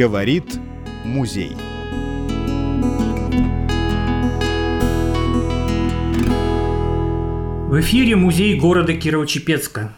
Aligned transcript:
Говорит 0.00 0.58
музей. 1.04 1.52
В 7.68 7.80
эфире 7.80 8.16
музей 8.16 8.58
города 8.58 8.94
Кирово-Чепецка. 8.94 9.90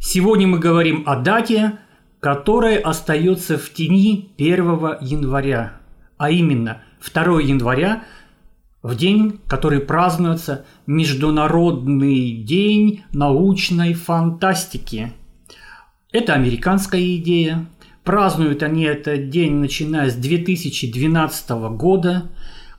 Сегодня 0.00 0.46
мы 0.46 0.60
говорим 0.60 1.02
о 1.06 1.16
дате, 1.16 1.80
которая 2.20 2.78
остается 2.78 3.58
в 3.58 3.70
тени 3.70 4.30
1 4.38 4.98
января, 5.00 5.80
а 6.16 6.30
именно 6.30 6.82
2 7.04 7.40
января, 7.40 8.04
в 8.84 8.94
день, 8.94 9.40
который 9.48 9.80
празднуется 9.80 10.64
Международный 10.86 12.30
день 12.34 13.02
научной 13.12 13.94
фантастики. 13.94 15.12
Это 16.12 16.34
американская 16.34 17.16
идея. 17.16 17.66
Празднуют 18.04 18.62
они 18.62 18.84
этот 18.84 19.30
день, 19.30 19.54
начиная 19.54 20.10
с 20.10 20.14
2012 20.14 21.70
года, 21.70 22.30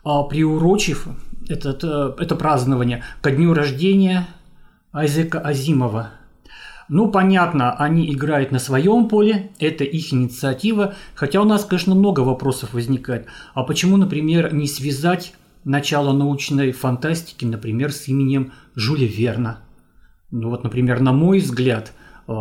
а, 0.03 0.21
приурочив 0.21 1.07
этот, 1.49 1.83
э, 1.83 2.13
это 2.19 2.35
празднование 2.35 3.03
ко 3.21 3.31
дню 3.31 3.53
рождения 3.55 4.27
Айзека 4.93 5.39
Азимова. 5.39 6.11
Ну, 6.89 7.09
понятно, 7.09 7.73
они 7.73 8.13
играют 8.13 8.51
на 8.51 8.59
своем 8.59 9.07
поле, 9.07 9.51
это 9.59 9.83
их 9.83 10.13
инициатива, 10.13 10.93
хотя 11.15 11.41
у 11.41 11.45
нас, 11.45 11.65
конечно, 11.65 11.95
много 11.95 12.19
вопросов 12.19 12.73
возникает. 12.73 13.25
А 13.55 13.63
почему, 13.63 13.97
например, 13.97 14.53
не 14.53 14.67
связать 14.67 15.33
начало 15.63 16.13
научной 16.13 16.71
фантастики, 16.71 17.45
например, 17.45 17.91
с 17.91 18.07
именем 18.07 18.53
Жюля 18.75 19.07
Верна? 19.07 19.61
Ну 20.29 20.51
вот, 20.51 20.63
например, 20.63 20.99
на 20.99 21.13
мой 21.13 21.39
взгляд, 21.39 21.93
э, 22.27 22.31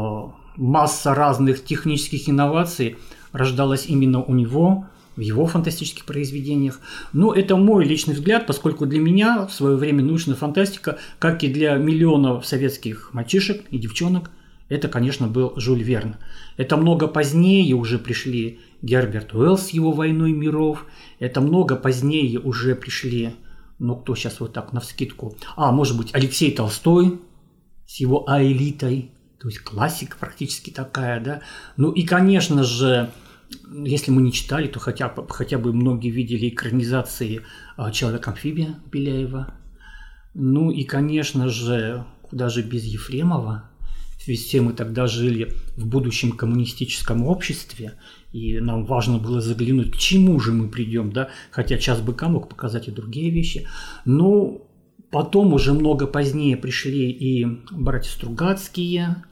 масса 0.56 1.14
разных 1.14 1.64
технических 1.64 2.28
инноваций 2.28 2.96
рождалась 3.32 3.86
именно 3.86 4.22
у 4.22 4.34
него, 4.34 4.86
в 5.16 5.20
его 5.20 5.46
фантастических 5.46 6.04
произведениях. 6.04 6.80
Но 7.12 7.32
это 7.32 7.56
мой 7.56 7.84
личный 7.84 8.14
взгляд, 8.14 8.46
поскольку 8.46 8.86
для 8.86 9.00
меня 9.00 9.46
в 9.46 9.52
свое 9.52 9.76
время 9.76 10.02
научная 10.02 10.34
фантастика, 10.34 10.98
как 11.18 11.42
и 11.44 11.48
для 11.48 11.76
миллионов 11.76 12.46
советских 12.46 13.10
мальчишек 13.12 13.64
и 13.70 13.78
девчонок, 13.78 14.30
это, 14.68 14.88
конечно, 14.88 15.28
был 15.28 15.52
Жюль 15.56 15.82
Верн. 15.82 16.16
Это 16.56 16.76
много 16.76 17.06
позднее 17.06 17.74
уже 17.74 17.98
пришли 17.98 18.60
Герберт 18.82 19.34
Уэллс 19.34 19.66
с 19.66 19.70
его 19.70 19.92
«Войной 19.92 20.32
миров», 20.32 20.86
это 21.18 21.40
много 21.40 21.76
позднее 21.76 22.40
уже 22.40 22.74
пришли, 22.74 23.34
ну 23.78 23.96
кто 23.96 24.14
сейчас 24.14 24.40
вот 24.40 24.52
так 24.52 24.72
навскидку, 24.72 25.36
а, 25.56 25.70
может 25.70 25.96
быть, 25.96 26.10
Алексей 26.12 26.50
Толстой 26.50 27.20
с 27.86 28.00
его 28.00 28.28
«Аэлитой», 28.28 29.10
то 29.44 29.48
есть 29.48 29.60
классика 29.60 30.16
практически 30.18 30.70
такая, 30.70 31.20
да. 31.20 31.42
Ну 31.76 31.90
и, 31.92 32.04
конечно 32.04 32.64
же, 32.64 33.10
если 33.68 34.10
мы 34.10 34.22
не 34.22 34.32
читали, 34.32 34.68
то 34.68 34.80
хотя, 34.80 35.14
хотя 35.28 35.58
бы 35.58 35.74
многие 35.74 36.08
видели 36.08 36.48
экранизации 36.48 37.42
а, 37.76 37.90
«Человек-амфибия» 37.90 38.78
Беляева. 38.90 39.52
Ну 40.32 40.70
и, 40.70 40.84
конечно 40.84 41.50
же, 41.50 42.06
куда 42.22 42.48
же 42.48 42.62
без 42.62 42.84
Ефремова, 42.84 43.68
ведь 44.26 44.40
все 44.40 44.62
мы 44.62 44.72
тогда 44.72 45.06
жили 45.06 45.52
в 45.76 45.86
будущем 45.86 46.32
коммунистическом 46.32 47.26
обществе, 47.26 47.98
и 48.32 48.60
нам 48.60 48.86
важно 48.86 49.18
было 49.18 49.42
заглянуть, 49.42 49.92
к 49.92 49.98
чему 49.98 50.40
же 50.40 50.52
мы 50.52 50.70
придем, 50.70 51.12
да, 51.12 51.28
хотя 51.50 51.76
час 51.76 52.00
быка 52.00 52.28
мог 52.28 52.48
показать 52.48 52.88
и 52.88 52.92
другие 52.92 53.28
вещи. 53.28 53.68
Но 54.06 54.66
потом 55.10 55.52
уже 55.52 55.74
много 55.74 56.06
позднее 56.06 56.56
пришли 56.56 57.10
и 57.10 57.44
братья 57.70 58.10
Стругацкие, 58.10 59.22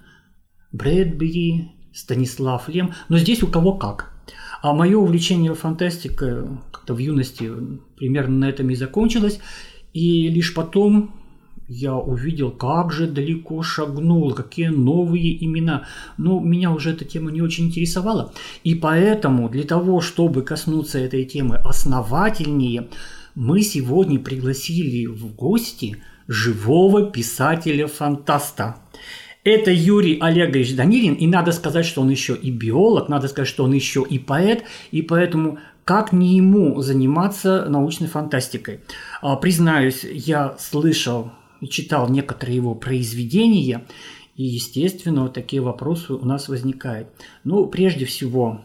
Брэдбери, 0.72 1.72
Станислав 1.92 2.68
Лем, 2.68 2.92
но 3.08 3.18
здесь 3.18 3.42
у 3.42 3.46
кого 3.46 3.74
как. 3.74 4.12
А 4.62 4.72
мое 4.72 4.96
увлечение 4.96 5.54
фантастикой 5.54 6.44
как-то 6.70 6.94
в 6.94 6.98
юности 6.98 7.50
примерно 7.96 8.38
на 8.38 8.48
этом 8.48 8.70
и 8.70 8.74
закончилось. 8.74 9.40
И 9.92 10.28
лишь 10.28 10.54
потом 10.54 11.14
я 11.68 11.94
увидел, 11.94 12.50
как 12.50 12.92
же 12.92 13.06
далеко 13.06 13.62
шагнул, 13.62 14.32
какие 14.32 14.68
новые 14.68 15.44
имена. 15.44 15.86
Но 16.16 16.38
меня 16.40 16.70
уже 16.70 16.90
эта 16.90 17.04
тема 17.04 17.30
не 17.30 17.42
очень 17.42 17.66
интересовала. 17.66 18.32
И 18.62 18.74
поэтому 18.74 19.48
для 19.48 19.64
того, 19.64 20.00
чтобы 20.00 20.42
коснуться 20.42 20.98
этой 20.98 21.24
темы 21.24 21.56
основательнее, 21.56 22.88
мы 23.34 23.62
сегодня 23.62 24.18
пригласили 24.18 25.06
в 25.06 25.34
гости 25.34 25.96
живого 26.28 27.10
писателя-фантаста. 27.10 28.76
Это 29.44 29.72
Юрий 29.72 30.18
Олегович 30.20 30.76
Данилин, 30.76 31.14
и 31.14 31.26
надо 31.26 31.50
сказать, 31.50 31.84
что 31.84 32.00
он 32.00 32.10
еще 32.10 32.36
и 32.36 32.52
биолог, 32.52 33.08
надо 33.08 33.26
сказать, 33.26 33.48
что 33.48 33.64
он 33.64 33.72
еще 33.72 34.06
и 34.08 34.20
поэт, 34.20 34.62
и 34.92 35.02
поэтому 35.02 35.58
как 35.84 36.12
не 36.12 36.36
ему 36.36 36.80
заниматься 36.80 37.66
научной 37.68 38.06
фантастикой? 38.06 38.80
А, 39.20 39.34
признаюсь, 39.34 40.04
я 40.04 40.56
слышал 40.60 41.32
и 41.60 41.68
читал 41.68 42.08
некоторые 42.08 42.56
его 42.56 42.76
произведения, 42.76 43.84
и, 44.36 44.44
естественно, 44.44 45.22
вот 45.22 45.34
такие 45.34 45.60
вопросы 45.60 46.14
у 46.14 46.24
нас 46.24 46.48
возникают. 46.48 47.08
Ну, 47.42 47.66
прежде 47.66 48.04
всего, 48.04 48.64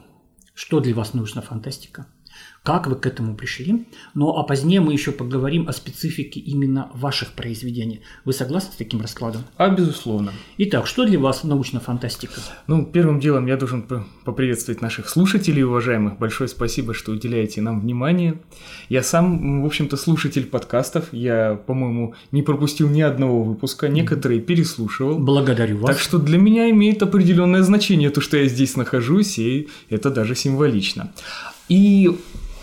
что 0.54 0.80
для 0.80 0.94
вас 0.94 1.16
научная 1.16 1.42
фантастика? 1.42 2.06
Как 2.68 2.86
вы 2.86 2.98
к 2.98 3.06
этому 3.06 3.34
пришли. 3.34 3.86
Ну 4.14 4.38
а 4.38 4.44
позднее 4.44 4.82
мы 4.82 4.92
еще 4.92 5.14
поговорим 5.14 5.70
о 5.70 5.72
специфике 5.72 6.42
именно 6.42 6.92
ваших 6.94 7.32
произведений. 7.32 8.02
Вы 8.26 8.34
согласны 8.34 8.74
с 8.74 8.76
таким 8.76 9.00
раскладом? 9.00 9.44
А, 9.56 9.70
безусловно. 9.70 10.34
Итак, 10.58 10.86
что 10.86 11.06
для 11.06 11.18
вас 11.18 11.46
научная 11.46 11.80
фантастика? 11.80 12.34
Ну, 12.68 12.86
первым 12.86 13.22
делом 13.22 13.46
я 13.46 13.56
должен 13.56 13.88
поприветствовать 14.26 14.82
наших 14.82 15.08
слушателей, 15.08 15.64
уважаемых. 15.64 16.20
Большое 16.20 16.50
спасибо, 16.50 16.94
что 16.94 17.14
уделяете 17.14 17.62
нам 17.62 17.80
внимание. 17.80 18.42
Я 18.90 19.02
сам, 19.02 19.62
в 19.62 19.66
общем-то, 19.66 19.96
слушатель 19.96 20.46
подкастов. 20.46 21.14
Я, 21.14 21.56
по-моему, 21.56 22.16
не 22.34 22.42
пропустил 22.42 22.90
ни 22.90 23.00
одного 23.00 23.44
выпуска, 23.44 23.88
некоторые 23.88 24.42
переслушивал. 24.42 25.20
Благодарю 25.20 25.78
вас. 25.78 25.92
Так 25.96 26.00
что 26.00 26.18
для 26.18 26.38
меня 26.38 26.70
имеет 26.72 27.02
определенное 27.02 27.64
значение 27.64 28.10
то, 28.10 28.20
что 28.20 28.36
я 28.36 28.50
здесь 28.50 28.76
нахожусь, 28.76 29.40
и 29.40 29.70
это 29.90 30.10
даже 30.10 30.36
символично. 30.36 31.14
И 31.70 32.12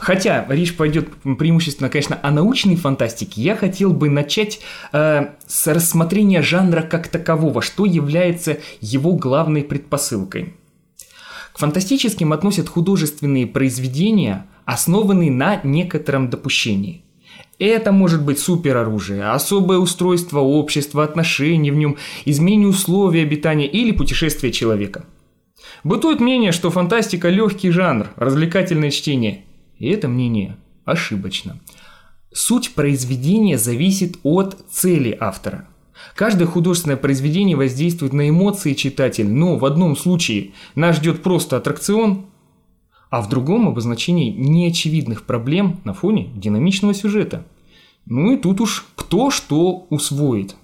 Хотя 0.04 0.44
речь 0.50 0.76
пойдет 0.76 1.08
преимущественно, 1.22 1.88
конечно, 1.88 2.20
о 2.22 2.30
научной 2.30 2.76
фантастике, 2.76 3.40
я 3.40 3.56
хотел 3.56 3.94
бы 3.94 4.10
начать 4.10 4.60
э, 4.92 5.28
с 5.46 5.66
рассмотрения 5.66 6.42
жанра 6.42 6.82
как 6.82 7.08
такового, 7.08 7.62
что 7.62 7.86
является 7.86 8.58
его 8.82 9.14
главной 9.14 9.64
предпосылкой. 9.64 10.56
К 11.54 11.58
фантастическим 11.58 12.34
относят 12.34 12.68
художественные 12.68 13.46
произведения, 13.46 14.46
основанные 14.66 15.30
на 15.30 15.62
некотором 15.64 16.28
допущении. 16.28 17.02
Это 17.58 17.90
может 17.90 18.22
быть 18.22 18.38
супероружие, 18.38 19.30
особое 19.30 19.78
устройство 19.78 20.40
общества, 20.40 21.02
отношения 21.02 21.72
в 21.72 21.76
нем, 21.76 21.96
изменение 22.26 22.68
условий 22.68 23.22
обитания 23.22 23.66
или 23.66 23.90
путешествие 23.90 24.52
человека. 24.52 25.06
Бытует 25.82 26.20
мнение, 26.20 26.52
что 26.52 26.70
фантастика– 26.70 27.28
легкий 27.30 27.70
жанр, 27.70 28.08
развлекательное 28.16 28.90
чтение– 28.90 29.44
и 29.78 29.88
это 29.88 30.08
мнение 30.08 30.56
ошибочно. 30.84 31.58
Суть 32.32 32.74
произведения 32.74 33.58
зависит 33.58 34.18
от 34.22 34.58
цели 34.70 35.16
автора. 35.18 35.68
Каждое 36.16 36.46
художественное 36.46 36.96
произведение 36.96 37.56
воздействует 37.56 38.12
на 38.12 38.28
эмоции 38.28 38.74
читателя, 38.74 39.28
но 39.28 39.56
в 39.56 39.64
одном 39.64 39.96
случае 39.96 40.52
нас 40.74 40.96
ждет 40.96 41.22
просто 41.22 41.56
аттракцион, 41.56 42.26
а 43.10 43.22
в 43.22 43.28
другом 43.28 43.68
обозначение 43.68 44.32
неочевидных 44.32 45.24
проблем 45.24 45.80
на 45.84 45.94
фоне 45.94 46.30
динамичного 46.34 46.94
сюжета. 46.94 47.46
Ну 48.06 48.32
и 48.32 48.36
тут 48.36 48.60
уж 48.60 48.86
кто 48.96 49.30
что 49.30 49.86
усвоит. 49.90 50.56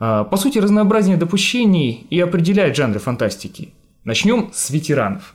А, 0.00 0.24
по 0.24 0.36
сути, 0.36 0.58
разнообразие 0.58 1.16
допущений 1.16 2.06
и 2.10 2.18
определяет 2.18 2.76
жанры 2.76 2.98
фантастики. 2.98 3.72
Начнем 4.04 4.50
с 4.52 4.70
ветеранов. 4.70 5.34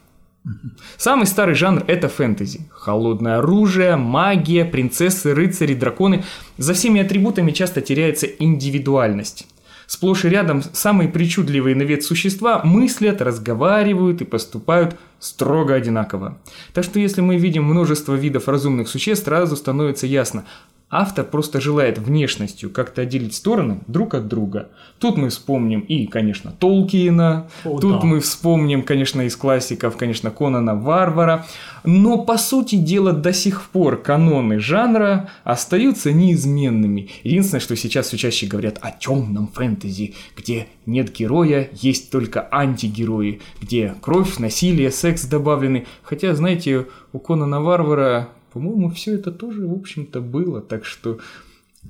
Самый 0.97 1.27
старый 1.27 1.55
жанр– 1.55 1.83
это 1.87 2.09
фэнтези. 2.09 2.69
Холодное 2.71 3.37
оружие, 3.37 3.95
магия, 3.95 4.65
принцессы, 4.65 5.33
рыцари, 5.33 5.73
драконы. 5.73 6.23
За 6.57 6.73
всеми 6.73 7.01
атрибутами 7.01 7.51
часто 7.51 7.81
теряется 7.81 8.25
индивидуальность. 8.27 9.47
Сплошь 9.87 10.23
и 10.23 10.29
рядом 10.29 10.61
самые 10.61 11.09
причудливые 11.09 11.75
на 11.75 11.81
вид 11.81 12.03
существа 12.03 12.61
мыслят, 12.63 13.23
разговаривают 13.23 14.21
и 14.21 14.25
поступают 14.25 14.95
строго 15.17 15.73
одинаково. 15.73 16.37
Так 16.73 16.83
что 16.83 16.99
если 16.99 17.21
мы 17.21 17.37
видим 17.37 17.63
множество 17.63 18.13
видов 18.13 18.47
разумных 18.47 18.87
существ, 18.87 19.25
сразу 19.25 19.55
становится 19.55 20.05
ясно, 20.05 20.45
Автор 20.91 21.23
просто 21.23 21.61
желает 21.61 21.99
внешностью 21.99 22.71
как-то 22.71 23.03
отделить 23.03 23.35
стороны 23.35 23.79
друг 23.85 24.15
от 24.15 24.27
друга. 24.27 24.69
Тут 24.97 25.17
мы 25.17 25.29
вспомним 25.29 25.81
и, 25.81 26.07
конечно, 26.07 26.51
Толкиена, 26.59 27.47
О, 27.63 27.79
тут 27.79 28.01
да. 28.01 28.07
мы 28.07 28.19
вспомним, 28.21 28.81
конечно, 28.81 29.21
из 29.21 29.35
классиков, 29.35 29.97
конечно, 29.97 30.31
Конана 30.31 30.73
Варвара. 30.73 31.45
Но, 31.83 32.17
по 32.17 32.39
сути 32.39 32.75
дела, 32.75 33.13
до 33.13 33.33
сих 33.33 33.65
пор 33.69 33.97
каноны 34.01 34.59
жанра 34.59 35.29
остаются 35.43 36.11
неизменными. 36.11 37.09
Единственное, 37.23 37.61
что 37.61 37.75
сейчас 37.75 38.07
все 38.07 38.17
чаще 38.17 38.47
говорят 38.47 38.79
о 38.81 38.89
темном 38.89 39.47
фэнтези, 39.47 40.15
где 40.35 40.67
нет 40.87 41.15
героя, 41.15 41.69
есть 41.71 42.09
только 42.09 42.47
антигерои, 42.51 43.41
где 43.61 43.93
кровь, 44.01 44.39
насилие, 44.39 44.89
секс 44.89 45.25
добавлены. 45.25 45.85
Хотя, 46.01 46.33
знаете, 46.33 46.87
у 47.13 47.19
Конана 47.19 47.61
Варвара 47.61 48.29
по-моему, 48.59 48.89
все 48.89 49.15
это 49.15 49.31
тоже, 49.31 49.65
в 49.65 49.73
общем-то, 49.73 50.19
было. 50.19 50.61
Так 50.61 50.83
что 50.85 51.19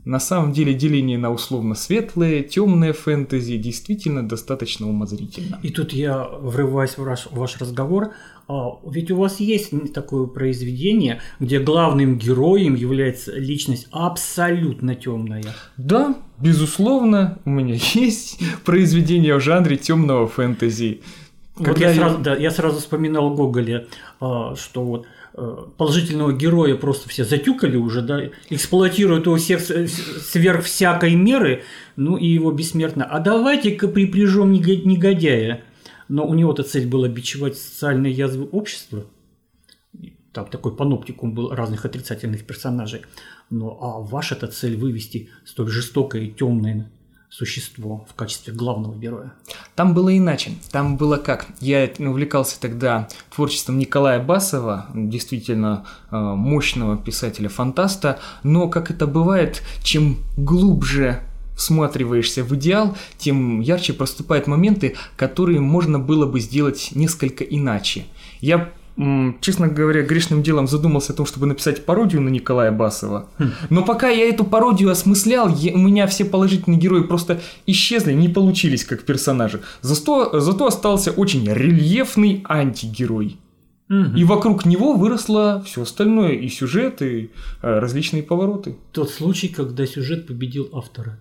на 0.05 0.19
самом 0.19 0.53
деле 0.53 0.73
деление 0.75 1.17
на 1.17 1.31
условно 1.31 1.73
светлое, 1.73 2.43
темное 2.43 2.93
фэнтези 2.93 3.57
действительно 3.57 4.27
достаточно 4.27 4.87
умозрительно. 4.87 5.59
И 5.63 5.69
тут 5.69 5.93
я 5.93 6.27
врываюсь 6.27 6.91
в 6.91 6.99
ваш, 6.99 7.25
в 7.25 7.35
ваш 7.35 7.57
разговор. 7.59 8.11
А, 8.47 8.69
Ведь 8.87 9.09
у 9.09 9.15
вас 9.17 9.39
есть 9.39 9.71
такое 9.93 10.27
произведение, 10.27 11.21
где 11.39 11.59
главным 11.59 12.17
героем 12.19 12.75
является 12.75 13.35
личность 13.35 13.87
абсолютно 13.91 14.93
темная. 14.95 15.43
Да, 15.77 16.15
безусловно, 16.37 17.39
у 17.45 17.49
меня 17.49 17.73
есть 17.95 18.39
произведение 18.65 19.35
в 19.35 19.41
жанре 19.41 19.75
темного 19.77 20.27
фэнтези. 20.27 21.01
Вот 21.55 21.65
Когда 21.65 21.89
я, 21.89 21.89
я- 21.89 21.95
сразу, 21.95 22.17
да, 22.19 22.35
я 22.35 22.51
сразу 22.51 22.79
вспоминал 22.79 23.33
Гоголя, 23.35 23.87
а, 24.21 24.55
что 24.55 24.83
вот 24.83 25.07
положительного 25.77 26.33
героя 26.33 26.75
просто 26.75 27.09
все 27.09 27.23
затюкали 27.23 27.77
уже, 27.77 28.01
да, 28.01 28.29
эксплуатируют 28.49 29.25
его 29.25 29.35
всех 29.37 29.61
с- 29.61 30.31
сверх 30.31 30.63
всякой 30.65 31.15
меры, 31.15 31.63
ну 31.95 32.17
и 32.17 32.27
его 32.27 32.51
бессмертно. 32.51 33.05
А 33.05 33.19
давайте-ка 33.19 33.87
припряжем 33.87 34.51
него- 34.51 34.85
негодяя. 34.85 35.63
Но 36.07 36.25
у 36.25 36.33
него-то 36.33 36.63
цель 36.63 36.87
была 36.87 37.07
бичевать 37.07 37.57
социальные 37.57 38.13
язвы 38.13 38.45
общества. 38.45 39.05
Там 40.33 40.45
такой 40.47 40.75
паноптикум 40.75 41.33
был 41.33 41.49
разных 41.49 41.85
отрицательных 41.85 42.45
персонажей. 42.45 43.01
Ну 43.49 43.77
а 43.81 43.99
ваша-то 43.99 44.47
цель 44.47 44.75
вывести 44.75 45.29
столь 45.45 45.69
жестокое 45.69 46.23
и 46.23 46.31
темное 46.31 46.91
существо 47.29 48.07
в 48.09 48.15
качестве 48.15 48.53
главного 48.53 48.95
героя. 48.95 49.33
Там 49.75 49.93
было 49.93 50.15
иначе. 50.17 50.51
Там 50.71 50.97
было 50.97 51.17
как? 51.17 51.45
Я 51.61 51.89
увлекался 51.99 52.59
тогда 52.59 53.07
творчеством 53.33 53.77
Николая 53.77 54.21
Басова, 54.21 54.87
действительно 54.93 55.85
э, 56.11 56.17
мощного 56.17 56.97
писателя-фантаста, 56.97 58.19
но, 58.43 58.67
как 58.67 58.89
это 58.91 59.05
бывает, 59.05 59.61
чем 59.83 60.17
глубже 60.37 61.21
всматриваешься 61.55 62.43
в 62.43 62.55
идеал, 62.55 62.97
тем 63.17 63.59
ярче 63.59 63.93
проступают 63.93 64.47
моменты, 64.47 64.95
которые 65.15 65.59
можно 65.59 65.99
было 65.99 66.25
бы 66.25 66.39
сделать 66.39 66.91
несколько 66.95 67.43
иначе. 67.43 68.05
Я 68.39 68.71
честно 69.41 69.67
говоря, 69.67 70.01
грешным 70.03 70.43
делом 70.43 70.67
задумался 70.67 71.13
о 71.13 71.15
том, 71.15 71.25
чтобы 71.25 71.45
написать 71.47 71.85
пародию 71.85 72.21
на 72.21 72.29
Николая 72.29 72.71
Басова. 72.71 73.29
Но 73.69 73.83
пока 73.83 74.09
я 74.09 74.27
эту 74.29 74.43
пародию 74.43 74.89
осмыслял, 74.91 75.47
я- 75.49 75.73
у 75.73 75.77
меня 75.77 76.05
все 76.07 76.25
положительные 76.25 76.79
герои 76.79 77.03
просто 77.03 77.39
исчезли, 77.67 78.13
не 78.13 78.29
получились 78.29 78.83
как 78.85 79.03
персонажи. 79.03 79.61
Зато, 79.81 80.39
зато 80.39 80.65
остался 80.65 81.11
очень 81.11 81.47
рельефный 81.51 82.43
антигерой. 82.47 83.37
И 84.17 84.23
вокруг 84.23 84.65
него 84.65 84.93
выросло 84.93 85.63
все 85.65 85.81
остальное, 85.81 86.33
и 86.33 86.47
сюжет, 86.49 87.01
и 87.01 87.31
э, 87.63 87.79
различные 87.79 88.21
повороты. 88.21 88.75
Тот 88.91 89.09
случай, 89.09 89.47
когда 89.47 89.87
сюжет 89.87 90.27
победил 90.27 90.69
автора. 90.73 91.17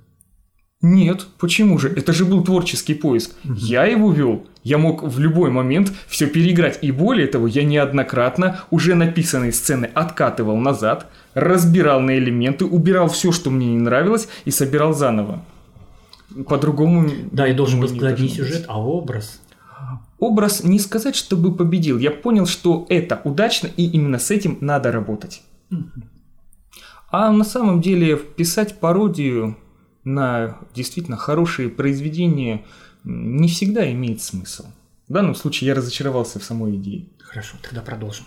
Нет, 0.81 1.27
почему 1.39 1.77
же? 1.79 1.89
Это 1.89 2.13
же 2.13 2.25
был 2.25 2.45
творческий 2.45 2.95
поиск. 2.95 3.35
Я 3.43 3.85
его 3.85 4.13
вел. 4.13 4.47
Я 4.63 4.79
мог 4.79 5.03
в 5.03 5.19
любой 5.19 5.51
момент 5.51 5.93
все 6.07 6.29
переиграть. 6.29 6.79
И 6.83 6.93
более 6.93 7.27
того, 7.27 7.49
я 7.49 7.65
неоднократно 7.65 8.61
уже 8.71 8.95
написанные 8.95 9.53
сцены 9.53 9.87
откатывал 9.87 10.57
назад, 10.57 11.07
разбирал 11.35 12.01
на 12.01 12.17
элементы, 12.17 12.65
убирал 12.65 13.09
все, 13.09 13.33
что 13.33 13.51
мне 13.51 13.67
не 13.67 13.79
нравилось, 13.79 14.29
и 14.45 14.53
собирал 14.53 14.93
заново. 14.93 15.43
По-другому... 16.47 17.11
Да, 17.33 17.47
я 17.47 17.55
должен 17.55 17.81
был 17.81 17.89
не 17.89 17.99
сказать 17.99 18.21
не 18.21 18.29
сюжет, 18.29 18.65
а 18.69 18.81
образ. 18.81 19.41
Образ 20.21 20.63
не 20.63 20.79
сказать, 20.79 21.17
чтобы 21.17 21.55
победил. 21.55 21.99
Я 21.99 22.13
понял, 22.13 22.47
что 22.47 22.87
это 22.89 23.21
удачно, 23.25 23.69
и 23.77 23.85
именно 23.85 24.21
с 24.21 24.31
этим 24.31 24.59
надо 24.61 24.93
работать. 24.93 25.43
А 27.11 27.33
на 27.33 27.45
самом 27.45 27.81
деле 27.81 28.17
писать 28.17 28.79
пародию 28.79 29.57
на 30.09 30.59
действительно 30.75 31.17
хорошие 31.17 31.69
произведения 31.69 32.65
не 33.05 33.49
всегда 33.49 33.91
имеет 33.93 34.23
смысл. 34.23 34.67
В 35.09 35.13
данном 35.13 35.35
случае 35.35 35.69
я 35.69 35.75
разочаровался 35.75 36.39
в 36.39 36.45
самой 36.45 36.77
идее. 36.77 37.07
Хорошо, 37.21 37.57
тогда 37.63 37.83
продолжим. 37.83 38.25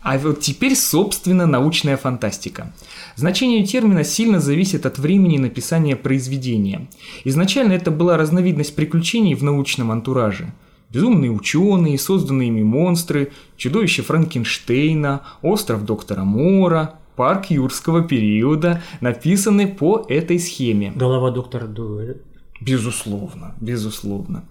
А 0.00 0.16
вот 0.18 0.40
теперь, 0.40 0.74
собственно, 0.74 1.46
научная 1.46 1.96
фантастика. 1.96 2.72
Значение 3.16 3.64
термина 3.64 4.04
сильно 4.04 4.40
зависит 4.40 4.86
от 4.86 4.98
времени 4.98 5.38
написания 5.38 5.96
произведения. 5.96 6.88
Изначально 7.24 7.72
это 7.72 7.90
была 7.90 8.16
разновидность 8.16 8.74
приключений 8.74 9.34
в 9.34 9.42
научном 9.42 9.90
антураже. 9.90 10.52
Безумные 10.90 11.30
ученые, 11.30 11.98
созданные 11.98 12.48
ими 12.48 12.62
монстры, 12.62 13.32
чудовище 13.58 14.02
Франкенштейна, 14.02 15.22
остров 15.42 15.84
доктора 15.84 16.24
Мора, 16.24 16.97
парк 17.18 17.50
юрского 17.50 18.02
периода 18.02 18.80
написаны 19.00 19.66
по 19.66 20.06
этой 20.08 20.38
схеме. 20.38 20.92
Голова 20.94 21.32
доктора 21.32 21.66
Дуэля. 21.66 22.14
Безусловно, 22.60 23.56
безусловно. 23.60 24.44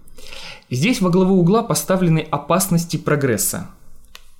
Здесь 0.70 1.00
во 1.00 1.08
главу 1.08 1.40
угла 1.40 1.62
поставлены 1.62 2.18
опасности 2.30 2.98
прогресса. 2.98 3.70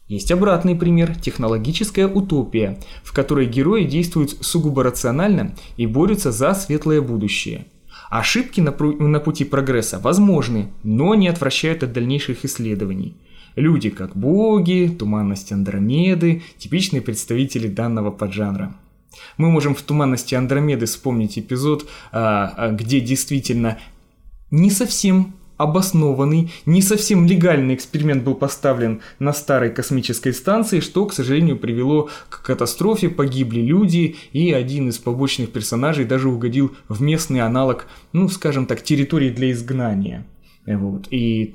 Есть 0.09 0.31
обратный 0.31 0.75
пример– 0.75 1.15
технологическая 1.23 2.07
утопия, 2.07 2.79
в 3.03 3.15
которой 3.15 3.47
герои 3.47 3.85
действуют 3.85 4.37
сугубо 4.43 4.83
рационально 4.83 5.55
и 5.79 5.87
борются 5.87 6.31
за 6.31 6.53
светлое 6.53 7.01
будущее. 7.01 7.65
Ошибки 8.11 8.61
на, 8.61 8.71
пру- 8.71 9.03
на 9.03 9.21
пути 9.21 9.45
прогресса 9.45 9.99
возможны, 9.99 10.71
но 10.83 11.15
не 11.15 11.29
отвращают 11.29 11.83
от 11.83 11.95
дальнейших 11.95 12.45
исследований. 12.45 13.17
Люди 13.59 13.91
как 13.91 14.17
боги, 14.17 14.95
туманность 14.97 15.51
Андромеды– 15.51 16.43
типичные 16.59 17.03
представители 17.03 17.67
данного 17.67 18.13
поджанра. 18.13 18.77
Мы 19.37 19.51
можем 19.51 19.75
в 19.75 19.83
туманности 19.83 20.37
Андромеды 20.37 20.87
вспомнить 20.87 21.41
эпизод, 21.41 21.89
а, 22.13 22.55
а, 22.57 22.71
где 22.71 23.01
действительно 23.01 23.79
не 24.53 24.71
совсем 24.71 25.35
обоснованный, 25.57 26.53
не 26.67 26.83
совсем 26.83 27.27
легальный 27.27 27.75
эксперимент 27.75 28.23
был 28.23 28.37
поставлен 28.37 29.01
на 29.19 29.33
старой 29.33 29.71
космической 29.71 30.33
станции, 30.33 30.79
что, 30.79 31.05
к 31.07 31.13
сожалению, 31.13 31.59
привело 31.59 32.11
к 32.29 32.43
катастрофе, 32.43 33.09
погибли 33.09 33.61
люди, 33.61 34.15
и 34.33 34.53
один 34.53 34.89
из 34.89 34.99
побочных 34.99 35.51
персонажей 35.51 36.05
даже 36.05 36.29
угодил 36.29 36.77
в 36.89 37.03
местный 37.03 37.41
аналог, 37.41 37.89
ну, 38.13 38.29
скажем 38.29 38.67
так, 38.67 38.85
территории 38.85 39.31
для 39.31 39.51
изгнания. 39.51 40.25
Вот. 40.77 41.09
И 41.11 41.55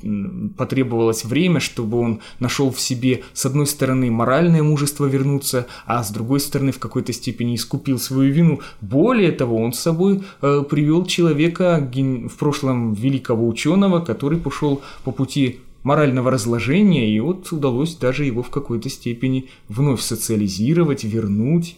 потребовалось 0.57 1.23
время, 1.23 1.59
чтобы 1.59 1.99
он 1.99 2.19
нашел 2.39 2.71
в 2.71 2.79
себе, 2.79 3.21
с 3.33 3.45
одной 3.45 3.67
стороны, 3.67 4.09
моральное 4.09 4.63
мужество 4.63 5.05
вернуться, 5.05 5.67
а 5.85 6.03
с 6.03 6.09
другой 6.11 6.39
стороны, 6.39 6.71
в 6.71 6.79
какой-то 6.79 7.13
степени 7.13 7.55
искупил 7.55 7.99
свою 7.99 8.33
вину. 8.33 8.61
Более 8.81 9.31
того, 9.31 9.57
он 9.57 9.73
с 9.73 9.79
собой 9.79 10.23
э, 10.41 10.63
привел 10.67 11.05
человека, 11.05 11.89
в 11.93 12.37
прошлом 12.37 12.93
великого 12.93 13.47
ученого, 13.47 13.99
который 13.99 14.39
пошел 14.39 14.81
по 15.03 15.11
пути 15.11 15.59
морального 15.83 16.31
разложения, 16.31 17.13
и 17.13 17.19
вот 17.19 17.51
удалось 17.51 17.95
даже 17.95 18.25
его 18.25 18.41
в 18.41 18.49
какой-то 18.49 18.89
степени 18.89 19.49
вновь 19.67 20.01
социализировать, 20.01 21.03
вернуть. 21.03 21.77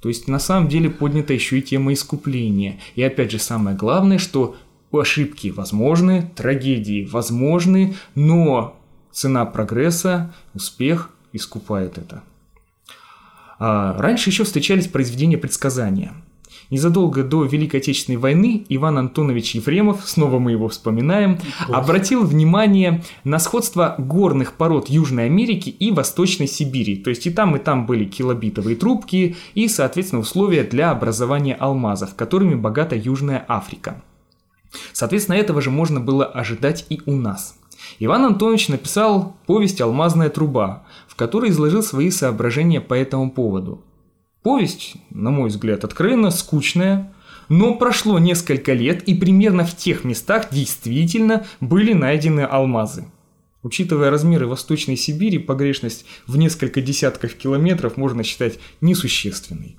То 0.00 0.08
есть 0.08 0.26
на 0.26 0.40
самом 0.40 0.68
деле 0.68 0.90
поднята 0.90 1.34
еще 1.34 1.60
и 1.60 1.62
тема 1.62 1.92
искупления. 1.92 2.80
И 2.96 3.02
опять 3.02 3.30
же 3.30 3.38
самое 3.38 3.76
главное, 3.76 4.18
что 4.18 4.56
ошибки 4.98 5.48
возможны, 5.48 6.30
трагедии 6.34 7.08
возможны, 7.10 7.94
но 8.14 8.76
цена 9.12 9.44
прогресса, 9.44 10.34
успех 10.54 11.10
искупает 11.32 11.98
это. 11.98 12.22
А 13.58 13.96
раньше 13.98 14.30
еще 14.30 14.44
встречались 14.44 14.88
произведения 14.88 15.38
предсказания. 15.38 16.14
Незадолго 16.70 17.22
до 17.22 17.44
Великой 17.44 17.80
Отечественной 17.80 18.16
войны 18.16 18.64
Иван 18.70 18.96
Антонович 18.96 19.56
Ефремов, 19.56 20.08
снова 20.08 20.38
мы 20.38 20.52
его 20.52 20.68
вспоминаем, 20.68 21.38
обратил 21.68 22.24
внимание 22.24 23.04
на 23.24 23.38
сходство 23.38 23.94
горных 23.98 24.54
пород 24.54 24.88
Южной 24.88 25.26
Америки 25.26 25.68
и 25.68 25.92
Восточной 25.92 26.46
Сибири. 26.46 26.96
То 26.96 27.10
есть 27.10 27.26
и 27.26 27.30
там, 27.30 27.56
и 27.56 27.58
там 27.58 27.84
были 27.84 28.06
килобитовые 28.06 28.74
трубки 28.74 29.36
и, 29.54 29.68
соответственно, 29.68 30.22
условия 30.22 30.64
для 30.64 30.90
образования 30.90 31.54
алмазов, 31.54 32.14
которыми 32.14 32.54
богата 32.54 32.96
Южная 32.96 33.44
Африка. 33.48 34.02
Соответственно, 34.92 35.36
этого 35.36 35.60
же 35.60 35.70
можно 35.70 36.00
было 36.00 36.24
ожидать 36.24 36.86
и 36.88 37.00
у 37.06 37.12
нас. 37.12 37.56
Иван 37.98 38.24
Антонович 38.24 38.68
написал 38.68 39.36
повесть 39.46 39.80
«Алмазная 39.80 40.30
труба», 40.30 40.84
в 41.08 41.16
которой 41.16 41.50
изложил 41.50 41.82
свои 41.82 42.10
соображения 42.10 42.80
по 42.80 42.94
этому 42.94 43.30
поводу. 43.30 43.82
Повесть, 44.42 44.94
на 45.10 45.30
мой 45.30 45.48
взгляд, 45.48 45.84
откровенно 45.84 46.30
скучная, 46.30 47.12
но 47.48 47.74
прошло 47.74 48.18
несколько 48.18 48.72
лет, 48.72 49.02
и 49.04 49.14
примерно 49.14 49.64
в 49.64 49.76
тех 49.76 50.04
местах 50.04 50.48
действительно 50.50 51.44
были 51.60 51.92
найдены 51.92 52.40
алмазы. 52.40 53.04
Учитывая 53.62 54.10
размеры 54.10 54.48
Восточной 54.48 54.96
Сибири, 54.96 55.38
погрешность 55.38 56.04
в 56.26 56.36
несколько 56.36 56.80
десятков 56.80 57.34
километров 57.34 57.96
можно 57.96 58.24
считать 58.24 58.58
несущественной. 58.80 59.76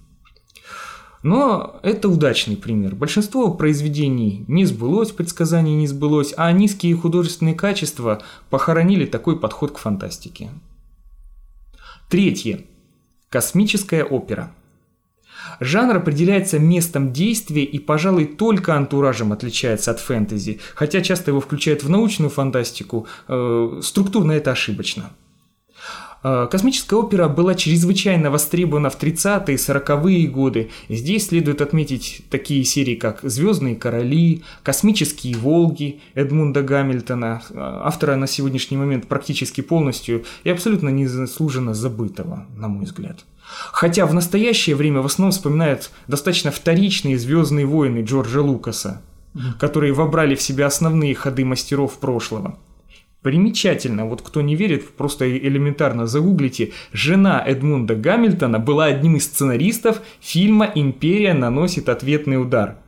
Но 1.24 1.80
это 1.84 2.10
удачный 2.10 2.58
пример. 2.58 2.96
Большинство 2.96 3.54
произведений 3.54 4.44
не 4.50 4.66
сбылось, 4.66 5.12
предсказаний 5.12 5.74
не 5.74 5.88
сбылось, 5.88 6.34
а 6.36 6.52
низкие 6.52 6.96
художественные 6.96 7.56
качества 7.56 8.22
похоронили 8.50 9.06
такой 9.06 9.40
подход 9.40 9.72
к 9.72 9.78
фантастике. 9.78 10.50
Третье. 12.10 12.66
Космическая 13.30 14.04
опера. 14.04 14.52
Жанр 15.60 15.98
определяется 15.98 16.60
местом 16.60 17.14
действия 17.14 17.64
и, 17.64 17.80
пожалуй, 17.80 18.26
только 18.26 18.76
антуражем 18.76 19.32
отличается 19.32 19.92
от 19.92 20.00
фэнтези, 20.00 20.60
хотя 20.76 21.02
часто 21.02 21.32
его 21.32 21.40
включают 21.40 21.84
в 21.84 21.90
научную 21.90 22.30
фантастику, 22.30 23.08
э, 23.28 23.80
структурно 23.82 24.34
это 24.34 24.52
ошибочно. 24.52 25.12
Э, 26.24 26.48
космическая 26.50 26.96
опера 26.96 27.28
была 27.28 27.54
чрезвычайно 27.54 28.32
востребована 28.32 28.90
в 28.90 28.98
30-е 29.02 29.56
и 29.56 29.58
40-е 29.58 30.28
годы. 30.28 30.72
Здесь 30.90 31.28
следует 31.28 31.62
отметить 31.62 32.24
такие 32.30 32.64
серии, 32.64 32.96
как 32.96 33.20
«Звездные 33.24 33.76
короли», 33.76 34.44
«Космические 34.64 35.36
Волги» 35.36 36.00
Эдмунда 36.16 36.64
Гамильтона, 36.64 37.42
э, 37.50 37.54
автора 37.58 38.16
на 38.16 38.28
сегодняшний 38.28 38.78
момент 38.78 39.08
практически 39.08 39.62
полностью 39.62 40.24
и 40.44 40.50
абсолютно 40.50 40.90
незаслуженно 40.90 41.74
забытого, 41.74 42.48
на 42.56 42.68
мой 42.70 42.86
взгляд. 42.86 43.26
Хотя 43.72 44.06
в 44.06 44.14
настоящее 44.14 44.78
время 44.78 45.02
в 45.02 45.06
основном 45.06 45.32
вспоминают 45.32 45.92
достаточно 46.08 46.52
вторичные 46.52 47.18
«Звездные 47.18 47.66
войны» 47.66 48.04
Джорджа 48.04 48.42
Лукаса, 48.42 49.02
которые 49.60 49.92
вобрали 49.92 50.36
в 50.36 50.42
себя 50.42 50.68
основные 50.68 51.14
ходы 51.16 51.44
мастеров 51.44 52.00
прошлого– 52.00 52.58
Примечательно, 53.24 54.06
вот 54.06 54.22
кто 54.22 54.42
не 54.42 54.58
верит, 54.58 54.90
просто 54.90 55.26
элементарно 55.38 56.08
загуглите, 56.08 56.74
жена 56.92 57.42
Эдмунда 57.46 57.96
Гамильтона 57.96 58.60
была 58.60 58.86
одним 58.86 59.16
из 59.16 59.24
сценаристов 59.24 60.02
фильма 60.20 60.70
«Империя 60.76 61.34
наносит 61.34 61.88
ответный 61.88 62.40
удар». 62.40 62.80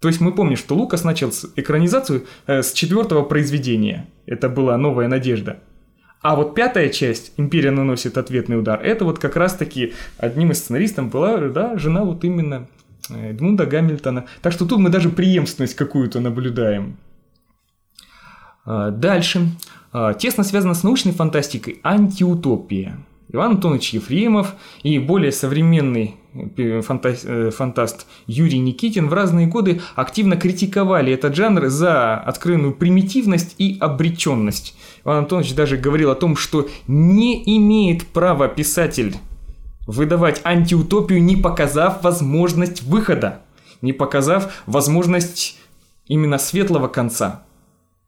То 0.00 0.08
есть 0.08 0.22
мы 0.22 0.32
помним, 0.32 0.56
что 0.56 0.74
Лукас 0.74 1.04
начал 1.04 1.30
экранизацию 1.56 2.24
э, 2.46 2.62
с 2.62 2.72
четвертого 2.72 3.22
произведения. 3.22 4.08
Это 4.24 4.48
была 4.48 4.78
«Новая 4.78 5.08
надежда». 5.08 5.60
А 6.22 6.36
вот 6.36 6.54
пятая 6.54 6.88
часть 6.88 7.34
«Империя 7.36 7.70
наносит 7.70 8.16
ответный 8.16 8.58
удар» 8.58 8.80
это 8.82 9.04
вот 9.04 9.18
как 9.18 9.36
раз-таки 9.36 9.92
одним 10.16 10.52
из 10.52 10.58
сценаристов 10.58 11.10
была 11.10 11.36
да, 11.48 11.76
жена 11.76 12.02
вот 12.02 12.24
именно 12.24 12.66
э, 13.10 13.32
Эдмунда 13.32 13.66
Гамильтона. 13.66 14.24
Так 14.40 14.54
что 14.54 14.64
тут 14.64 14.78
мы 14.78 14.88
даже 14.88 15.10
преемственность 15.10 15.74
какую-то 15.74 16.20
наблюдаем. 16.20 16.96
А, 18.66 18.90
дальше. 18.90 19.48
А, 19.92 20.12
тесно 20.12 20.44
связано 20.44 20.74
с 20.74 20.82
научной 20.82 21.12
фантастикой 21.12 21.80
антиутопия. 21.82 22.98
Иван 23.32 23.52
Антонович 23.52 23.94
Ефремов 23.94 24.54
и 24.82 24.98
более 24.98 25.32
современный 25.32 26.16
э, 26.34 26.80
э, 26.80 27.50
фантаст 27.50 28.06
Юрий 28.26 28.58
Никитин 28.58 29.08
в 29.08 29.14
разные 29.14 29.46
годы 29.46 29.80
активно 29.96 30.36
критиковали 30.36 31.12
этот 31.12 31.34
жанр 31.34 31.66
за 31.66 32.16
открытую 32.16 32.74
примитивность 32.74 33.56
и 33.58 33.78
обреченность. 33.80 34.76
Иван 35.04 35.18
Антонович 35.18 35.54
даже 35.54 35.76
говорил 35.76 36.10
о 36.10 36.14
том, 36.14 36.36
что 36.36 36.68
не 36.86 37.42
имеет 37.56 38.06
права 38.06 38.48
писатель 38.48 39.16
выдавать 39.86 40.40
антиутопию, 40.44 41.22
не 41.22 41.36
показав 41.36 42.02
возможность 42.02 42.82
выхода, 42.82 43.40
не 43.82 43.92
показав 43.92 44.62
возможность 44.66 45.58
именно 46.06 46.38
светлого 46.38 46.88
конца 46.88 47.45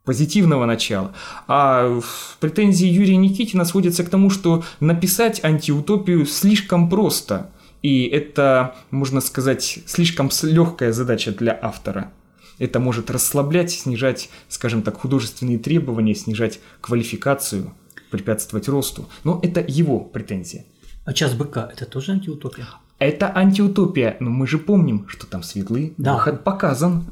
позитивного 0.08 0.64
начала. 0.64 1.12
А 1.48 2.00
претензии 2.40 2.88
Юрия 2.88 3.18
Никитина 3.18 3.66
сводятся 3.66 4.04
к 4.04 4.08
тому, 4.08 4.30
что 4.30 4.64
написать 4.80 5.44
антиутопию 5.44 6.24
слишком 6.24 6.88
просто. 6.88 7.50
И 7.82 8.06
это, 8.06 8.74
можно 8.90 9.20
сказать, 9.20 9.80
слишком 9.84 10.30
легкая 10.44 10.92
задача 10.92 11.30
для 11.30 11.58
автора. 11.60 12.10
Это 12.58 12.80
может 12.80 13.10
расслаблять, 13.10 13.70
снижать, 13.70 14.30
скажем 14.48 14.80
так, 14.80 14.96
художественные 14.96 15.58
требования, 15.58 16.14
снижать 16.14 16.58
квалификацию, 16.80 17.74
препятствовать 18.10 18.66
росту. 18.66 19.10
Но 19.24 19.40
это 19.42 19.62
его 19.68 20.00
претензия. 20.00 20.64
А 21.04 21.12
час 21.12 21.34
быка– 21.34 21.68
это 21.72 21.84
тоже 21.84 22.12
антиутопия? 22.12 22.66
Это 22.98 23.30
антиутопия, 23.36 24.16
но 24.20 24.30
мы 24.30 24.46
же 24.46 24.56
помним, 24.56 25.06
что 25.06 25.26
там 25.26 25.42
светлый 25.42 25.92
да. 25.98 26.14
выход 26.14 26.44
показан. 26.44 27.04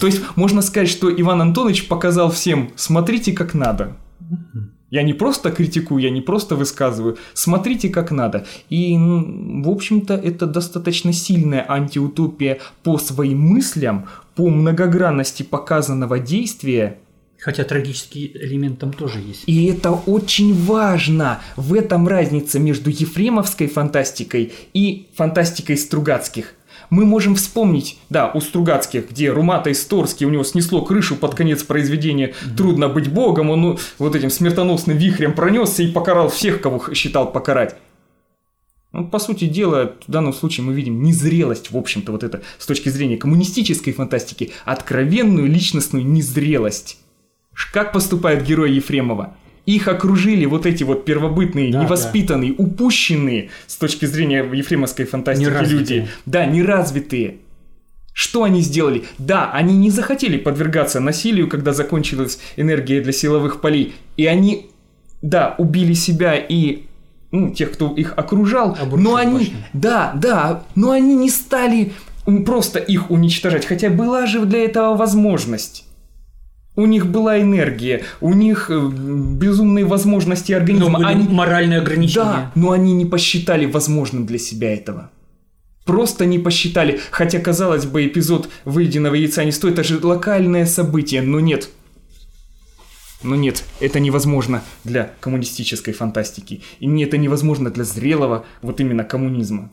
То 0.00 0.06
есть 0.06 0.22
можно 0.36 0.62
сказать, 0.62 0.88
что 0.88 1.10
Иван 1.10 1.42
Антонович 1.42 1.88
показал 1.88 2.30
всем, 2.30 2.70
смотрите 2.76 3.32
как 3.32 3.54
надо. 3.54 3.96
Я 4.90 5.02
не 5.02 5.12
просто 5.12 5.50
критикую, 5.50 6.02
я 6.02 6.10
не 6.10 6.22
просто 6.22 6.56
высказываю, 6.56 7.18
смотрите 7.34 7.90
как 7.90 8.10
надо. 8.10 8.46
И, 8.70 8.96
в 8.96 9.68
общем-то, 9.68 10.14
это 10.14 10.46
достаточно 10.46 11.12
сильная 11.12 11.64
антиутопия 11.70 12.58
по 12.82 12.96
своим 12.96 13.40
мыслям, 13.40 14.08
по 14.34 14.48
многогранности 14.48 15.42
показанного 15.42 16.18
действия. 16.18 16.98
Хотя 17.38 17.64
трагический 17.64 18.32
элемент 18.34 18.78
там 18.80 18.92
тоже 18.92 19.20
есть. 19.20 19.44
И 19.46 19.66
это 19.66 19.92
очень 19.92 20.54
важно. 20.54 21.40
В 21.56 21.74
этом 21.74 22.08
разница 22.08 22.58
между 22.58 22.90
ефремовской 22.90 23.68
фантастикой 23.68 24.52
и 24.72 25.08
фантастикой 25.14 25.76
Стругацких 25.76 26.54
мы 26.90 27.04
можем 27.04 27.34
вспомнить, 27.34 27.98
да, 28.10 28.30
у 28.32 28.40
Стругацких, 28.40 29.10
где 29.10 29.30
Румата 29.30 29.70
Исторский, 29.70 30.26
у 30.26 30.30
него 30.30 30.44
снесло 30.44 30.82
крышу 30.82 31.16
под 31.16 31.34
конец 31.34 31.62
произведения 31.62 32.34
«Трудно 32.56 32.88
быть 32.88 33.10
богом», 33.10 33.50
он 33.50 33.60
ну, 33.60 33.78
вот 33.98 34.14
этим 34.14 34.30
смертоносным 34.30 34.96
вихрем 34.96 35.34
пронесся 35.34 35.82
и 35.82 35.92
покарал 35.92 36.28
всех, 36.28 36.60
кого 36.60 36.82
считал 36.94 37.30
покарать. 37.32 37.76
Ну, 38.92 39.06
по 39.06 39.18
сути 39.18 39.44
дела, 39.46 39.96
в 40.06 40.10
данном 40.10 40.32
случае 40.32 40.64
мы 40.64 40.72
видим 40.72 41.02
незрелость, 41.02 41.70
в 41.70 41.76
общем-то, 41.76 42.10
вот 42.10 42.24
это 42.24 42.42
с 42.58 42.64
точки 42.64 42.88
зрения 42.88 43.18
коммунистической 43.18 43.92
фантастики, 43.92 44.52
откровенную 44.64 45.46
личностную 45.46 46.06
незрелость. 46.06 46.98
Как 47.72 47.92
поступает 47.92 48.44
герой 48.44 48.72
Ефремова? 48.72 49.36
Их 49.74 49.86
окружили 49.86 50.46
вот 50.46 50.64
эти 50.64 50.82
вот 50.82 51.04
первобытные, 51.04 51.70
да, 51.70 51.84
невоспитанные, 51.84 52.54
да. 52.54 52.64
упущенные 52.64 53.50
с 53.66 53.76
точки 53.76 54.06
зрения 54.06 54.42
ефремовской 54.42 55.04
фантастики 55.04 55.46
неразвитые. 55.46 56.00
люди. 56.00 56.10
Да, 56.24 56.46
неразвитые. 56.46 57.36
Что 58.14 58.44
они 58.44 58.62
сделали? 58.62 59.04
Да, 59.18 59.50
они 59.52 59.76
не 59.76 59.90
захотели 59.90 60.38
подвергаться 60.38 61.00
насилию, 61.00 61.48
когда 61.48 61.74
закончилась 61.74 62.38
энергия 62.56 63.02
для 63.02 63.12
силовых 63.12 63.60
полей. 63.60 63.94
И 64.16 64.24
они, 64.24 64.70
да, 65.20 65.54
убили 65.58 65.92
себя 65.92 66.34
и 66.34 66.84
ну, 67.30 67.50
тех, 67.50 67.72
кто 67.72 67.92
их 67.94 68.14
окружал, 68.16 68.74
Обрушили 68.80 69.04
но 69.06 69.16
они, 69.16 69.38
башню. 69.38 69.56
да, 69.74 70.12
да, 70.14 70.64
но 70.76 70.92
они 70.92 71.14
не 71.14 71.28
стали 71.28 71.92
просто 72.46 72.78
их 72.78 73.10
уничтожать, 73.10 73.66
хотя 73.66 73.90
была 73.90 74.24
же 74.24 74.44
для 74.46 74.64
этого 74.64 74.96
возможность. 74.96 75.84
У 76.78 76.86
них 76.86 77.08
была 77.08 77.40
энергия, 77.40 78.04
у 78.20 78.32
них 78.32 78.70
э, 78.70 78.88
безумные 78.88 79.84
возможности 79.84 80.52
организма. 80.52 80.90
Но 80.90 80.98
были 80.98 81.08
они... 81.08 81.28
моральные 81.28 81.80
ограничения. 81.80 82.24
Да, 82.24 82.52
но 82.54 82.70
они 82.70 82.92
не 82.92 83.04
посчитали 83.04 83.66
возможным 83.66 84.26
для 84.26 84.38
себя 84.38 84.72
этого. 84.72 85.10
Просто 85.84 86.24
не 86.24 86.38
посчитали. 86.38 87.00
Хотя, 87.10 87.40
казалось 87.40 87.84
бы, 87.84 88.06
эпизод 88.06 88.48
выеденного 88.64 89.16
яйца 89.16 89.44
не 89.44 89.50
стоит, 89.50 89.72
это 89.72 89.82
же 89.82 89.98
локальное 90.00 90.66
событие, 90.66 91.20
но 91.20 91.40
нет. 91.40 91.68
Но 93.24 93.34
нет, 93.34 93.64
это 93.80 93.98
невозможно 93.98 94.62
для 94.84 95.10
коммунистической 95.18 95.92
фантастики. 95.92 96.62
И 96.78 97.02
это 97.02 97.18
невозможно 97.18 97.70
для 97.70 97.82
зрелого 97.82 98.46
вот 98.62 98.80
именно 98.80 99.02
коммунизма. 99.02 99.72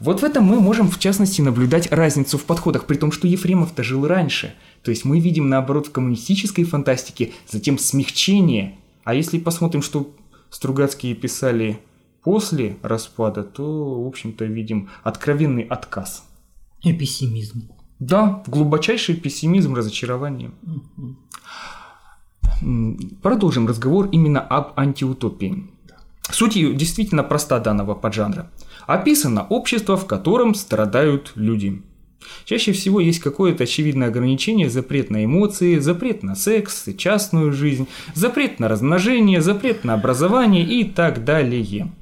Вот 0.00 0.20
в 0.20 0.24
этом 0.24 0.44
мы 0.44 0.60
можем, 0.60 0.90
в 0.90 0.98
частности, 0.98 1.40
наблюдать 1.40 1.90
разницу 1.92 2.38
в 2.38 2.44
подходах, 2.44 2.86
при 2.86 2.96
том, 2.96 3.12
что 3.12 3.28
Ефремов-то 3.28 3.82
жил 3.82 4.06
раньше. 4.06 4.54
То 4.82 4.90
есть 4.90 5.04
мы 5.04 5.20
видим, 5.20 5.48
наоборот, 5.48 5.86
в 5.86 5.92
коммунистической 5.92 6.64
фантастике 6.64 7.32
затем 7.48 7.78
смягчение. 7.78 8.78
А 9.04 9.14
если 9.14 9.38
посмотрим, 9.38 9.82
что 9.82 10.14
Стругацкие 10.50 11.14
писали 11.14 11.80
после 12.22 12.76
распада, 12.82 13.42
то, 13.42 14.02
в 14.02 14.06
общем-то, 14.06 14.44
видим 14.44 14.90
откровенный 15.02 15.62
отказ. 15.62 16.24
И 16.82 16.92
пессимизм. 16.92 17.70
Да, 17.98 18.42
глубочайший 18.46 19.16
пессимизм, 19.16 19.74
разочарование. 19.74 20.50
Угу. 20.62 21.16
Продолжим 23.22 23.66
разговор 23.66 24.08
именно 24.12 24.40
об 24.40 24.72
антиутопии. 24.78 25.70
Суть 26.32 26.56
ее 26.56 26.74
действительно 26.74 27.22
проста 27.22 27.60
данного 27.60 27.94
поджанра 27.94 28.50
описано 28.86 29.46
общество, 29.46 29.96
в 29.96 30.06
котором 30.06 30.54
страдают 30.54 31.32
люди. 31.34 31.82
Чаще 32.44 32.72
всего 32.72 33.00
есть 33.00 33.18
какое-то 33.18 33.64
очевидное 33.64 34.08
ограничение, 34.08 34.70
запрет 34.70 35.10
на 35.10 35.24
эмоции, 35.24 35.78
запрет 35.78 36.22
на 36.22 36.34
секс, 36.34 36.88
частную 36.96 37.52
жизнь, 37.52 37.86
запрет 38.14 38.60
на 38.60 38.68
размножение, 38.68 39.40
запрет 39.40 39.84
на 39.84 39.94
образование 39.94 40.64
и 40.64 40.84
так 40.84 41.24
далее. 41.24 41.92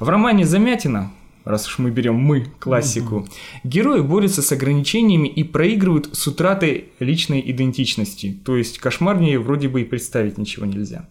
В 0.00 0.08
романе 0.08 0.46
Замятина 0.46 1.12
раз 1.44 1.68
уж 1.68 1.78
мы 1.78 1.90
берем 1.90 2.16
мы 2.16 2.46
классику, 2.58 3.26
герои 3.62 4.00
борются 4.00 4.42
с 4.42 4.50
ограничениями 4.52 5.28
и 5.28 5.44
проигрывают 5.44 6.10
с 6.12 6.26
утратой 6.26 6.86
личной 6.98 7.42
идентичности. 7.50 8.36
То 8.44 8.56
есть 8.56 8.78
кошмарнее 8.78 9.38
вроде 9.38 9.68
бы 9.68 9.82
и 9.82 9.84
представить 9.84 10.38
ничего 10.38 10.66
нельзя. 10.66 11.08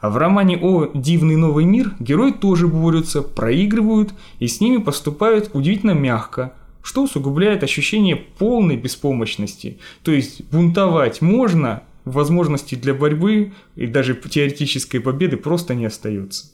А 0.00 0.10
в 0.10 0.16
романе 0.16 0.58
«О 0.60 0.90
дивный 0.94 1.36
новый 1.36 1.64
мир» 1.64 1.94
герои 1.98 2.32
тоже 2.32 2.68
борются, 2.68 3.22
проигрывают 3.22 4.14
и 4.38 4.46
с 4.46 4.60
ними 4.60 4.78
поступают 4.78 5.50
удивительно 5.54 5.92
мягко, 5.92 6.52
что 6.82 7.02
усугубляет 7.02 7.62
ощущение 7.64 8.16
полной 8.16 8.76
беспомощности. 8.76 9.78
То 10.02 10.12
есть 10.12 10.44
бунтовать 10.50 11.20
можно, 11.20 11.82
возможностей 12.04 12.76
для 12.76 12.94
борьбы 12.94 13.52
и 13.76 13.86
даже 13.86 14.14
теоретической 14.14 15.00
победы 15.00 15.36
просто 15.36 15.74
не 15.74 15.86
остается. 15.86 16.46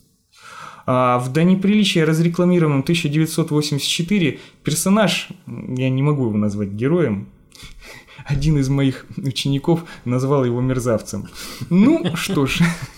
А 0.86 1.18
в 1.18 1.32
«До 1.32 1.44
неприличия» 1.44 2.04
разрекламированном 2.04 2.80
1984 2.80 4.38
персонаж, 4.62 5.28
я 5.46 5.88
не 5.88 6.02
могу 6.02 6.26
его 6.26 6.36
назвать 6.36 6.70
героем, 6.70 7.28
один 8.26 8.58
из 8.58 8.68
моих 8.68 9.06
учеников 9.16 9.84
назвал 10.04 10.44
его 10.44 10.60
мерзавцем. 10.60 11.28
Ну, 11.70 12.14
что 12.16 12.44
ж, 12.46 12.60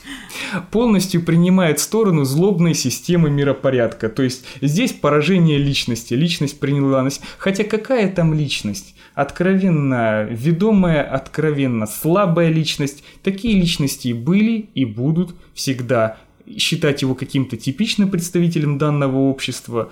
полностью 0.70 1.22
принимает 1.22 1.80
сторону 1.80 2.24
злобной 2.24 2.74
системы 2.74 3.30
миропорядка. 3.30 4.08
То 4.08 4.22
есть 4.22 4.44
здесь 4.60 4.92
поражение 4.92 5.58
личности. 5.58 6.14
Личность 6.14 6.60
приняла 6.60 7.02
на 7.02 7.10
Хотя 7.38 7.64
какая 7.64 8.10
там 8.10 8.34
личность? 8.34 8.94
Откровенно 9.14 10.24
ведомая, 10.24 11.02
откровенно 11.02 11.86
слабая 11.86 12.50
личность. 12.50 13.02
Такие 13.22 13.58
личности 13.58 14.12
были 14.12 14.68
и 14.74 14.84
будут 14.84 15.34
всегда 15.54 16.18
считать 16.58 17.02
его 17.02 17.14
каким-то 17.14 17.56
типичным 17.56 18.10
представителем 18.10 18.78
данного 18.78 19.16
общества. 19.16 19.90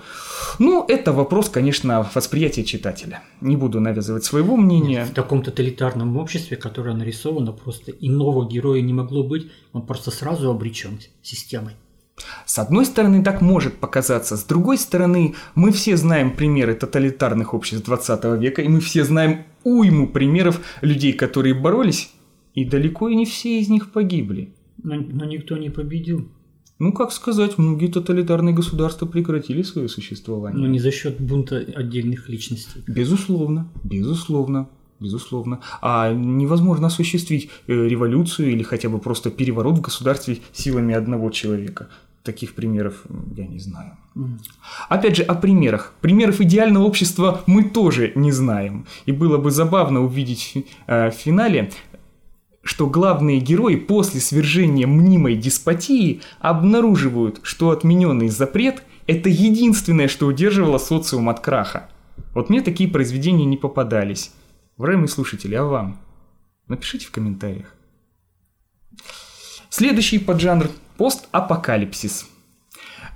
Ну, 0.59 0.85
это 0.87 1.11
вопрос, 1.13 1.49
конечно, 1.49 2.09
восприятия 2.13 2.63
читателя. 2.63 3.23
Не 3.41 3.57
буду 3.57 3.79
навязывать 3.79 4.23
своего 4.23 4.55
мнения. 4.55 5.05
В 5.05 5.13
таком 5.13 5.43
тоталитарном 5.43 6.17
обществе, 6.17 6.57
которое 6.57 6.95
нарисовано, 6.95 7.51
просто 7.51 7.91
иного 7.91 8.47
героя 8.47 8.81
не 8.81 8.93
могло 8.93 9.23
быть, 9.23 9.51
он 9.73 9.85
просто 9.85 10.11
сразу 10.11 10.49
обречен 10.49 10.99
системой. 11.21 11.73
С 12.45 12.59
одной 12.59 12.85
стороны, 12.85 13.23
так 13.23 13.41
может 13.41 13.77
показаться, 13.77 14.37
с 14.37 14.43
другой 14.45 14.77
стороны, 14.77 15.35
мы 15.53 15.71
все 15.71 15.97
знаем 15.97 16.35
примеры 16.35 16.73
тоталитарных 16.73 17.53
обществ 17.53 17.85
20 17.85 18.23
века, 18.39 18.61
и 18.61 18.67
мы 18.69 18.79
все 18.79 19.03
знаем 19.03 19.45
уйму 19.63 20.07
примеров 20.07 20.61
людей, 20.81 21.11
которые 21.11 21.53
боролись, 21.53 22.11
и 22.53 22.63
далеко 22.63 23.09
и 23.09 23.15
не 23.15 23.25
все 23.25 23.59
из 23.59 23.67
них 23.67 23.91
погибли. 23.91 24.53
Но, 24.81 24.95
но 24.95 25.25
никто 25.25 25.57
не 25.57 25.69
победил. 25.69 26.29
Ну, 26.77 26.91
как 26.91 27.11
сказать, 27.11 27.57
многие 27.57 27.87
тоталитарные 27.87 28.53
государства 28.53 29.05
прекратили 29.05 29.61
свое 29.61 29.87
существование. 29.87 30.61
Но 30.61 30.67
не 30.67 30.79
за 30.79 30.91
счет 30.91 31.21
бунта 31.21 31.57
отдельных 31.57 32.27
личностей. 32.27 32.83
Безусловно, 32.87 33.67
безусловно. 33.83 34.67
Безусловно. 34.99 35.59
А 35.81 36.13
невозможно 36.13 36.87
осуществить 36.87 37.49
э, 37.67 37.73
революцию 37.73 38.51
или 38.51 38.63
хотя 38.63 38.87
бы 38.87 38.99
просто 38.99 39.29
переворот 39.29 39.77
в 39.77 39.81
государстве 39.81 40.39
силами 40.53 40.93
одного 40.93 41.29
человека. 41.31 41.89
Таких 42.23 42.55
примеров 42.55 43.03
я 43.35 43.45
не 43.45 43.59
знаю. 43.59 43.97
Mm. 44.15 44.39
Опять 44.87 45.17
же, 45.17 45.23
о 45.23 45.35
примерах. 45.35 45.93
Примеров 45.99 46.39
идеального 46.39 46.85
общества 46.85 47.43
мы 47.45 47.65
тоже 47.65 48.13
не 48.15 48.31
знаем. 48.31 48.85
И 49.05 49.11
было 49.11 49.37
бы 49.37 49.51
забавно 49.51 50.01
увидеть 50.01 50.65
э, 50.87 51.11
в 51.11 51.13
финале 51.13 51.71
что 52.65 52.87
главные 52.87 53.39
герои 53.39 53.75
после 53.75 54.19
свержения 54.19 54.87
мнимой 54.87 55.35
деспотии 55.35 56.21
обнаруживают, 56.39 57.39
что 57.43 57.69
отмененный 57.69 58.27
запрет– 58.27 58.81
это 59.07 59.29
единственное, 59.29 60.07
что 60.07 60.25
удерживало 60.25 60.79
социум 60.79 61.29
от 61.29 61.41
краха. 61.41 61.89
Вот 62.33 62.49
мне 62.49 62.61
такие 62.61 62.89
произведения 62.89 63.45
не 63.45 63.55
попадались. 63.55 64.31
Уважаемые 64.77 65.09
слушатели, 65.09 65.53
а 65.53 65.63
вам? 65.63 66.01
Напишите 66.67 67.05
в 67.05 67.11
комментариях. 67.11 67.75
Следующий 69.69 70.17
поджанр– 70.17 70.69
постапокалипсис– 70.97 72.27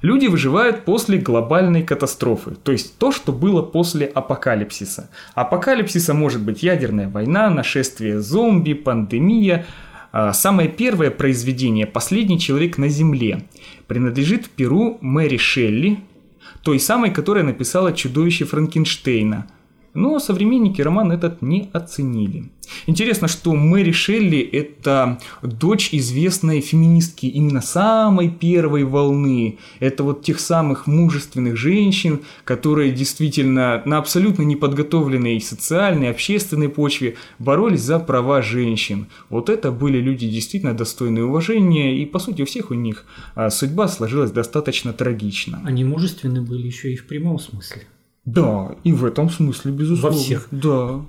Люди 0.02 0.28
выживают 0.28 0.86
после 0.86 1.18
глобальной 1.18 1.84
катастрофы, 1.84 2.52
то 2.52 2.72
есть 2.72 2.98
то, 2.98 3.12
что 3.12 3.34
было 3.34 3.62
после 3.62 4.06
апокалипсиса. 4.06 5.10
Апокалипсиса 5.36 6.14
может 6.14 6.42
быть 6.42 6.64
ядерная 6.64 7.10
война, 7.10 7.50
нашествие 7.50 8.22
зомби, 8.22 8.74
пандемия. 8.74 9.66
А, 10.12 10.32
самое 10.32 10.70
первое 10.70 11.12
произведение 11.12 11.86
«Последний 11.86 12.40
человек 12.40 12.78
на 12.78 12.88
Земле» 12.88 13.44
принадлежит 13.88 14.50
Перу 14.50 14.98
Мэри 15.02 15.38
Шелли, 15.38 16.00
той 16.64 16.80
самой, 16.80 17.12
которая 17.12 17.44
написала 17.44 17.92
«Чудовище 17.92 18.46
Франкенштейна», 18.46 19.48
но 19.94 20.20
современники 20.20 20.82
роман 20.82 21.12
этот 21.12 21.42
не 21.42 21.70
оценили. 21.74 22.50
Интересно, 22.88 23.28
что 23.28 23.56
Мэри 23.56 23.92
Шелли– 23.92 24.40
это 24.52 25.20
дочь 25.42 25.90
известной 25.92 26.62
феминистки 26.62 27.26
именно 27.26 27.62
самой 27.62 28.30
первой 28.30 28.84
волны. 28.84 29.58
Это 29.80 30.04
вот 30.04 30.24
тех 30.24 30.40
самых 30.40 30.88
мужественных 30.88 31.58
женщин, 31.58 32.22
которые 32.44 32.92
действительно 32.92 33.82
на 33.86 33.98
абсолютно 33.98 34.44
неподготовленной 34.44 35.42
социальной, 35.42 36.10
общественной 36.10 36.70
почве 36.70 37.16
боролись 37.40 37.82
за 37.82 38.00
права 38.00 38.42
женщин. 38.42 39.08
Вот 39.30 39.50
это 39.50 39.72
были 39.72 40.00
люди 40.00 40.30
действительно 40.30 40.76
достойные 40.76 41.26
уважения, 41.26 41.98
и 41.98 42.06
по 42.06 42.20
сути 42.20 42.44
у 42.44 42.46
всех 42.46 42.72
у 42.72 42.76
них 42.76 43.06
а, 43.36 43.50
судьба 43.50 43.88
сложилась 43.88 44.32
достаточно 44.32 44.94
трагично. 44.94 45.62
Они 45.66 45.84
мужественны 45.84 46.42
были 46.42 46.68
еще 46.68 46.94
и 46.94 46.96
в 46.96 47.08
прямом 47.08 47.40
смысле. 47.40 47.88
Да, 48.34 48.76
и 48.84 48.94
в 48.94 49.06
этом 49.06 49.30
смысле, 49.30 49.72
безусловно. 49.72 50.18
Во 50.18 50.24
всех. 50.24 50.48
Да. 50.52 51.02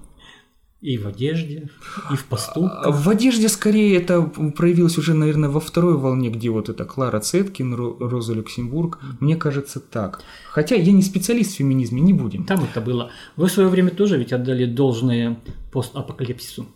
И 0.81 0.97
в 0.97 1.07
одежде, 1.07 1.69
и 2.11 2.17
в 2.17 2.25
поступках. 2.25 2.97
В 3.05 3.11
одежде 3.11 3.51
скорее 3.51 3.99
это 3.99 4.23
проявилось 4.23 4.97
уже, 4.97 5.13
наверное, 5.13 5.51
во 5.51 5.61
второй 5.61 5.99
волне, 5.99 6.31
где 6.31 6.49
вот 6.49 6.71
это 6.71 6.87
Клара 6.87 7.21
Цеткин, 7.21 7.75
Роза 7.75 8.33
Люксембург. 8.33 8.99
Мне 9.21 9.37
кажется 9.37 9.79
так. 9.79 10.23
Хотя 10.51 10.77
я 10.77 10.93
не 10.93 11.03
специалист 11.03 11.53
в 11.53 11.57
феминизме, 11.57 12.01
не 12.01 12.15
будем. 12.15 12.45
Там 12.45 12.65
это 12.65 12.81
было. 12.81 13.11
Вы 13.37 13.49
в 13.49 13.53
свое 13.53 13.69
время 13.69 13.91
тоже 13.91 14.17
ведь 14.17 14.33
отдали 14.33 14.65
должное 14.65 15.39
постапокалипсису. 15.71 16.67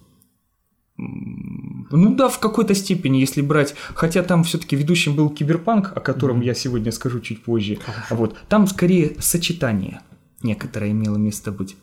Ну 0.98 2.14
да, 2.14 2.28
в 2.28 2.38
какой-то 2.38 2.74
степени, 2.74 3.18
если 3.18 3.40
брать, 3.40 3.74
хотя 3.94 4.22
там 4.22 4.44
все-таки 4.44 4.76
ведущим 4.76 5.16
был 5.16 5.30
киберпанк, 5.30 5.92
о 5.96 6.00
котором 6.00 6.40
mm-hmm. 6.40 6.46
я 6.46 6.54
сегодня 6.54 6.92
скажу 6.92 7.20
чуть 7.20 7.42
позже. 7.42 7.78
Хорошо. 7.84 8.16
Вот 8.16 8.36
там 8.48 8.66
скорее 8.66 9.16
сочетание 9.18 10.02
некоторое 10.44 10.92
имело 10.92 11.16
место 11.16 11.50
быть. 11.50 11.76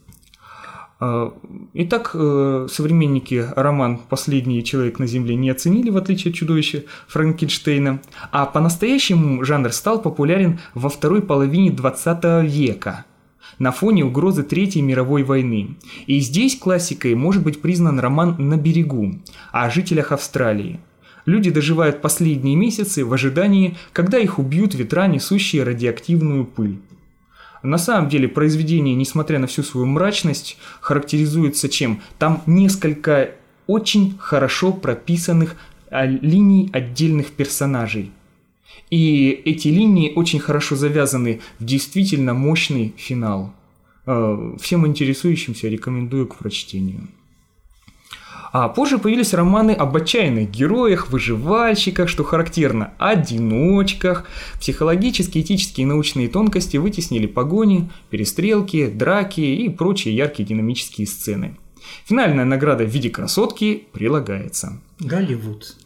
А, 0.99 1.33
итак, 1.73 2.11
э, 2.13 2.67
современники 2.69 3.45
роман 3.55 3.97
«Последний 3.97 4.63
человек 4.63 4.99
на 4.99 5.07
Земле» 5.07 5.35
не 5.35 5.49
оценили, 5.49 5.89
в 5.89 5.97
отличие 5.97 6.29
от 6.29 6.37
чудовища 6.37 6.83
Франкенштейна, 7.07 8.01
а 8.31 8.45
по-настоящему 8.45 9.43
жанр 9.43 9.73
стал 9.73 9.99
популярен 9.99 10.59
во 10.75 10.89
второй 10.89 11.23
половине 11.23 11.71
20 11.71 12.43
века 12.43 13.05
на 13.57 13.71
фоне 13.71 14.05
угрозы 14.05 14.43
Третьей 14.43 14.81
мировой 14.81 15.23
войны. 15.23 15.75
И 16.05 16.19
здесь 16.19 16.57
классикой 16.57 17.15
может 17.15 17.43
быть 17.43 17.61
признан 17.61 17.99
роман 17.99 18.35
«На 18.37 18.57
берегу» 18.57 19.15
о 19.51 19.69
жителях 19.69 20.11
Австралии. 20.11 20.79
Люди 21.25 21.51
доживают 21.51 22.01
последние 22.01 22.55
месяцы 22.55 23.05
в 23.05 23.13
ожидании, 23.13 23.77
когда 23.93 24.17
их 24.17 24.39
убьют 24.39 24.73
ветра, 24.73 25.07
несущие 25.07 25.63
радиоактивную 25.63 26.45
пыль. 26.45 26.79
На 27.63 27.77
самом 27.77 28.09
деле 28.09 28.27
произведение, 28.27 28.95
несмотря 28.95 29.39
на 29.39 29.47
всю 29.47 29.63
свою 29.63 29.85
мрачность, 29.85 30.57
характеризуется 30.79 31.69
чем? 31.69 32.01
Там 32.17 32.41
несколько 32.45 33.31
очень 33.67 34.17
хорошо 34.17 34.73
прописанных 34.73 35.55
а, 35.89 36.05
линий 36.05 36.69
отдельных 36.73 37.31
персонажей. 37.31 38.11
И 38.89 39.29
эти 39.45 39.67
линии 39.67 40.11
очень 40.15 40.39
хорошо 40.39 40.75
завязаны 40.75 41.41
в 41.59 41.65
действительно 41.65 42.33
мощный 42.33 42.93
финал. 42.97 43.53
Э, 44.05 44.55
всем 44.59 44.87
интересующимся 44.87 45.67
рекомендую 45.67 46.27
к 46.27 46.37
прочтению. 46.37 47.07
А 48.51 48.67
позже 48.67 48.97
появились 48.97 49.33
романы 49.33 49.71
об 49.71 49.95
отчаянных 49.95 50.51
героях, 50.51 51.09
выживальщиках, 51.09 52.09
что 52.09 52.23
характерно, 52.23 52.93
одиночках. 52.97 54.27
Психологические, 54.59 55.43
этические 55.43 55.85
и 55.85 55.87
научные 55.87 56.27
тонкости 56.27 56.77
вытеснили 56.77 57.27
погони, 57.27 57.89
перестрелки, 58.09 58.87
драки 58.87 59.41
и 59.41 59.69
прочие 59.69 60.15
яркие 60.15 60.47
динамические 60.47 61.07
сцены. 61.07 61.57
Финальная 62.05 62.45
награда 62.45 62.83
в 62.83 62.89
виде 62.89 63.09
красотки 63.09 63.87
прилагается. 63.91 64.79
Голливуд. 64.99 65.75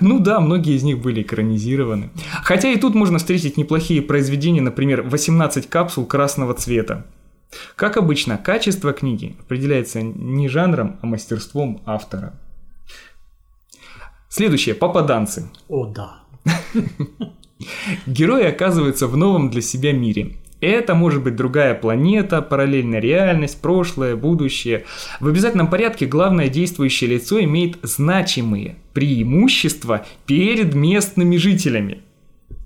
Ну 0.00 0.20
да, 0.20 0.40
многие 0.40 0.76
из 0.76 0.84
них 0.84 1.00
были 1.00 1.22
экранизированы. 1.22 2.10
Хотя 2.42 2.70
и 2.70 2.78
тут 2.78 2.94
можно 2.94 3.18
встретить 3.18 3.56
неплохие 3.56 4.00
произведения, 4.00 4.60
например, 4.60 5.02
18 5.02 5.68
капсул 5.68 6.06
красного 6.06 6.54
цвета. 6.54 7.04
Как 7.76 7.96
обычно, 7.96 8.38
качество 8.38 8.92
книги 8.92 9.36
определяется 9.40 10.02
не 10.02 10.48
жанром, 10.48 10.98
а 11.02 11.06
мастерством 11.06 11.82
автора. 11.86 12.34
Следующее. 14.28 14.74
Попаданцы. 14.74 15.50
О, 15.68 15.86
да. 15.86 16.22
Герои 18.06 18.44
оказываются 18.44 19.06
в 19.06 19.16
новом 19.16 19.50
для 19.50 19.60
себя 19.60 19.92
мире. 19.92 20.36
Это 20.62 20.94
может 20.94 21.24
быть 21.24 21.34
другая 21.34 21.74
планета, 21.74 22.40
параллельная 22.40 23.00
реальность, 23.00 23.60
прошлое, 23.60 24.14
будущее. 24.14 24.84
В 25.18 25.26
обязательном 25.26 25.68
порядке 25.68 26.06
главное 26.06 26.48
действующее 26.48 27.10
лицо 27.10 27.42
имеет 27.42 27.78
значимые 27.82 28.76
преимущества 28.94 30.06
перед 30.24 30.74
местными 30.74 31.36
жителями. 31.36 32.02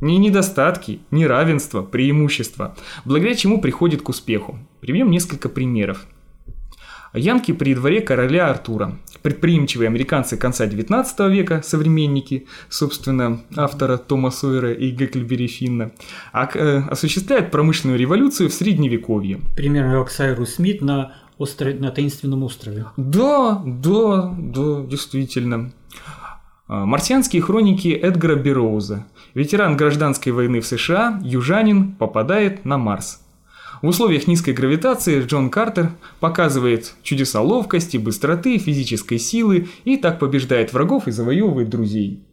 Не 0.01 0.19
недостатки, 0.19 1.01
не 1.11 1.27
равенство, 1.27 1.83
преимущества, 1.83 2.77
благодаря 3.05 3.35
чему 3.35 3.61
приходит 3.61 4.03
к 4.03 4.09
успеху. 4.11 4.59
Приведем 4.81 5.11
несколько 5.11 5.49
примеров. 5.49 6.07
Янки 7.15 7.53
при 7.53 7.75
дворе 7.75 8.03
короля 8.03 8.51
Артура. 8.51 8.99
Предприимчивые 9.23 9.89
американцы 9.89 10.37
конца 10.37 10.67
19 10.67 11.19
века, 11.33 11.63
современники, 11.65 12.47
собственно, 12.69 13.41
автора 13.57 13.97
Тома 13.97 14.31
Сойера 14.31 14.73
и 14.73 14.91
Гекльбери 14.91 15.47
Финна, 15.47 15.93
э, 16.35 16.83
осуществляют 16.91 17.51
промышленную 17.51 17.99
революцию 17.99 18.51
в 18.51 18.53
Средневековье. 18.53 19.41
Примерно 19.57 19.99
как 19.99 20.11
Сайрус 20.11 20.55
Смит 20.55 20.83
на, 20.83 21.15
острове, 21.39 21.75
на 21.75 21.91
таинственном 21.91 22.43
острове. 22.43 22.85
Да, 22.97 23.63
да, 23.65 24.35
да, 24.39 24.83
действительно. 24.83 25.73
А, 26.69 26.85
Марсианские 26.85 27.43
хроники 27.43 27.89
Эдгара 27.89 28.35
Бероуза. 28.35 29.07
Ветеран 29.35 29.77
гражданской 29.77 30.33
войны 30.33 30.61
в 30.61 30.67
США, 30.67 31.21
южанин, 31.23 31.93
попадает 31.93 32.65
на 32.65 32.77
Марс. 32.77 33.23
В 33.83 33.87
условиях 33.87 34.27
низкой 34.27 34.53
гравитации 34.53 35.23
Джон 35.23 35.51
Картер 35.51 35.93
показывает 36.19 36.95
чудеса 37.03 37.41
ловкости, 37.41 37.99
быстроты, 37.99 38.59
физической 38.59 39.19
силы 39.19 39.69
и 39.85 39.97
так 39.97 40.19
побеждает 40.19 40.73
врагов 40.73 41.07
и 41.07 41.13
завоевывает 41.13 41.69
друзей. 41.69 42.25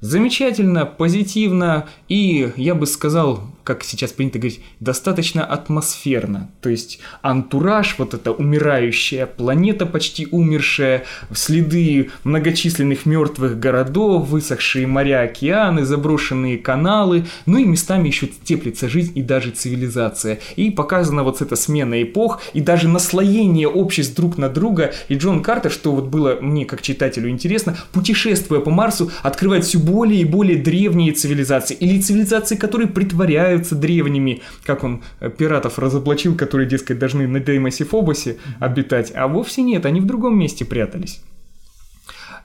Замечательно, 0.00 0.84
позитивно 0.86 1.86
и, 2.08 2.52
я 2.56 2.74
бы 2.74 2.86
сказал, 2.86 3.42
как 3.68 3.84
сейчас 3.84 4.12
принято 4.12 4.38
говорить, 4.38 4.62
достаточно 4.80 5.44
атмосферно. 5.44 6.50
То 6.62 6.70
есть 6.70 7.00
антураж, 7.20 7.96
вот 7.98 8.14
эта 8.14 8.32
умирающая 8.32 9.26
планета, 9.26 9.84
почти 9.84 10.26
умершая, 10.30 11.04
следы 11.34 12.10
многочисленных 12.24 13.04
мертвых 13.04 13.60
городов, 13.60 14.26
высохшие 14.26 14.86
моря, 14.86 15.20
океаны, 15.20 15.84
заброшенные 15.84 16.56
каналы, 16.56 17.26
ну 17.44 17.58
и 17.58 17.66
местами 17.66 18.08
еще 18.08 18.26
теплится 18.26 18.88
жизнь 18.88 19.12
и 19.14 19.22
даже 19.22 19.50
цивилизация. 19.50 20.38
И 20.56 20.70
показана 20.70 21.22
вот 21.22 21.42
эта 21.42 21.54
смена 21.54 22.02
эпох 22.02 22.40
и 22.54 22.62
даже 22.62 22.88
наслоение 22.88 23.68
обществ 23.68 24.16
друг 24.16 24.38
на 24.38 24.48
друга. 24.48 24.94
И 25.08 25.14
Джон 25.14 25.42
Картер, 25.42 25.70
что 25.70 25.92
вот 25.94 26.06
было 26.06 26.38
мне 26.40 26.64
как 26.64 26.80
читателю 26.80 27.28
интересно, 27.28 27.76
путешествуя 27.92 28.60
по 28.60 28.70
Марсу, 28.70 29.10
открывает 29.22 29.66
все 29.66 29.78
более 29.78 30.22
и 30.22 30.24
более 30.24 30.56
древние 30.56 31.12
цивилизации 31.12 31.74
или 31.74 32.00
цивилизации, 32.00 32.56
которые 32.56 32.88
притворяют 32.88 33.57
являются 33.58 33.74
древними, 33.74 34.42
как 34.64 34.84
он 34.84 35.02
э, 35.20 35.30
пиратов 35.30 35.78
разоблачил, 35.78 36.36
которые, 36.36 36.68
дескать, 36.68 36.98
должны 36.98 37.26
на 37.26 37.40
Деймосе 37.40 37.84
Фобосе 37.84 38.38
обитать, 38.60 39.12
а 39.14 39.26
вовсе 39.26 39.62
нет, 39.62 39.86
они 39.86 40.00
в 40.00 40.06
другом 40.06 40.38
месте 40.38 40.64
прятались. 40.64 41.22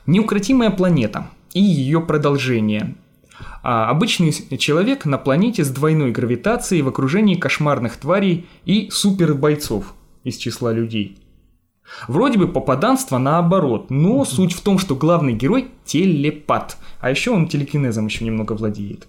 Неукротимая 0.05 0.71
планета 0.71 1.27
и 1.53 1.61
ее 1.61 2.01
продолжение. 2.01 2.95
А 3.61 3.89
обычный 3.89 4.31
человек 4.57 5.05
на 5.05 5.17
планете 5.17 5.63
с 5.63 5.69
двойной 5.69 6.11
гравитацией 6.11 6.81
в 6.81 6.89
окружении 6.89 7.35
кошмарных 7.35 7.95
тварей 7.97 8.45
и 8.65 8.89
супербойцов 8.91 9.93
из 10.23 10.37
числа 10.37 10.73
людей. 10.73 11.17
Вроде 12.07 12.39
бы 12.39 12.47
попаданство 12.47 13.17
наоборот, 13.17 13.89
но 13.89 14.25
суть 14.25 14.53
в 14.53 14.61
том, 14.61 14.79
что 14.79 14.95
главный 14.95 15.33
герой 15.33 15.67
телепат, 15.85 16.77
а 16.99 17.09
еще 17.09 17.31
он 17.31 17.47
телекинезом 17.47 18.07
еще 18.07 18.25
немного 18.25 18.53
владеет. 18.53 19.07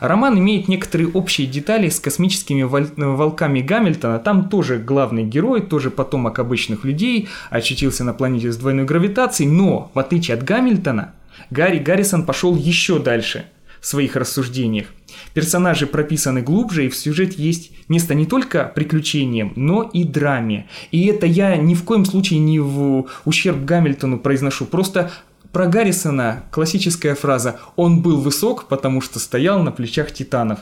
Роман 0.00 0.38
имеет 0.38 0.68
некоторые 0.68 1.08
общие 1.08 1.46
детали 1.46 1.88
с 1.88 1.98
космическими 1.98 2.62
волками 2.62 3.60
Гамильтона. 3.60 4.18
Там 4.18 4.48
тоже 4.48 4.78
главный 4.78 5.24
герой, 5.24 5.62
тоже 5.62 5.90
потомок 5.90 6.38
обычных 6.38 6.84
людей, 6.84 7.28
очутился 7.50 8.04
на 8.04 8.12
планете 8.12 8.52
с 8.52 8.56
двойной 8.56 8.84
гравитацией, 8.84 9.50
но, 9.50 9.90
в 9.94 9.98
отличие 9.98 10.36
от 10.36 10.44
Гамильтона, 10.44 11.14
Гарри 11.50 11.78
Гаррисон 11.78 12.24
пошел 12.24 12.54
еще 12.54 12.98
дальше 12.98 13.46
в 13.80 13.86
своих 13.86 14.14
рассуждениях. 14.14 14.88
Персонажи 15.34 15.86
прописаны 15.86 16.42
глубже, 16.42 16.86
и 16.86 16.88
в 16.88 16.96
сюжете 16.96 17.42
есть 17.42 17.72
место 17.88 18.14
не 18.14 18.26
только 18.26 18.70
приключениям, 18.74 19.52
но 19.56 19.82
и 19.82 20.04
драме. 20.04 20.68
И 20.90 21.06
это 21.06 21.26
я 21.26 21.56
ни 21.56 21.74
в 21.74 21.84
коем 21.84 22.04
случае 22.04 22.40
не 22.40 22.60
в 22.60 23.06
ущерб 23.24 23.64
Гамильтону 23.64 24.18
произношу, 24.18 24.66
просто 24.66 25.10
про 25.52 25.66
Гаррисона 25.66 26.44
классическая 26.50 27.14
фраза 27.14 27.58
«он 27.76 28.02
был 28.02 28.20
высок, 28.20 28.66
потому 28.68 29.00
что 29.00 29.18
стоял 29.18 29.62
на 29.62 29.72
плечах 29.72 30.12
титанов». 30.12 30.60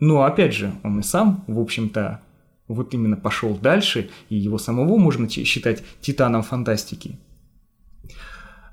Но 0.00 0.24
опять 0.24 0.54
же, 0.54 0.72
он 0.82 1.00
и 1.00 1.02
сам, 1.02 1.44
в 1.46 1.58
общем-то, 1.60 2.20
вот 2.68 2.94
именно 2.94 3.16
пошел 3.16 3.56
дальше, 3.56 4.10
и 4.28 4.36
его 4.36 4.58
самого 4.58 4.96
можно 4.96 5.28
считать 5.28 5.82
титаном 6.00 6.42
фантастики. 6.42 7.18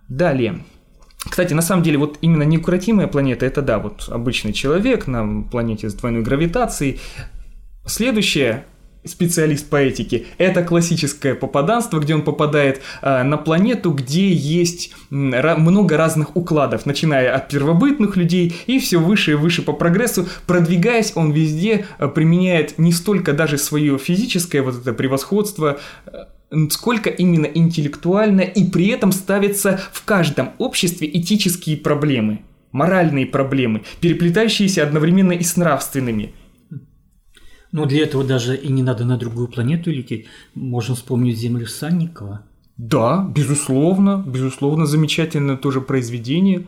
Далее. 0.07 0.63
Кстати, 1.29 1.53
на 1.53 1.61
самом 1.61 1.83
деле, 1.83 1.97
вот 1.97 2.17
именно 2.21 2.43
неукротимая 2.43 3.07
планета, 3.07 3.45
это 3.45 3.61
да, 3.61 3.79
вот 3.79 4.09
обычный 4.09 4.53
человек 4.53 5.07
на 5.07 5.43
планете 5.43 5.89
с 5.89 5.93
двойной 5.93 6.23
гравитацией. 6.23 6.99
Следующее 7.85 8.65
специалист 9.05 9.67
по 9.67 9.77
этике. 9.77 10.25
Это 10.37 10.63
классическое 10.63 11.33
попаданство, 11.33 11.99
где 11.99 12.13
он 12.13 12.21
попадает 12.21 12.81
э, 13.01 13.23
на 13.23 13.37
планету, 13.37 13.91
где 13.91 14.31
есть 14.31 14.93
м, 15.09 15.33
много 15.63 15.97
разных 15.97 16.35
укладов, 16.35 16.85
начиная 16.85 17.33
от 17.35 17.49
первобытных 17.49 18.15
людей 18.15 18.55
и 18.67 18.79
все 18.79 18.99
выше 18.99 19.31
и 19.31 19.35
выше 19.35 19.63
по 19.63 19.73
прогрессу. 19.73 20.27
Продвигаясь, 20.45 21.13
он 21.15 21.31
везде 21.31 21.85
э, 21.97 22.07
применяет 22.07 22.77
не 22.77 22.91
столько 22.91 23.33
даже 23.33 23.57
свое 23.57 23.97
физическое 23.97 24.61
вот 24.61 24.81
это 24.81 24.93
превосходство, 24.93 25.79
э, 26.05 26.11
сколько 26.69 27.09
именно 27.09 27.47
интеллектуально, 27.47 28.41
и 28.41 28.63
при 28.65 28.89
этом 28.89 29.11
ставятся 29.11 29.79
в 29.91 30.05
каждом 30.05 30.51
обществе 30.59 31.09
этические 31.11 31.77
проблемы, 31.77 32.41
моральные 32.71 33.25
проблемы, 33.25 33.81
переплетающиеся 33.99 34.83
одновременно 34.83 35.31
и 35.31 35.43
с 35.43 35.57
нравственными– 35.57 36.33
но 37.71 37.85
для 37.85 38.03
этого 38.03 38.23
даже 38.23 38.55
и 38.55 38.71
не 38.71 38.83
надо 38.83 39.05
на 39.05 39.17
другую 39.17 39.47
планету 39.47 39.91
лететь. 39.91 40.25
Можно 40.55 40.95
вспомнить 40.95 41.37
Землю 41.37 41.67
Санникова. 41.67 42.41
Да, 42.77 43.27
безусловно, 43.35 44.23
безусловно, 44.25 44.85
замечательное 44.85 45.57
тоже 45.57 45.81
произведение. 45.81 46.67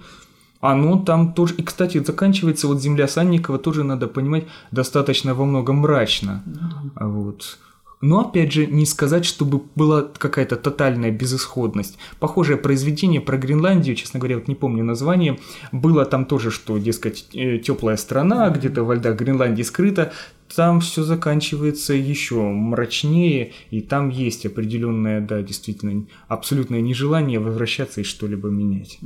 Оно 0.60 0.98
там 0.98 1.34
тоже... 1.34 1.56
И, 1.56 1.64
кстати, 1.64 2.02
заканчивается 2.04 2.68
вот 2.68 2.82
«Земля 2.82 3.08
Санникова», 3.08 3.58
тоже 3.58 3.84
надо 3.84 4.08
понимать, 4.08 4.46
достаточно 4.72 5.34
во 5.34 5.46
многом 5.46 5.78
мрачно. 5.78 6.44
Mm-hmm. 6.46 7.10
Вот. 7.10 7.58
Но 8.04 8.20
опять 8.20 8.52
же, 8.52 8.66
не 8.66 8.86
сказать, 8.86 9.24
чтобы 9.24 9.62
была 9.76 10.02
какая-то 10.02 10.58
тотальная 10.58 11.10
безысходность. 11.10 11.98
Похожее 12.20 12.58
произведение 12.58 13.22
про 13.22 13.38
Гренландию, 13.38 13.96
честно 13.96 14.20
говоря, 14.20 14.36
вот 14.36 14.50
не 14.50 14.56
помню 14.56 14.84
название, 14.84 15.40
было 15.72 16.04
там 16.04 16.26
тоже, 16.26 16.52
что, 16.52 16.78
дескать, 16.78 17.30
э, 17.34 17.60
теплая 17.60 17.96
страна, 17.96 18.50
где-то 18.50 18.84
во 18.84 18.96
льдах 18.96 19.18
Гренландии 19.18 19.64
скрыта, 19.64 20.12
там 20.54 20.82
все 20.82 21.02
заканчивается 21.04 21.94
еще 21.94 22.42
мрачнее, 22.42 23.54
и 23.72 23.80
там 23.80 24.10
есть 24.10 24.46
определенное, 24.46 25.22
да, 25.22 25.42
действительно, 25.42 26.06
абсолютное 26.28 26.82
нежелание 26.82 27.40
возвращаться 27.40 28.02
и 28.02 28.04
что-либо 28.04 28.50
менять 28.50 29.00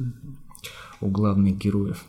у 1.01 1.07
главных 1.07 1.55
героев. 1.59 2.03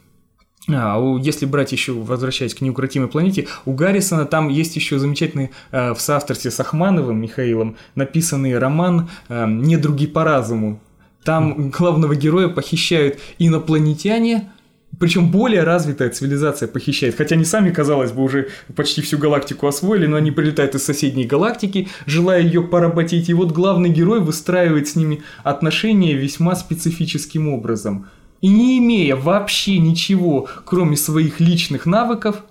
А, 0.71 1.17
если 1.21 1.47
брать 1.47 1.73
еще, 1.73 1.93
возвращаясь 1.93 2.55
к 2.55 2.61
неукротимой 2.61 3.09
планете, 3.09 3.49
у 3.65 3.73
Гаррисона 3.73 4.27
там 4.27 4.49
есть 4.49 4.77
еще 4.77 4.99
замечательный 4.99 5.51
э, 5.71 5.95
в 5.95 6.01
соавторстве 6.01 6.51
с 6.51 6.61
Ахмановым 6.61 7.21
Михаилом 7.21 7.77
написанный 7.95 8.59
роман 8.59 9.09
э, 9.29 9.47
«Недруги 9.47 10.07
по 10.07 10.25
разуму». 10.25 10.81
Там 11.25 11.71
главного 11.71 12.15
героя 12.15 12.49
похищают 12.49 13.19
инопланетяне, 13.39 14.51
причем 14.99 15.31
более 15.31 15.63
развитая 15.63 16.11
цивилизация 16.11 16.69
похищает. 16.69 17.17
Хотя 17.17 17.35
они 17.35 17.45
сами, 17.45 17.71
казалось 17.71 18.13
бы, 18.13 18.23
уже 18.23 18.49
почти 18.75 19.03
всю 19.03 19.19
галактику 19.19 19.67
освоили, 19.67 20.07
но 20.07 20.17
они 20.17 20.31
прилетают 20.31 20.75
из 20.75 20.85
соседней 20.85 21.25
галактики, 21.25 21.89
желая 22.07 22.43
ее 22.43 22.63
поработить. 22.63 23.29
И 23.29 23.35
вот 23.35 23.53
главный 23.53 23.91
герой 23.91 24.21
выстраивает 24.21 24.89
с 24.89 24.97
ними 24.97 25.23
отношения 25.45 26.15
весьма 26.15 26.57
специфическим 26.57 27.49
образом– 27.49 28.07
и 28.41 28.49
не 28.49 28.79
имея 28.79 29.17
вообще 29.17 29.79
ничего, 29.79 30.49
кроме 30.65 30.97
своих 30.97 31.41
личных 31.41 31.87
навыков, 31.87 32.45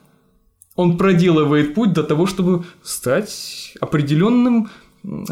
он 0.75 0.97
проделывает 0.97 1.73
путь 1.73 1.93
до 1.93 2.03
того, 2.03 2.27
чтобы 2.27 2.63
стать 2.83 3.73
определенным, 3.79 4.69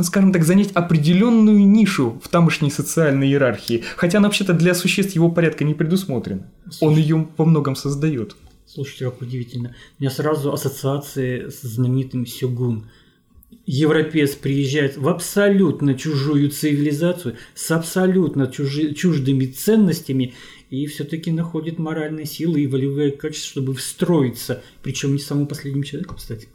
скажем 0.02 0.32
так, 0.32 0.44
занять 0.44 0.72
определенную 0.72 1.68
нишу 1.68 2.20
в 2.24 2.30
тамошней 2.30 2.72
социальной 2.72 3.28
иерархии. 3.28 3.84
Хотя 3.96 4.18
она 4.18 4.28
вообще-то 4.28 4.54
для 4.54 4.74
существ 4.74 5.14
его 5.14 5.30
порядка 5.30 5.64
не 5.64 5.74
предусмотрена. 5.74 6.50
Он 6.82 6.96
ее 6.96 7.28
во 7.38 7.46
многом 7.46 7.76
создает. 7.76 8.36
Слушайте, 8.66 9.06
как 9.06 9.22
удивительно. 9.22 9.76
У 10.00 10.04
меня 10.04 10.10
сразу 10.10 10.52
ассоциации 10.52 11.50
с 11.50 11.62
знаменитым 11.62 12.26
Сёгун. 12.26 12.90
Европеец 13.66 14.36
приезжает 14.36 14.98
в 14.98 15.08
абсолютно 15.08 15.96
чужую 15.96 16.52
цивилизацию 16.52 17.38
с 17.56 17.72
абсолютно 17.72 18.48
чужи, 18.48 18.94
чуждыми 18.94 19.48
ценностями 19.48 20.36
и 20.70 20.86
все-таки 20.86 21.32
находит 21.32 21.80
моральные 21.80 22.26
силы 22.26 22.62
и 22.62 22.68
волевые 22.68 23.12
качества, 23.12 23.62
чтобы 23.62 23.74
встроиться, 23.74 24.62
причем 24.84 25.14
не 25.14 25.20
самым 25.20 25.48
последним 25.48 25.84
человеком, 25.84 26.18
кстати. 26.18 26.48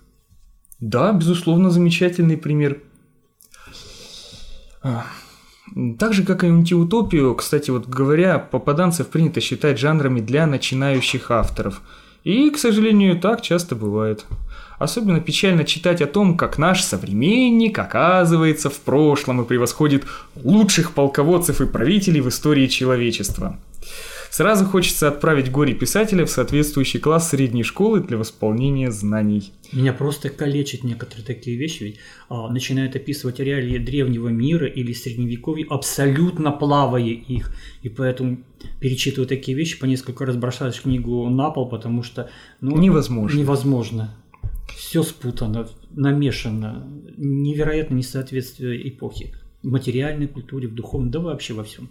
Да, 0.79 1.13
безусловно, 1.13 1.71
замечательный 1.71 2.37
пример. 2.37 2.83
А, 4.83 5.07
так 5.99 6.15
же, 6.15 6.25
как 6.25 6.45
и 6.45 6.47
антиутопию, 6.47 7.35
кстати, 7.35 7.71
вот 7.71 7.87
говоря, 7.87 8.39
попаданцев 8.39 9.09
принято 9.09 9.41
считать 9.41 9.79
жанрами 9.79 10.21
для 10.21 10.47
начинающих 10.47 11.31
авторов. 11.31 11.83
И, 12.25 12.51
к 12.51 12.59
сожалению, 12.59 13.21
так 13.21 13.43
часто 13.43 13.77
бывает. 13.77 14.27
Особенно 14.81 15.21
печально 15.21 15.65
читать 15.65 16.01
о 16.01 16.07
том, 16.07 16.39
как 16.39 16.57
наш 16.57 16.83
современник 16.83 17.79
оказывается 17.79 18.71
в 18.71 18.81
прошлом 18.81 19.43
и 19.43 19.45
превосходит 19.45 20.05
лучших 20.35 20.93
полководцев 20.95 21.61
и 21.61 21.67
правителей 21.67 22.23
в 22.23 22.31
истории 22.31 22.67
человечества. 22.67 23.59
Сразу 24.31 24.65
хочется 24.65 25.09
отправить 25.09 25.51
горе-писателя 25.51 26.25
в 26.25 26.31
соответствующий 26.31 26.99
класс 26.99 27.29
средней 27.29 27.63
школы 27.63 28.01
для 28.01 28.17
восполнения 28.17 28.91
знаний. 28.91 29.53
Меня 29.71 29.93
просто 29.93 30.31
калечат 30.31 30.83
некоторые 30.83 31.27
такие 31.27 31.59
вещи, 31.59 31.83
ведь 31.83 31.97
а, 32.31 32.49
начинают 32.49 32.97
описывать 32.97 33.39
реалии 33.39 33.77
древнего 33.77 34.29
мира 34.29 34.67
или 34.67 34.95
средневековья, 34.95 35.67
абсолютно 35.69 36.53
плавая 36.53 37.03
их. 37.03 37.53
И 37.83 37.91
поэтому 37.91 38.39
перечитываю 38.81 39.29
такие 39.29 39.59
вещи, 39.59 39.79
по 39.79 39.85
несколько 39.85 40.25
раз 40.25 40.37
бросаешь 40.37 40.81
книгу 40.81 41.29
на 41.29 41.51
пол, 41.51 41.69
потому 41.69 42.03
что 42.03 42.31
ну, 42.63 42.79
невозможно. 42.79 43.37
невозможно. 43.37 44.17
Все 44.77 45.03
спутано, 45.03 45.69
намешано, 45.91 46.87
невероятно 47.17 47.95
несоответствие 47.95 48.89
эпохи 48.89 49.35
в 49.63 49.69
материальной 49.69 50.27
культуре, 50.27 50.69
в 50.69 50.75
духовной, 50.75 51.11
да 51.11 51.19
вообще 51.21 51.53
во 51.53 51.65
всем. 51.65 51.91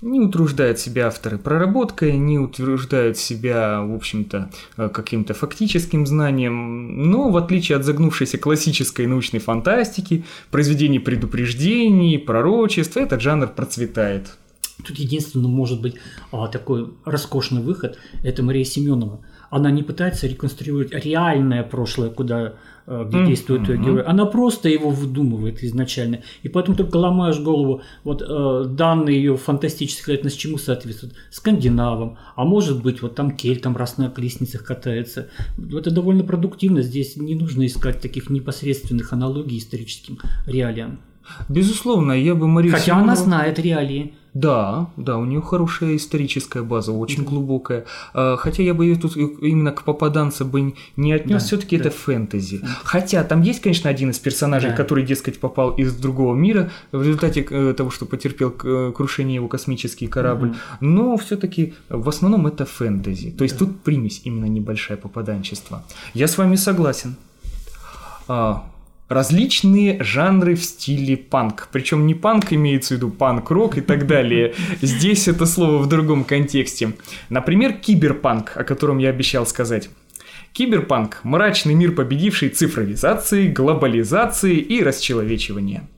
Не 0.00 0.20
утруждают 0.20 0.78
себя 0.78 1.08
авторы 1.08 1.36
проработкой, 1.36 2.16
не 2.16 2.38
утруждают 2.38 3.18
себя, 3.18 3.82
в 3.82 3.94
общем-то, 3.94 4.50
э, 4.78 4.88
каким-то 4.88 5.34
фактическим 5.34 6.06
знанием, 6.06 7.10
но 7.10 7.28
в 7.28 7.36
отличие 7.36 7.76
от 7.76 7.84
загнувшейся 7.84 8.38
классической 8.38 9.06
научной 9.06 9.40
фантастики, 9.40 10.24
произведений 10.50 10.98
предупреждений, 10.98 12.18
пророчеств, 12.18 12.96
этот 12.96 13.20
жанр 13.20 13.48
процветает. 13.48 14.38
Тут 14.86 14.98
единственный 14.98 15.48
может 15.48 15.82
быть 15.82 15.96
а, 16.32 16.48
такой 16.48 16.94
роскошный 17.04 17.62
выход– 17.62 17.98
это 18.24 18.42
Мария 18.42 18.64
Семенова. 18.64 19.20
Она 19.50 19.70
не 19.70 19.82
пытается 19.82 20.26
реконструировать 20.26 20.92
реальное 21.04 21.62
прошлое, 21.62 22.10
куда 22.10 22.54
Э, 22.90 23.04
где 23.06 23.18
mm-hmm. 23.18 23.26
действует 23.26 23.62
mm-hmm. 23.68 23.84
герой. 23.84 24.02
Она 24.02 24.26
просто 24.26 24.68
его 24.68 24.90
выдумывает 24.90 25.62
изначально. 25.62 26.22
И 26.42 26.48
поэтому 26.48 26.76
только 26.76 26.96
ломаешь 26.96 27.38
голову, 27.38 27.82
вот 28.02 28.20
э, 28.20 28.64
данные 28.68 29.16
ее 29.16 29.36
фантастической 29.36 30.20
с 30.28 30.32
чему 30.32 30.58
соответствуют? 30.58 31.14
Скандинавам, 31.30 32.18
а 32.34 32.44
может 32.44 32.82
быть 32.82 33.00
вот 33.00 33.14
там 33.14 33.36
кельтам 33.36 33.76
раз 33.76 33.96
на 33.96 34.10
колесницах 34.10 34.64
катается. 34.64 35.28
Это 35.72 35.92
довольно 35.92 36.24
продуктивно, 36.24 36.82
здесь 36.82 37.16
не 37.16 37.36
нужно 37.36 37.64
искать 37.64 38.00
таких 38.00 38.28
непосредственных 38.28 39.12
аналогий 39.12 39.58
историческим 39.58 40.18
реалиям. 40.46 40.98
Безусловно, 41.48 42.12
я 42.12 42.34
бы 42.34 42.46
Марию 42.46 42.72
Хотя 42.72 42.84
Семенову... 42.84 43.04
она 43.04 43.16
знает 43.16 43.58
реалии. 43.58 44.14
Да, 44.34 44.90
да, 44.96 45.18
у 45.18 45.24
нее 45.24 45.40
хорошая 45.40 45.96
историческая 45.96 46.62
база, 46.62 46.92
очень 46.92 47.24
глубокая. 47.24 47.84
А, 48.14 48.36
хотя 48.36 48.62
я 48.62 48.74
бы 48.74 48.84
ее 48.84 48.96
тут 48.96 49.16
именно 49.16 49.72
к 49.72 49.82
попаданцу 49.82 50.44
бы 50.44 50.74
не 50.96 51.12
отнес, 51.12 51.42
да, 51.42 51.46
все-таки 51.46 51.76
да. 51.76 51.88
это 51.88 51.96
фэнтези. 51.96 52.60
Хотя 52.84 53.24
там 53.24 53.42
есть, 53.42 53.60
конечно, 53.60 53.90
один 53.90 54.10
из 54.10 54.18
персонажей, 54.18 54.70
да. 54.70 54.76
который, 54.76 55.04
дескать, 55.04 55.40
попал 55.40 55.70
из 55.70 55.94
другого 55.94 56.36
мира 56.36 56.70
в 56.92 57.02
результате 57.02 57.44
э, 57.50 57.74
того, 57.76 57.90
что 57.90 58.06
потерпел 58.06 58.54
э, 58.62 58.92
крушение 58.94 59.36
его 59.36 59.48
космический 59.48 60.06
корабль. 60.06 60.50
Угу. 60.50 60.56
Но 60.80 61.16
все-таки 61.16 61.74
в 61.88 62.08
основном 62.08 62.46
это 62.46 62.64
фэнтези. 62.64 63.32
То 63.32 63.42
есть 63.42 63.58
да. 63.58 63.66
тут 63.66 63.80
примесь 63.80 64.20
именно 64.24 64.44
небольшое 64.44 64.96
попаданчество. 64.96 65.82
Я 66.14 66.28
с 66.28 66.38
вами 66.38 66.54
согласен. 66.54 67.16
Различные 69.10 70.00
жанры 70.04 70.54
в 70.54 70.62
стиле 70.62 71.16
панк. 71.16 71.68
Причем 71.72 72.06
не 72.06 72.14
панк 72.14 72.52
имеется 72.52 72.94
в 72.94 72.96
виду 72.98 73.10
панк-рок 73.10 73.76
и 73.76 73.80
так 73.80 74.06
далее. 74.06 74.54
Здесь 74.82 75.26
это 75.26 75.46
слово 75.46 75.78
в 75.78 75.88
другом 75.88 76.22
контексте. 76.22 76.92
Например, 77.28 77.72
киберпанк, 77.72 78.56
о 78.56 78.62
котором 78.62 78.98
я 78.98 79.08
обещал 79.08 79.48
сказать. 79.48 79.90
Киберпанк– 80.52 81.18
мрачный 81.24 81.74
мир, 81.74 81.90
победивший 81.90 82.50
цифровизации, 82.50 83.48
глобализации 83.48 84.58
и 84.58 84.80
расчеловечивания. 84.80 85.88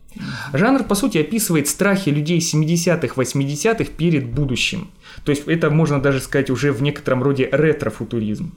Жанр, 0.55 0.85
по 0.85 0.95
сути, 0.95 1.19
описывает 1.19 1.69
страхи 1.69 2.09
людей 2.09 2.39
70-х, 2.39 3.15
80-х 3.15 3.93
перед 3.95 4.25
будущим. 4.25 4.89
То 5.27 5.33
есть 5.33 5.43
это 5.49 5.69
можно 5.69 6.01
даже 6.01 6.21
сказать 6.21 6.49
уже 6.49 6.73
в 6.73 6.81
некотором 6.81 7.23
роде 7.23 7.47
ретро-футуризм. 7.53 8.55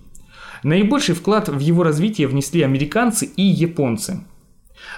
Наибольший 0.63 1.13
вклад 1.13 1.49
в 1.49 1.59
его 1.59 1.83
развитие 1.83 2.29
внесли 2.29 2.61
американцы 2.61 3.25
и 3.25 3.43
японцы– 3.43 4.23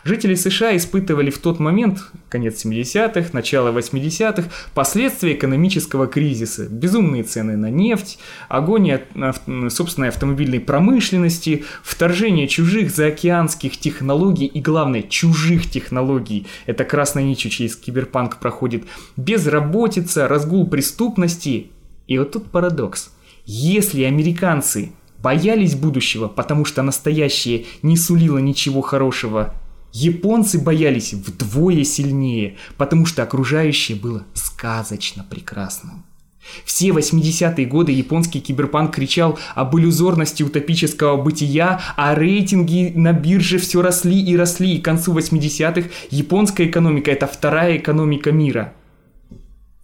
Жители 0.04 0.36
США 0.36 0.76
испытывали 0.76 1.30
в 1.30 1.40
тот 1.40 1.60
момент, 1.60 2.00
конец 2.30 2.66
70-х, 2.66 3.30
начало 3.34 3.72
80-х, 3.72 4.50
последствия 4.74 5.34
экономического 5.34 6.08
кризиса, 6.08 6.68
безумные 6.70 7.24
цены 7.24 7.58
на 7.58 7.70
нефть, 7.70 8.20
агония 8.50 9.04
собственной 9.70 10.10
автомобильной 10.10 10.60
промышленности, 10.60 11.66
вторжение 11.84 12.48
чужих 12.48 12.92
заокеанских 12.92 13.78
технологий 13.78 14.46
и, 14.46 14.62
главное, 14.62 15.02
чужих 15.02 15.70
технологий. 15.70 16.48
Это 16.66 16.84
красная 16.84 17.24
нить 17.24 17.40
через 17.40 17.76
киберпанк 17.76 18.38
проходит. 18.38 18.86
Безработица, 19.16 20.28
разгул 20.28 20.68
преступности. 20.68 21.72
И 22.08 22.18
вот 22.18 22.32
тут 22.32 22.52
парадокс. 22.52 23.12
Если 23.46 24.04
американцы 24.04 24.92
боялись 25.20 25.76
будущего, 25.76 26.28
потому 26.28 26.66
что 26.66 26.84
настоящее 26.84 27.66
не 27.82 27.98
сулило 27.98 28.38
ничего 28.38 28.82
хорошего 28.82 29.54
Японцы 29.94 30.60
боялись 30.60 31.14
вдвое 31.14 31.84
сильнее, 31.84 32.58
потому 32.78 33.06
что 33.06 33.24
окружающее 33.24 33.98
было 33.98 34.26
сказочно 34.34 35.26
прекрасным. 35.28 36.04
Все 36.66 36.90
80-е 36.90 37.66
годы 37.66 37.92
японский 37.92 38.40
киберпанк 38.40 38.96
кричал 38.96 39.38
об 39.56 39.78
иллюзорности 39.78 40.44
утопического 40.44 41.22
бытия, 41.22 41.82
а 41.96 42.16
рейтинги 42.16 42.94
на 42.96 43.14
бирже 43.14 43.58
все 43.58 43.82
росли 43.82 44.20
и 44.22 44.36
росли, 44.38 44.76
и 44.76 44.82
к 44.82 44.86
концу 44.86 45.18
80-х 45.18 45.90
японская 46.10 46.68
экономика– 46.68 47.12
это 47.12 47.28
вторая 47.28 47.78
экономика 47.78 48.32
мира. 48.32 48.74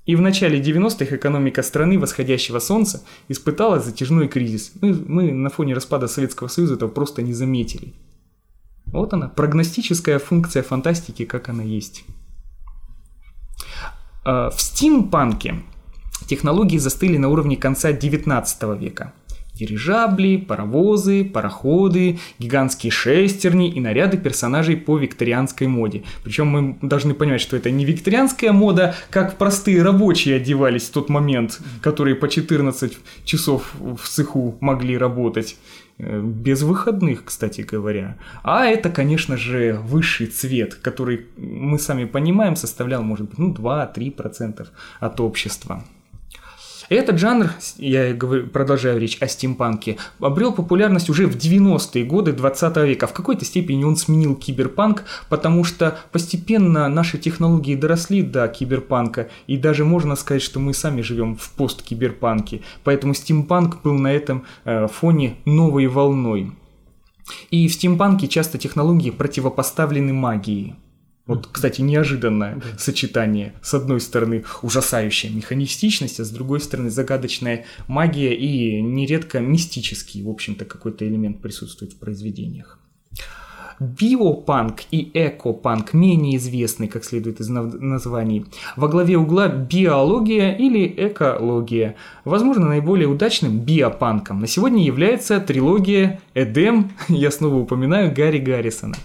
И 0.05 0.17
в 0.17 0.21
начале 0.21 0.59
90-х 0.59 1.15
экономика 1.15 1.63
страны 1.63 1.97
восходящего 1.97 2.59
солнца 2.59 3.03
испытала 3.29 3.79
затяжной 3.79 4.27
кризис. 4.27 4.73
Мы, 4.81 4.93
мы 4.93 5.31
на 5.31 5.49
фоне 5.49 5.73
распада 5.73 6.07
Советского 6.07 6.49
Союза 6.49 6.73
этого 6.73 6.89
просто 6.89 7.21
не 7.21 7.33
заметили. 7.33 7.93
Вот 8.93 9.12
она, 9.12 9.27
прогностическая 9.27 10.19
функция 10.19 10.62
фантастики, 10.62 11.25
как 11.25 11.49
она 11.49 11.63
есть. 11.63 12.06
А, 14.23 14.51
в 14.51 14.62
стимпанке 14.62 15.63
технологии 16.27 16.77
застыли 16.77 17.17
на 17.17 17.29
уровне 17.29 17.58
конца 17.58 17.91
19 17.91 18.63
века. 18.79 19.13
Дирижабли, 19.53 20.37
паровозы, 20.37 21.25
пароходы, 21.25 22.19
гигантские 22.39 22.91
шестерни 22.91 23.69
и 23.69 23.79
наряды 23.79 24.17
персонажей 24.17 24.77
по 24.77 24.97
викторианской 24.97 25.67
моде. 25.67 26.03
Причем 26.23 26.47
мы 26.47 26.77
должны 26.81 27.13
понимать, 27.13 27.41
что 27.41 27.55
это 27.55 27.69
не 27.69 27.85
викторианская 27.85 28.51
мода, 28.51 28.95
как 29.09 29.37
простые 29.37 29.83
рабочие 29.83 30.37
одевались 30.37 30.89
в 30.89 30.91
тот 30.91 31.09
момент, 31.09 31.59
которые 31.81 32.15
по 32.15 32.27
14 32.27 32.97
часов 33.25 33.73
в 33.79 34.07
цеху 34.07 34.57
могли 34.59 34.97
работать. 34.97 35.55
Э, 35.99 36.21
без 36.21 36.63
выходных, 36.63 37.25
кстати 37.25 37.61
говоря. 37.61 38.17
А 38.43 38.65
это, 38.65 38.89
конечно 38.89 39.37
же, 39.37 39.79
высший 39.83 40.27
цвет, 40.27 40.75
который 40.75 41.27
мы 41.37 41.77
сами 41.79 42.05
понимаем, 42.05 42.55
составлял, 42.55 43.03
может 43.03 43.29
быть, 43.29 43.37
ну, 43.37 43.53
2-3% 43.53 44.67
от 44.99 45.19
общества. 45.19 45.83
Этот 46.93 47.17
жанр, 47.17 47.49
я 47.77 48.13
говорю, 48.13 48.45
продолжаю 48.45 48.99
речь 48.99 49.17
о 49.19 49.27
стимпанке, 49.27 49.97
обрел 50.19 50.53
популярность 50.53 51.10
уже 51.10 51.25
в 51.25 51.36
90-е 51.36 52.06
годы 52.06 52.34
20 52.34 52.77
века. 52.77 53.08
В 53.08 53.13
какой-то 53.13 53.45
степени 53.45 53.84
он 53.84 53.97
сменил 53.97 54.36
киберпанк, 54.36 55.03
потому 55.27 55.63
что 55.63 55.97
постепенно 56.12 56.88
наши 56.89 57.17
технологии 57.17 57.73
доросли 57.73 58.21
до 58.21 58.47
киберпанка, 58.47 59.29
и 59.47 59.58
даже 59.58 59.86
можно 59.86 60.15
сказать, 60.15 60.43
что 60.43 60.60
мы 60.60 60.75
сами 60.75 61.01
живем 61.01 61.36
в 61.36 61.49
посткиберпанке. 61.53 62.62
Поэтому 62.84 63.15
стимпанк 63.15 63.82
был 63.82 63.95
на 63.95 64.13
этом 64.13 64.45
э, 64.63 64.88
фоне 64.88 65.38
новой 65.45 65.88
волной. 65.88 66.51
И 67.49 67.67
в 67.67 67.73
стимпанке 67.73 68.27
часто 68.27 68.60
технологии 68.60 69.10
противопоставлены 69.10 70.13
магии. 70.13 70.75
Вот, 71.25 71.47
кстати, 71.47 71.81
неожиданное 71.81 72.55
да. 72.55 72.77
сочетание. 72.77 73.53
С 73.62 73.73
одной 73.73 74.01
стороны, 74.01 74.43
ужасающая 74.62 75.29
механистичность, 75.29 76.19
а 76.19 76.25
с 76.25 76.29
другой 76.29 76.59
стороны, 76.59 76.89
загадочная 76.89 77.65
магия 77.88 78.36
и 78.36 78.81
нередко 78.81 79.39
мистический, 79.39 80.21
в 80.21 80.29
общем-то, 80.29 80.65
какой-то 80.65 81.07
элемент 81.07 81.41
присутствует 81.41 81.93
в 81.93 81.97
произведениях. 81.97 82.77
биопанк 83.79 84.81
и 84.91 85.12
экопанк 85.13 85.93
менее 85.93 86.36
известны, 86.36 86.89
как 86.89 87.05
следует 87.05 87.39
из 87.39 87.47
названий. 87.47 88.45
Во 88.75 88.89
главе 88.89 89.17
угла 89.17 89.47
биология 89.47 90.53
или 90.53 90.93
экология. 90.97 91.95
Возможно, 92.25 92.67
наиболее 92.67 93.07
удачным 93.07 93.59
биопанком 93.59 94.41
на 94.41 94.47
сегодня 94.47 94.83
является 94.83 95.39
трилогия 95.39 96.19
«Эдем», 96.33 96.91
я 97.07 97.31
снова 97.31 97.55
упоминаю, 97.55 98.13
Гарри 98.13 98.39
Гаррисона. 98.39 98.95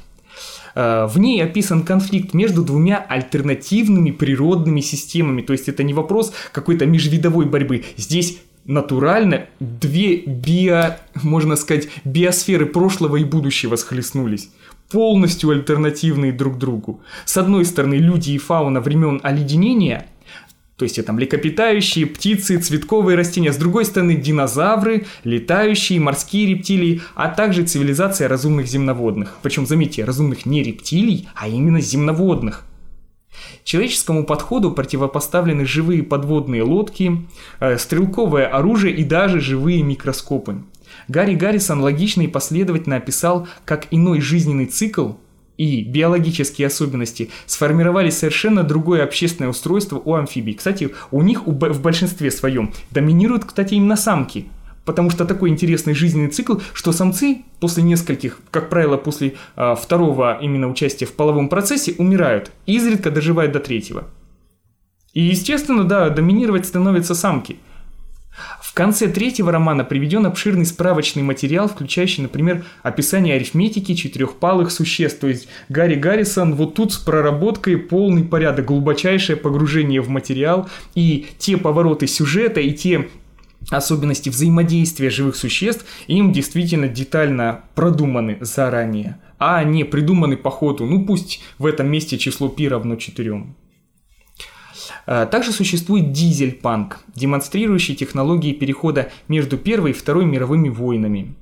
Э, 0.79 1.07
в 1.07 1.19
ней 1.19 1.43
описан 1.43 1.83
конфликт 1.83 2.35
между 2.35 2.63
двумя 2.63 2.99
альтернативными 2.99 4.13
природными 4.13 4.81
системами. 4.81 5.43
То 5.43 5.53
есть 5.53 5.69
это 5.69 5.83
не 5.83 5.93
вопрос 5.93 6.33
какой-то 6.53 6.87
межвидовой 6.87 7.47
борьбы. 7.47 7.85
Здесь 7.97 8.39
натурально 8.65 9.47
две 9.59 10.19
био, 10.25 11.01
можно 11.21 11.57
сказать, 11.57 11.89
биосферы 12.05 12.67
прошлого 12.67 13.17
и 13.17 13.25
будущего 13.25 13.75
схлестнулись 13.75 14.51
полностью 14.89 15.51
альтернативные 15.51 16.33
друг 16.33 16.59
другу. 16.59 17.01
С 17.25 17.37
одной 17.37 17.65
стороны, 17.65 17.95
люди 17.95 18.31
и 18.31 18.39
фауна 18.39 18.81
времен 18.81 19.21
оледенения– 19.23 20.07
то 20.79 20.85
есть 20.85 20.97
это 20.97 21.13
млекопитающие, 21.13 22.07
птицы, 22.07 22.57
цветковые 22.59 23.17
растения. 23.17 23.53
С 23.53 23.57
другой 23.57 23.85
стороны, 23.85 24.15
динозавры, 24.15 25.07
летающие, 25.25 25.99
морские 25.99 26.47
рептилии, 26.47 27.03
а 27.17 27.29
также 27.29 27.65
цивилизация 27.65 28.29
разумных 28.29 28.69
земноводных. 28.69 29.39
Причем, 29.43 29.67
заметьте, 29.67 30.05
разумных 30.05 30.47
не 30.47 30.63
рептилий, 30.63 31.29
а 31.35 31.49
именно 31.49 31.81
земноводных. 31.81 32.65
Человеческому 33.65 34.25
подходу 34.25 34.71
противопоставлены 34.71 35.67
живые 35.67 36.05
подводные 36.05 36.63
лодки, 36.63 37.27
э, 37.59 37.77
стрелковое 37.77 38.47
оружие 38.47 38.95
и 38.95 39.03
даже 39.03 39.41
живые 39.41 39.83
микроскопы. 39.83 40.63
Гарри 41.09 41.35
Гаррисон 41.35 41.81
логично 41.81 42.23
и 42.23 42.29
последовательно 42.29 42.97
описал, 42.97 43.49
как 43.65 43.89
иной 43.91 44.21
жизненный 44.21 44.67
цикл 44.67 45.15
и 45.59 45.83
биологические 45.83 46.69
особенности 46.69 47.29
сформировали 47.45 48.09
совершенно 48.09 48.63
другое 48.63 49.05
общественное 49.05 49.51
устройство 49.51 50.01
у 50.03 50.15
амфибий. 50.15 50.55
Кстати, 50.55 50.91
у 51.11 51.21
них 51.21 51.47
в 51.47 51.83
большинстве 51.83 52.31
своем 52.31 52.73
доминируют, 52.91 53.45
кстати, 53.45 53.75
именно 53.75 53.97
самки. 53.97 54.47
Потому 54.87 55.11
что 55.11 55.27
такой 55.27 55.51
интересный 55.51 55.93
жизненный 55.93 56.31
цикл, 56.31 56.55
что 56.73 56.93
самцы 56.93 57.43
после 57.61 57.83
нескольких, 57.83 58.41
как 58.51 58.71
правило, 58.71 58.97
после 58.97 59.35
э, 59.55 59.75
второго 59.79 60.39
именно 60.41 60.71
участия 60.71 61.05
в 61.05 61.13
половом 61.13 61.51
процессе 61.51 61.95
умирают, 61.99 62.51
изредка 62.65 63.11
доживают 63.11 63.53
до 63.53 63.61
третьего. 63.61 64.05
И, 65.13 65.21
естественно, 65.21 65.85
да, 65.85 66.09
доминировать 66.09 66.65
становятся 66.65 67.15
самки– 67.15 67.59
конце 68.79 69.09
третьего 69.09 69.51
романа 69.51 69.83
приведен 69.83 70.25
обширный 70.25 70.65
справочный 70.65 71.25
материал, 71.25 71.67
включающий, 71.67 72.23
например, 72.23 72.65
описание 72.85 73.35
арифметики 73.35 73.93
четырехпалых 73.97 74.71
существ. 74.71 75.19
То 75.19 75.27
есть 75.27 75.49
Гарри 75.69 75.97
Гаррисон 75.97 76.55
вот 76.55 76.75
тут 76.75 76.93
с 76.93 76.99
проработкой 76.99 77.77
полный 77.77 78.23
порядок, 78.23 78.67
глубочайшее 78.67 79.37
погружение 79.37 80.01
в 80.01 80.09
материал 80.11 80.69
и 80.95 81.27
те 81.39 81.57
повороты 81.57 82.07
сюжета, 82.07 82.61
и 82.61 82.71
те 82.71 83.09
особенности 83.69 84.29
взаимодействия 84.29 85.11
живых 85.11 85.35
существ 85.35 85.85
им 86.07 86.33
действительно 86.33 86.87
детально 86.87 87.63
продуманы 87.75 88.39
заранее, 88.41 89.19
а 89.41 89.65
не 89.65 89.83
придуманы 89.83 90.37
по 90.37 90.51
ходу, 90.51 90.87
ну 90.87 91.05
пусть 91.05 91.41
в 91.59 91.67
этом 91.67 91.89
месте 91.91 92.17
число 92.17 92.49
пи 92.49 92.69
равно 92.69 92.95
четырем 92.95 93.57
также 95.31 95.53
существует 95.53 96.13
дизель-панк, 96.13 97.01
демонстрирующий 97.15 97.95
технологии 97.95 98.53
перехода 98.53 99.11
между 99.27 99.57
Первой 99.57 99.91
и 99.91 99.95
Второй 99.95 100.27
мировыми 100.27 100.69
войнами. 100.69 101.35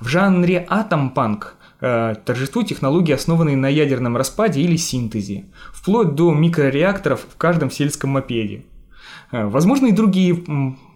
В 0.00 0.08
жанре 0.08 0.66
атом-панк 0.68 1.56
а, 1.80 2.14
торжествуют 2.14 2.68
технологии, 2.68 3.12
основанные 3.12 3.56
на 3.56 3.68
ядерном 3.68 4.16
распаде 4.16 4.60
или 4.60 4.76
синтезе, 4.76 5.44
вплоть 5.72 6.14
до 6.14 6.32
микрореакторов 6.32 7.26
в 7.30 7.36
каждом 7.36 7.70
сельском 7.70 8.10
мопеде. 8.10 8.64
А, 9.30 9.48
возможно 9.48 9.86
и 9.86 9.92
другие 9.92 10.42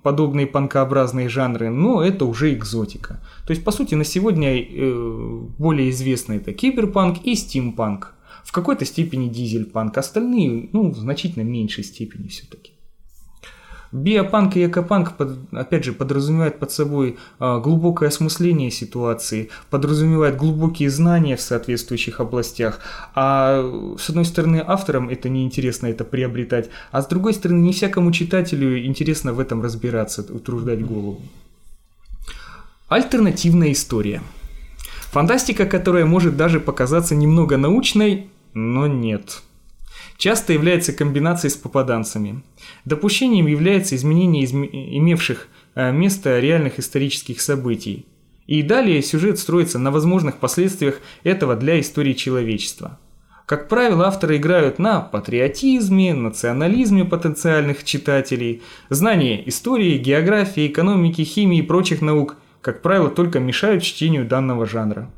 подобные 0.02 0.46
панкообразные 0.46 1.28
жанры, 1.28 1.68
но 1.68 2.02
это 2.02 2.24
уже 2.24 2.54
экзотика. 2.54 3.20
То 3.46 3.50
есть, 3.50 3.62
по 3.64 3.70
сути, 3.70 3.94
на 3.94 4.04
сегодня 4.04 4.62
э, 4.62 5.40
более 5.58 5.90
известны 5.90 6.34
это 6.34 6.54
киберпанк 6.54 7.18
и 7.24 7.34
стимпанк 7.34 8.14
в 8.50 8.52
какой-то 8.52 8.84
степени 8.84 9.28
дизель-панк, 9.28 9.96
остальные, 9.96 10.70
ну, 10.72 10.90
в 10.90 10.98
значительно 10.98 11.44
меньшей 11.44 11.84
степени 11.84 12.26
все-таки. 12.26 12.72
Биопанк 13.92 14.56
и 14.56 14.66
экопанк, 14.66 15.12
опять 15.52 15.84
же, 15.84 15.92
подразумевают 15.92 16.58
под 16.58 16.72
собой 16.72 17.16
а, 17.38 17.60
глубокое 17.60 18.08
осмысление 18.08 18.72
ситуации, 18.72 19.50
подразумевают 19.70 20.36
глубокие 20.36 20.90
знания 20.90 21.36
в 21.36 21.40
соответствующих 21.40 22.18
областях. 22.18 22.80
А 23.14 23.62
с 23.96 24.10
одной 24.10 24.24
стороны, 24.24 24.64
авторам 24.66 25.08
это 25.08 25.28
неинтересно 25.28 25.86
это 25.86 26.04
приобретать, 26.04 26.70
а 26.90 27.02
с 27.02 27.06
другой 27.06 27.34
стороны, 27.34 27.60
не 27.60 27.72
всякому 27.72 28.10
читателю 28.10 28.84
интересно 28.84 29.32
в 29.32 29.38
этом 29.38 29.62
разбираться, 29.62 30.26
утруждать 30.28 30.84
голову. 30.84 31.22
Альтернативная 32.88 33.70
история– 33.70 34.20
Фантастика, 35.10 35.66
которая 35.66 36.06
может 36.06 36.36
даже 36.36 36.60
показаться 36.60 37.16
немного 37.16 37.56
научной, 37.56 38.30
но 38.54 38.86
нет. 38.86 39.42
Часто 40.16 40.52
является 40.52 40.92
комбинацией 40.92 41.50
с 41.50 41.56
попаданцами. 41.56 42.42
Допущением 42.84 43.46
является 43.46 43.96
изменение 43.96 44.44
изме... 44.44 44.68
имевших 44.68 45.48
э, 45.74 45.92
место 45.92 46.38
реальных 46.38 46.78
исторических 46.78 47.40
событий. 47.40 48.06
И 48.46 48.62
далее 48.62 49.02
сюжет 49.02 49.38
строится 49.38 49.78
на 49.78 49.90
возможных 49.90 50.38
последствиях 50.38 51.00
этого 51.22 51.56
для 51.56 51.80
истории 51.80 52.12
человечества. 52.12 52.98
Как 53.46 53.68
правило, 53.68 54.06
авторы 54.06 54.36
играют 54.36 54.78
на 54.78 55.00
патриотизме, 55.00 56.14
национализме 56.14 57.04
потенциальных 57.04 57.84
читателей, 57.84 58.62
знание 58.90 59.48
истории, 59.48 59.98
географии, 59.98 60.66
экономики, 60.66 61.22
химии 61.22 61.58
и 61.58 61.62
прочих 61.62 62.02
наук– 62.02 62.36
как 62.60 62.82
правило, 62.82 63.08
только 63.08 63.40
мешают 63.40 63.82
чтению 63.82 64.26
данного 64.26 64.66
жанра. 64.66 65.10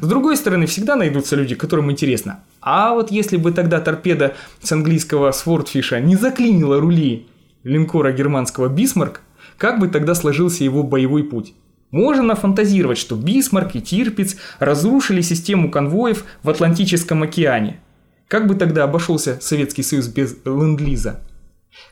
С 0.00 0.06
другой 0.06 0.36
стороны, 0.36 0.66
всегда 0.66 0.96
найдутся 0.96 1.36
люди, 1.36 1.54
которым 1.54 1.90
интересно. 1.90 2.44
А 2.60 2.94
вот 2.94 3.10
если 3.10 3.36
бы 3.36 3.52
тогда 3.52 3.80
торпеда 3.80 4.34
с 4.62 4.70
английского 4.72 5.32
Swordfish 5.32 5.93
а 5.93 6.00
не 6.00 6.16
заклинила 6.16 6.80
рули 6.80 7.26
линкора 7.64 8.12
германского 8.12 8.68
Бисмарк, 8.68 9.22
как 9.58 9.80
бы 9.80 9.88
тогда 9.88 10.14
сложился 10.14 10.64
его 10.64 10.82
боевой 10.82 11.24
путь? 11.24 11.54
Можно 11.90 12.22
нафантазировать, 12.22 12.98
что 12.98 13.16
Бисмарк 13.16 13.74
и 13.74 13.80
Тирпиц 13.80 14.36
разрушили 14.58 15.20
систему 15.20 15.70
конвоев 15.70 16.24
в 16.42 16.50
Атлантическом 16.50 17.22
океане. 17.22 17.80
Как 18.28 18.46
бы 18.46 18.54
тогда 18.54 18.84
обошелся 18.84 19.38
Советский 19.40 19.82
Союз 19.82 20.08
без 20.08 20.36
ленд-лиза? 20.44 21.20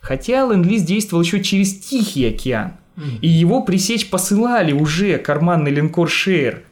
Хотя 0.01 0.47
ленд-лиз 0.47 0.83
действовал 0.83 1.23
еще 1.23 1.43
через 1.43 1.79
Тихий 1.79 2.27
океан– 2.27 2.75
и 3.21 3.29
его 3.29 3.63
пресечь 3.63 4.09
посылали 4.11 4.73
уже 4.73 5.19
карманный 5.19 5.71
линкор 5.71 6.09
Шейр. 6.09 6.63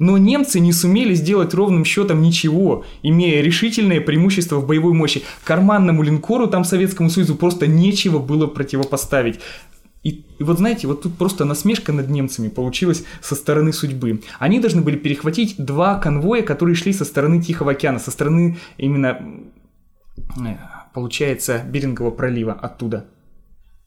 Но 0.00 0.16
немцы 0.16 0.60
не 0.60 0.72
сумели 0.72 1.12
сделать 1.12 1.52
ровным 1.52 1.84
счетом 1.84 2.22
ничего, 2.22 2.86
имея 3.02 3.42
решительное 3.42 4.00
преимущество 4.00 4.56
в 4.56 4.66
боевой 4.66 4.94
мощи. 4.94 5.22
Карманному 5.44 6.02
линкору 6.02 6.46
там 6.46 6.64
Советскому 6.64 7.10
Союзу 7.10 7.36
просто 7.36 7.66
нечего 7.66 8.18
было 8.18 8.46
противопоставить. 8.46 9.40
И, 10.02 10.24
и 10.38 10.42
вот 10.42 10.56
знаете, 10.56 10.86
вот 10.86 11.02
тут 11.02 11.18
просто 11.18 11.44
насмешка 11.44 11.92
над 11.92 12.08
немцами 12.08 12.48
получилась 12.48 13.04
со 13.20 13.34
стороны 13.34 13.74
судьбы. 13.74 14.22
Они 14.38 14.58
должны 14.58 14.80
были 14.80 14.96
перехватить 14.96 15.56
два 15.58 15.98
конвоя, 15.98 16.40
которые 16.40 16.76
шли 16.76 16.94
со 16.94 17.04
стороны 17.04 17.42
Тихого 17.42 17.72
океана, 17.72 17.98
со 17.98 18.10
стороны 18.10 18.56
именно, 18.78 19.20
э, 20.16 20.56
получается, 20.94 21.62
Берингового 21.68 22.10
пролива 22.10 22.54
оттуда. 22.54 23.04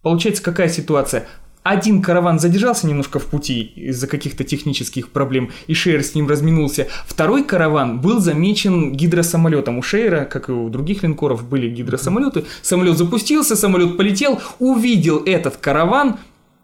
Получается, 0.04 0.43
какая 0.43 0.69
ситуация? 0.69 1.26
Один 1.63 2.02
караван 2.02 2.39
задержался 2.39 2.88
немножко 2.88 3.19
в 3.19 3.26
пути 3.26 3.62
из-за 3.62 4.08
каких-то 4.08 4.43
технических 4.43 5.10
проблем, 5.10 5.52
и 5.67 5.73
Шейер 5.73 6.04
с 6.04 6.13
ним 6.13 6.28
разминулся. 6.28 6.88
Второй 7.08 7.43
караван 7.45 8.02
был 8.02 8.19
замечен 8.19 8.91
гидросамолетом. 8.91 9.78
У 9.78 9.82
Шейера, 9.82 10.26
как 10.26 10.49
и 10.49 10.52
у 10.52 10.69
других 10.69 11.04
линкоров, 11.04 11.47
были 11.47 11.69
гидросамолеты. 11.69 12.45
Самолет 12.62 12.97
запустился, 12.97 13.56
самолет 13.56 13.95
полетел, 13.95 14.41
увидел 14.60 15.23
этот 15.26 15.58
караван, 15.58 16.17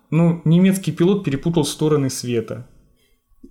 но 0.09 0.41
немецкий 0.43 0.91
пилот 0.91 1.23
перепутал 1.23 1.63
стороны 1.63 2.09
света. 2.09 2.67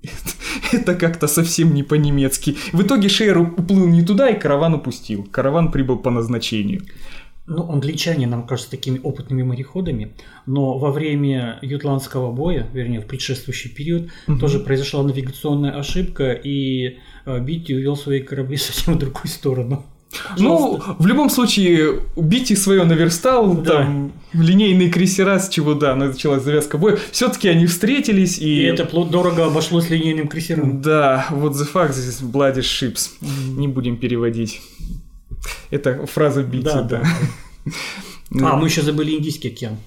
Это 0.73 0.95
как-то 0.95 1.27
совсем 1.29 1.73
не 1.73 1.83
по-немецки. 1.83 2.57
В 2.73 2.83
итоге 2.83 3.09
Шейер 3.09 3.39
уплыл 3.39 3.87
не 3.87 4.05
туда 4.05 4.29
и 4.29 4.39
караван 4.39 4.75
упустил. 4.75 5.25
Караван 5.25 5.73
прибыл 5.73 5.99
по 5.99 6.11
назначению. 6.11 6.83
Ну, 7.49 7.71
англичане 7.71 8.27
нам 8.27 8.47
кажутся 8.47 8.71
такими 8.71 9.01
опытными 9.03 9.43
мореходами, 9.43 10.15
но 10.45 10.77
во 10.77 10.93
время 10.93 11.59
ютландского 11.63 12.31
боя, 12.31 12.67
вернее, 12.75 13.01
в 13.01 13.07
предшествующий 13.07 13.71
период, 13.71 14.11
угу. 14.27 14.39
тоже 14.39 14.61
произошла 14.61 15.03
навигационная 15.03 15.73
ошибка, 15.73 16.33
и 16.33 16.99
э, 17.25 17.41
Битти 17.41 17.75
увел 17.75 17.97
свои 17.97 18.21
корабли 18.21 18.57
совсем 18.59 18.95
в 18.95 18.99
другую 18.99 19.29
сторону. 19.29 19.87
Ну, 20.39 20.81
в 20.99 21.07
любом 21.07 21.31
случае, 21.31 22.01
убить 22.17 22.51
их 22.51 22.59
свое 22.59 22.85
наверстал, 22.85 23.55
Да. 23.55 23.79
там, 23.79 24.13
линейные 24.33 24.91
крейсера, 24.91 25.39
с 25.39 25.49
чего, 25.49 25.75
да, 25.75 25.95
началась 25.95 26.43
завязка 26.43 26.79
боя. 26.79 26.99
Все-таки 27.13 27.49
они 27.49 27.67
встретились, 27.67 28.39
и... 28.39 28.61
И 28.61 28.63
это 28.63 28.85
дорого 29.05 29.47
обошлось 29.47 29.91
линейным 29.91 30.29
крейсерам. 30.29 30.81
Да, 30.81 31.27
вот 31.31 31.53
the 31.55 31.67
fact 31.71 31.93
здесь 31.93 32.21
bloody 32.21 32.61
ships. 32.61 33.11
Не 33.57 33.69
будем 33.69 33.97
переводить. 33.97 34.61
Это 35.71 36.07
фраза 36.07 36.43
Бити, 36.43 36.65
Да, 36.65 36.83
да. 36.83 37.03
да. 37.03 37.09
А, 38.51 38.57
мы 38.57 38.67
еще 38.67 38.83
забыли 38.83 39.17
Индийский 39.17 39.49
океан. 39.49 39.79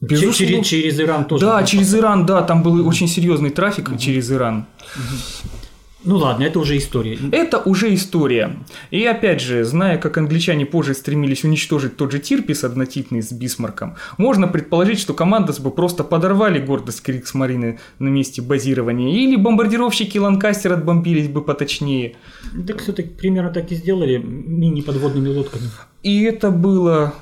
Безусловно. 0.00 0.34
Через, 0.34 0.66
через 0.66 1.00
Иран 1.00 1.24
тоже. 1.24 1.44
Да, 1.46 1.62
через 1.64 1.94
Иран, 1.94 2.24
да, 2.26 2.42
там 2.42 2.62
был 2.62 2.86
очень 2.86 3.08
серьезный 3.08 3.50
трафик 3.50 3.98
через 3.98 4.30
Иран. 4.30 4.66
Ну 6.04 6.16
ладно, 6.16 6.44
это 6.44 6.60
уже 6.60 6.76
история. 6.76 7.18
Это 7.32 7.58
уже 7.58 7.92
история. 7.92 8.56
И 8.90 9.04
опять 9.04 9.40
же, 9.40 9.64
зная, 9.64 9.98
как 9.98 10.16
англичане 10.16 10.64
позже 10.64 10.94
стремились 10.94 11.42
уничтожить 11.42 11.96
тот 11.96 12.12
же 12.12 12.20
Тирпис 12.20 12.62
однотипный 12.62 13.20
с 13.20 13.32
Бисмарком, 13.32 13.96
можно 14.16 14.46
предположить, 14.46 15.00
что 15.00 15.12
командос 15.12 15.58
бы 15.58 15.72
просто 15.72 16.04
подорвали 16.04 16.60
гордость 16.60 17.02
Криксмарины 17.02 17.80
на 17.98 18.08
месте 18.08 18.42
базирования, 18.42 19.12
или 19.12 19.34
бомбардировщики 19.34 20.18
Ланкастер 20.18 20.72
отбомбились 20.72 21.28
бы 21.28 21.42
поточнее. 21.42 22.14
Так 22.66 22.80
все-таки 22.80 23.08
примерно 23.08 23.50
так 23.50 23.72
и 23.72 23.74
сделали 23.74 24.18
мини-подводными 24.18 25.28
лодками. 25.28 25.64
И 26.04 26.22
это 26.22 26.52
было... 26.52 27.12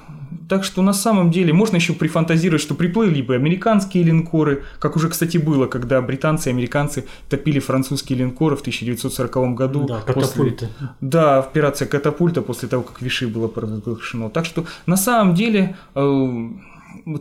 Так 0.49 0.64
что 0.64 0.82
на 0.82 0.92
самом 0.92 1.30
деле 1.30 1.53
можно 1.53 1.76
еще 1.76 1.92
прифантазировать, 1.92 2.62
что 2.62 2.74
приплыли 2.74 3.20
бы 3.22 3.34
американские 3.34 4.05
линкоры, 4.05 4.62
как 4.78 4.97
уже, 4.97 5.09
кстати, 5.09 5.38
было, 5.38 5.66
когда 5.66 6.01
британцы 6.01 6.49
и 6.49 6.53
американцы 6.53 7.05
топили 7.28 7.59
французские 7.59 8.18
линкоры 8.18 8.57
в 8.57 8.61
1940 8.61 9.55
году. 9.55 9.86
Да, 9.86 10.01
после- 10.07 10.22
катапульты. 10.22 10.68
Да, 11.01 11.38
операция 11.40 11.88
катапульта 11.88 12.42
после 12.42 12.68
того, 12.68 12.82
как 12.84 13.03
Виши 13.03 13.26
было 13.26 13.49
провозглашено. 13.49 14.30
Так 14.30 14.44
что 14.47 14.66
на 14.86 14.97
самом 14.97 15.34
деле 15.34 15.76
э, 15.94 16.49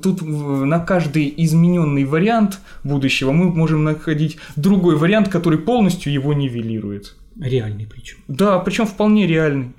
тут 0.01 0.21
на 0.21 0.79
каждый 0.79 1.33
измененный 1.37 2.05
вариант 2.05 2.59
будущего 2.83 3.31
мы 3.31 3.45
можем 3.49 3.83
находить 3.83 4.37
другой 4.55 4.95
вариант, 4.97 5.29
который 5.29 5.57
полностью 5.59 6.13
его 6.13 6.33
нивелирует. 6.33 7.15
Реальный 7.39 7.85
причем. 7.85 8.17
Да, 8.29 8.59
причем 8.59 8.85
вполне 8.85 9.27
реальный. 9.27 9.73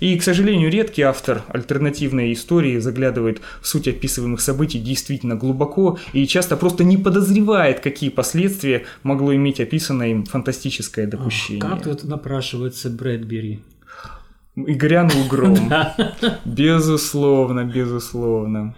И, 0.00 0.18
к 0.18 0.22
сожалению, 0.22 0.70
редкий 0.70 1.02
автор 1.02 1.42
альтернативной 1.48 2.32
истории 2.32 2.78
заглядывает 2.78 3.42
в 3.60 3.66
суть 3.66 3.86
описываемых 3.86 4.40
событий 4.40 4.78
действительно 4.78 5.36
глубоко 5.36 5.98
и 6.14 6.26
часто 6.26 6.56
просто 6.56 6.84
не 6.84 6.96
подозревает, 6.96 7.80
какие 7.80 8.08
последствия 8.08 8.86
могло 9.02 9.34
иметь 9.34 9.60
описанное 9.60 10.08
им 10.08 10.24
фантастическое 10.24 11.06
допущение. 11.06 11.60
Как 11.60 11.82
тут 11.82 12.04
напрашивается 12.04 12.88
Брэдбери? 12.88 13.60
И 14.56 14.72
грянул 14.72 15.26
гром. 15.28 15.70
Безусловно, 16.46 17.64
безусловно. 17.64 18.74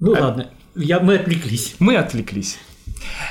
Ну 0.00 0.10
ладно, 0.10 0.50
я, 0.74 1.00
мы 1.00 1.14
отвлеклись. 1.14 1.76
Мы 1.78 1.96
отвлеклись. 1.96 2.58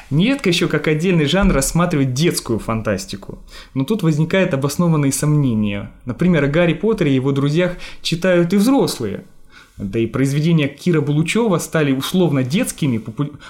Нередко 0.10 0.50
еще 0.50 0.68
как 0.68 0.88
отдельный 0.88 1.26
жанр 1.26 1.54
рассматривать 1.54 2.14
детскую 2.14 2.60
фантастику. 2.60 3.40
Но 3.74 3.84
тут 3.84 4.04
возникают 4.04 4.54
обоснованные 4.54 5.12
сомнения. 5.12 5.92
Например, 6.06 6.44
о 6.44 6.48
Гарри 6.48 6.74
Поттере 6.74 7.12
и 7.12 7.16
его 7.16 7.32
друзьях 7.32 7.78
читают 8.02 8.54
и 8.54 8.58
взрослые. 8.58 9.26
Да 9.78 9.98
и 9.98 10.06
произведения 10.06 10.68
Кира 10.68 11.02
Булучева 11.02 11.58
стали 11.58 11.92
условно 11.92 12.44
детскими, 12.44 13.02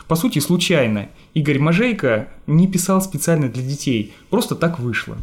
по 0.07 0.15
сути, 0.15 0.39
случайно. 0.39 1.09
Игорь 1.33 1.59
Можейко 1.59 2.29
не 2.47 2.67
писал 2.67 3.01
специально 3.01 3.49
для 3.49 3.61
детей, 3.61 4.13
просто 4.29 4.55
так 4.55 4.79
вышло. 4.79 5.17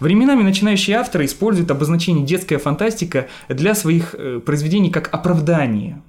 Временами 0.00 0.42
начинающие 0.42 0.96
авторы 0.96 1.24
используют 1.24 1.70
обозначение 1.70 2.24
«детская 2.24 2.58
фантастика» 2.58 3.28
для 3.48 3.74
своих 3.74 4.14
э, 4.14 4.40
произведений 4.44 4.90
как 4.90 5.12
оправдание. 5.12 6.02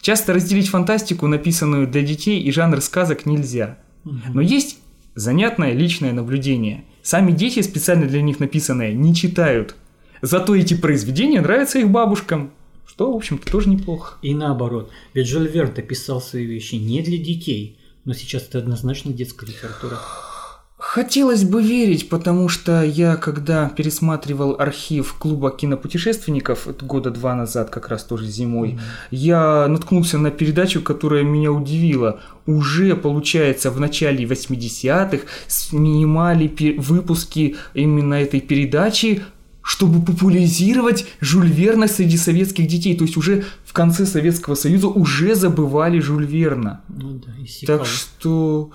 Часто 0.00 0.32
разделить 0.32 0.68
фантастику, 0.68 1.26
написанную 1.26 1.88
для 1.88 2.02
детей, 2.02 2.40
и 2.40 2.50
жанр 2.50 2.80
сказок 2.80 3.26
нельзя. 3.26 3.78
Но 4.04 4.40
есть 4.40 4.78
занятное 5.14 5.72
личное 5.72 6.12
наблюдение. 6.12 6.84
Сами 7.02 7.32
дети, 7.32 7.60
специально 7.60 8.06
для 8.06 8.22
них 8.22 8.40
написанное, 8.40 8.92
не 8.92 9.14
читают. 9.14 9.74
Зато 10.22 10.54
эти 10.54 10.74
произведения 10.74 11.40
нравятся 11.40 11.78
их 11.78 11.90
бабушкам. 11.90 12.52
Что, 12.86 13.12
в 13.12 13.16
общем-то, 13.16 13.50
тоже 13.50 13.68
неплохо. 13.68 14.18
И 14.22 14.34
наоборот. 14.34 14.90
Ведь 15.14 15.28
Жюль 15.28 15.48
Верн-то 15.48 15.82
писал 15.82 16.20
свои 16.20 16.46
вещи 16.46 16.76
не 16.76 17.02
для 17.02 17.18
детей, 17.18 17.78
но 18.04 18.14
сейчас 18.14 18.44
это 18.44 18.58
однозначно 18.58 19.12
детская 19.12 19.46
литература. 19.46 19.98
Хотелось 20.90 21.44
бы 21.44 21.62
верить, 21.62 22.08
потому 22.08 22.48
что 22.48 22.82
я, 22.82 23.16
когда 23.16 23.68
пересматривал 23.68 24.56
архив 24.58 25.12
клуба 25.18 25.50
кинопутешественников 25.50 26.66
года 26.80 27.10
два 27.10 27.34
назад, 27.34 27.68
как 27.68 27.88
раз 27.88 28.04
тоже 28.04 28.24
зимой, 28.24 28.78
я 29.10 29.68
наткнулся 29.68 30.16
на 30.16 30.30
передачу, 30.30 30.80
которая 30.80 31.24
меня 31.24 31.52
удивила. 31.52 32.20
Уже, 32.46 32.96
получается, 32.96 33.70
в 33.70 33.78
начале 33.78 34.24
80-х 34.24 35.26
снимали 35.46 36.50
выпуски 36.78 37.56
именно 37.74 38.14
этой 38.14 38.40
передачи, 38.40 39.22
чтобы 39.60 40.02
популяризировать 40.02 41.04
Жюль 41.20 41.50
Верна 41.50 41.88
среди 41.88 42.16
советских 42.16 42.66
детей. 42.66 42.96
То 42.96 43.04
есть 43.04 43.18
уже 43.18 43.44
в 43.66 43.74
конце 43.74 44.06
Советского 44.06 44.54
Союза 44.54 44.86
уже 44.86 45.34
забывали 45.34 46.00
Жюль 46.00 46.24
Верна. 46.24 46.80
Ну 46.88 47.20
да, 47.26 47.30
иссякало. 47.44 47.78
Так 47.80 47.86
что... 47.86 48.70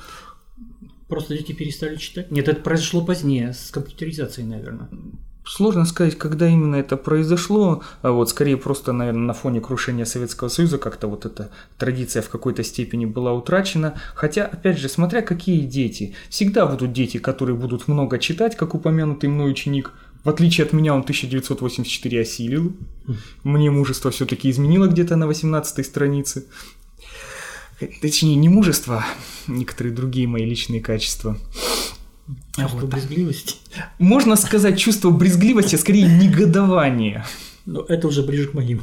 Просто 1.07 1.37
дети 1.37 1.51
перестали 1.51 1.95
читать. 1.97 2.31
Нет, 2.31 2.47
это 2.47 2.61
произошло 2.61 3.03
позднее, 3.05 3.53
с 3.53 3.71
компьютеризацией, 3.71 4.47
наверное. 4.47 4.89
Сложно 5.45 5.83
сказать, 5.85 6.17
когда 6.17 6.47
именно 6.47 6.77
это 6.77 6.95
произошло, 6.95 7.83
а 8.01 8.11
вот 8.11 8.29
скорее 8.29 8.55
просто, 8.55 8.93
наверное, 8.93 9.23
на 9.23 9.33
фоне 9.33 9.59
крушения 9.59 10.05
Советского 10.05 10.47
Союза 10.47 10.77
как-то 10.77 11.07
вот 11.07 11.25
эта 11.25 11.51
традиция 11.77 12.21
в 12.21 12.29
какой-то 12.29 12.63
степени 12.63 13.05
была 13.05 13.33
утрачена. 13.33 13.95
Хотя, 14.15 14.45
опять 14.45 14.79
же, 14.79 14.87
смотря 14.87 15.21
какие 15.21 15.65
дети. 15.65 16.15
Всегда 16.29 16.65
будут 16.65 16.93
дети, 16.93 17.17
которые 17.17 17.57
будут 17.57 17.89
много 17.89 18.19
читать, 18.19 18.55
как 18.55 18.73
упомянутый 18.73 19.29
мной 19.29 19.51
ученик. 19.51 19.91
В 20.23 20.29
отличие 20.29 20.65
от 20.65 20.71
меня, 20.71 20.93
он 20.95 21.01
1984 21.01 22.21
осилил. 22.21 22.73
Мне 23.43 23.69
мужество 23.69 24.11
все-таки 24.11 24.49
изменило 24.49 24.87
где-то 24.87 25.17
на 25.17 25.27
18 25.27 25.85
странице. 25.85 26.45
Точнее, 28.01 28.35
не 28.35 28.49
мужество, 28.49 29.05
а 29.47 29.51
некоторые 29.51 29.93
другие 29.93 30.27
мои 30.27 30.45
личные 30.45 30.81
качества. 30.81 31.37
Чувство 32.55 32.87
брезгливости. 32.87 33.55
Можно 33.99 34.35
сказать 34.35 34.79
чувство 34.79 35.09
брезгливости, 35.09 35.75
а 35.75 35.79
скорее 35.79 36.05
негодование. 36.05 37.25
Но 37.65 37.81
это 37.87 38.07
уже 38.07 38.23
ближе 38.23 38.47
к 38.47 38.53
моим. 38.53 38.81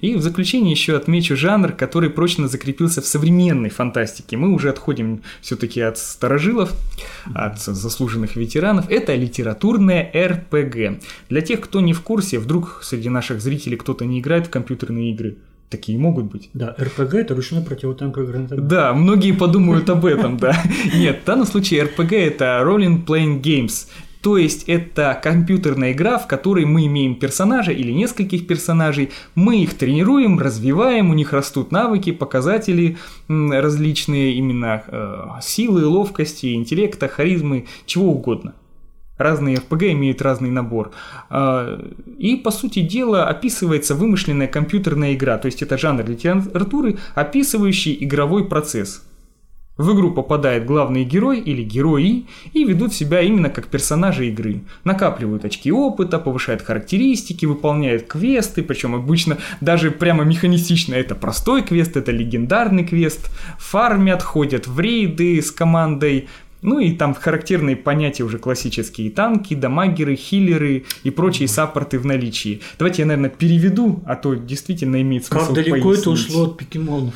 И 0.00 0.14
в 0.14 0.22
заключение 0.22 0.70
еще 0.70 0.96
отмечу 0.96 1.36
жанр, 1.36 1.72
который 1.72 2.10
прочно 2.10 2.48
закрепился 2.48 3.02
в 3.02 3.06
современной 3.06 3.70
фантастике. 3.70 4.36
Мы 4.36 4.52
уже 4.52 4.70
отходим 4.70 5.22
все-таки 5.40 5.80
от 5.80 5.98
старожилов, 5.98 6.72
от 7.34 7.60
заслуженных 7.60 8.36
ветеранов. 8.36 8.88
Это 8.88 9.14
литературное 9.14 10.10
РПГ. 10.14 11.02
Для 11.28 11.40
тех, 11.40 11.60
кто 11.60 11.80
не 11.80 11.92
в 11.92 12.02
курсе, 12.02 12.38
вдруг 12.38 12.80
среди 12.84 13.08
наших 13.08 13.40
зрителей 13.40 13.76
кто-то 13.76 14.04
не 14.04 14.20
играет 14.20 14.46
в 14.46 14.50
компьютерные 14.50 15.10
игры. 15.10 15.38
Такие 15.70 15.98
могут 15.98 16.24
быть. 16.24 16.50
Да, 16.52 16.74
РПГ 16.78 17.14
это 17.14 17.36
ручной 17.36 17.62
противотанковый 17.62 18.28
гранатомет. 18.28 18.66
Да, 18.66 18.92
многие 18.92 19.30
подумают 19.30 19.88
об 19.88 20.04
этом, 20.04 20.36
да. 20.36 20.52
Нет, 20.94 21.20
в 21.22 21.24
данном 21.24 21.46
случае 21.46 21.84
RPG 21.84 22.16
это 22.16 22.60
Rolling 22.64 23.06
Playing 23.06 23.40
Games. 23.40 23.86
То 24.20 24.36
есть 24.36 24.64
это 24.68 25.18
компьютерная 25.22 25.92
игра, 25.92 26.18
в 26.18 26.26
которой 26.26 26.66
мы 26.66 26.86
имеем 26.86 27.14
персонажа 27.14 27.70
или 27.70 27.92
нескольких 27.92 28.46
персонажей, 28.46 29.10
мы 29.34 29.62
их 29.62 29.74
тренируем, 29.74 30.38
развиваем, 30.38 31.10
у 31.10 31.14
них 31.14 31.32
растут 31.32 31.70
навыки, 31.70 32.10
показатели 32.12 32.98
различные, 33.28 34.34
именно 34.34 34.82
э, 34.86 35.24
силы, 35.40 35.86
ловкости, 35.86 36.54
интеллекта, 36.54 37.08
харизмы, 37.08 37.66
чего 37.86 38.10
угодно. 38.10 38.54
Разные 39.20 39.56
RPG 39.56 39.92
имеют 39.92 40.22
разный 40.22 40.50
набор. 40.50 40.92
А, 41.28 41.78
И, 42.18 42.36
по 42.36 42.50
сути 42.50 42.80
дела, 42.80 43.28
описывается 43.28 43.94
вымышленная 43.94 44.48
компьютерная 44.48 45.12
игра, 45.12 45.36
то 45.36 45.46
есть 45.46 45.60
это 45.60 45.76
жанр 45.76 46.08
литературы, 46.08 46.96
описывающий 47.14 47.96
игровой 48.00 48.48
процесс. 48.48 49.02
В 49.76 49.94
игру 49.94 50.10
попадает 50.12 50.64
главный 50.64 51.04
герой 51.04 51.38
или 51.38 51.62
герои 51.62 52.26
и 52.54 52.64
ведут 52.64 52.94
себя 52.94 53.20
именно 53.20 53.50
как 53.50 53.66
персонажи 53.66 54.28
игры. 54.28 54.60
Накапливают 54.84 55.44
очки 55.44 55.70
опыта, 55.70 56.18
повышают 56.18 56.62
характеристики, 56.62 57.46
выполняют 57.46 58.06
квесты, 58.06 58.62
причем 58.62 58.94
обычно 58.94 59.36
даже 59.60 59.90
прямо 59.90 60.24
механистично 60.24 60.94
это 60.94 61.14
простой 61.14 61.62
квест, 61.62 61.96
это 61.96 62.10
легендарный 62.10 62.84
квест, 62.84 63.30
фармят, 63.58 64.22
ходят 64.22 64.66
в 64.66 64.80
рейды 64.80 65.40
с 65.42 65.50
командой, 65.50 66.28
ну 66.62 66.78
и 66.78 66.92
там 66.92 67.14
характерные 67.14 67.76
понятия 67.76 68.22
уже 68.24 68.38
классические. 68.38 69.10
Танки, 69.10 69.54
дамагеры, 69.54 70.16
хиллеры 70.16 70.84
и 71.02 71.10
прочие 71.10 71.48
саппорты 71.48 71.98
в 71.98 72.06
наличии. 72.06 72.60
Давайте 72.78 73.02
я, 73.02 73.06
наверное, 73.06 73.30
переведу, 73.30 74.02
а 74.06 74.16
то 74.16 74.34
действительно 74.34 75.00
имеет 75.00 75.26
смысл 75.26 75.46
Как 75.46 75.54
далеко 75.54 75.94
это 75.94 76.04
пояснить. 76.10 76.28
ушло 76.28 76.44
от 76.44 76.58
покемонов? 76.58 77.14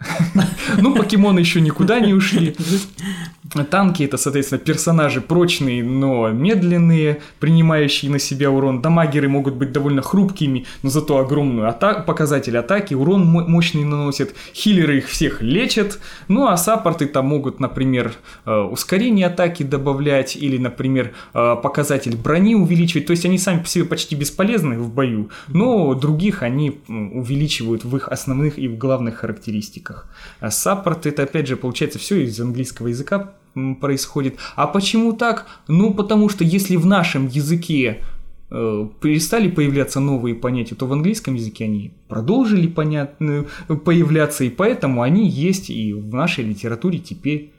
Ну, 0.78 0.94
покемоны 0.94 1.38
еще 1.38 1.60
никуда 1.60 2.00
не 2.00 2.12
ушли. 2.12 2.56
Танки 3.54 4.02
это, 4.02 4.16
соответственно, 4.16 4.58
персонажи 4.58 5.20
прочные, 5.20 5.84
но 5.84 6.30
медленные, 6.30 7.20
принимающие 7.38 8.10
на 8.10 8.18
себя 8.18 8.50
урон. 8.50 8.80
Дамагеры 8.80 9.28
могут 9.28 9.54
быть 9.54 9.72
довольно 9.72 10.02
хрупкими, 10.02 10.64
но 10.82 10.90
зато 10.90 11.18
огромную 11.18 11.68
ата- 11.68 12.02
показатель 12.02 12.56
атаки, 12.56 12.94
урон 12.94 13.24
мощный 13.24 13.84
наносят. 13.84 14.34
Хиллеры 14.54 14.98
их 14.98 15.08
всех 15.08 15.42
лечат. 15.42 15.98
Ну 16.28 16.46
а 16.46 16.56
саппорты 16.56 17.06
там 17.06 17.26
могут, 17.26 17.60
например, 17.60 18.14
э, 18.46 18.54
ускорение 18.54 19.26
атаки 19.26 19.62
добавлять 19.62 20.36
или, 20.36 20.56
например, 20.56 21.12
э, 21.34 21.56
показатель 21.62 22.16
брони 22.16 22.54
увеличивать. 22.54 23.06
То 23.06 23.12
есть 23.12 23.26
они 23.26 23.38
сами 23.38 23.60
по 23.60 23.66
себе 23.66 23.84
почти 23.84 24.16
бесполезны 24.16 24.78
в 24.78 24.92
бою, 24.92 25.30
но 25.48 25.94
других 25.94 26.42
они 26.42 26.80
увеличивают 26.88 27.84
в 27.84 27.96
их 27.96 28.08
основных 28.08 28.58
и 28.58 28.68
в 28.68 28.78
главных 28.78 29.16
характеристиках. 29.16 30.08
А 30.40 30.50
саппорт 30.50 31.06
это 31.06 31.24
опять 31.24 31.46
же 31.46 31.56
получается 31.56 31.98
все 31.98 32.24
из 32.24 32.40
английского 32.40 32.88
языка 32.88 33.34
происходит. 33.80 34.36
А 34.56 34.66
почему 34.66 35.12
так? 35.12 35.46
Ну, 35.68 35.94
потому 35.94 36.28
что 36.28 36.44
если 36.44 36.76
в 36.76 36.86
нашем 36.86 37.26
языке 37.26 38.02
э, 38.50 38.88
перестали 39.00 39.48
появляться 39.48 40.00
новые 40.00 40.34
понятия, 40.34 40.74
то 40.74 40.86
в 40.86 40.92
английском 40.92 41.34
языке 41.34 41.64
они 41.64 41.92
продолжили 42.08 42.66
понятно, 42.66 43.46
появляться, 43.84 44.44
и 44.44 44.50
поэтому 44.50 45.02
они 45.02 45.28
есть 45.28 45.70
и 45.70 45.92
в 45.92 46.14
нашей 46.14 46.44
литературе 46.44 46.98
теперь 46.98 47.52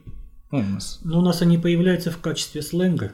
у 0.51 0.57
нас. 0.57 0.99
Но 1.03 1.19
у 1.19 1.21
нас 1.21 1.41
они 1.41 1.57
появляются 1.57 2.11
в 2.11 2.19
качестве 2.19 2.61
сленга. 2.61 3.11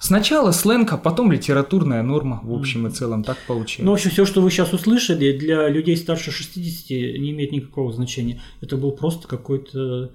Сначала 0.00 0.52
сленг, 0.52 0.92
а 0.92 0.96
потом 0.96 1.32
литературная 1.32 2.02
норма, 2.02 2.40
в 2.44 2.54
общем 2.54 2.86
и 2.86 2.90
целом, 2.90 3.24
так 3.24 3.36
получилось. 3.46 3.84
Ну, 3.84 3.90
в 3.90 3.94
общем, 3.94 4.10
все, 4.10 4.24
что 4.24 4.40
вы 4.40 4.50
сейчас 4.50 4.72
услышали, 4.72 5.36
для 5.36 5.68
людей 5.68 5.96
старше 5.96 6.30
60 6.30 6.90
не 6.90 7.32
имеет 7.32 7.50
никакого 7.50 7.92
значения. 7.92 8.40
Это 8.60 8.76
был 8.76 8.92
просто 8.92 9.26
какой-то 9.26 10.12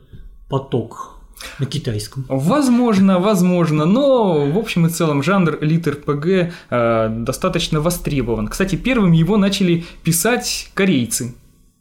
поток 0.47 1.20
на 1.60 1.66
китайском. 1.66 2.26
Возможно, 2.28 3.20
возможно, 3.20 3.86
но 3.86 4.50
в 4.50 4.58
общем 4.58 4.88
и 4.88 4.90
целом 4.90 5.24
жанр 5.24 5.58
литр 5.62 5.96
ПГ 5.96 6.54
э, 6.70 7.10
достаточно 7.10 7.82
востребован. 7.82 8.48
Кстати, 8.48 8.76
первым 8.76 9.12
его 9.12 9.38
начали 9.38 9.86
писать 10.04 10.72
корейцы. 10.74 11.36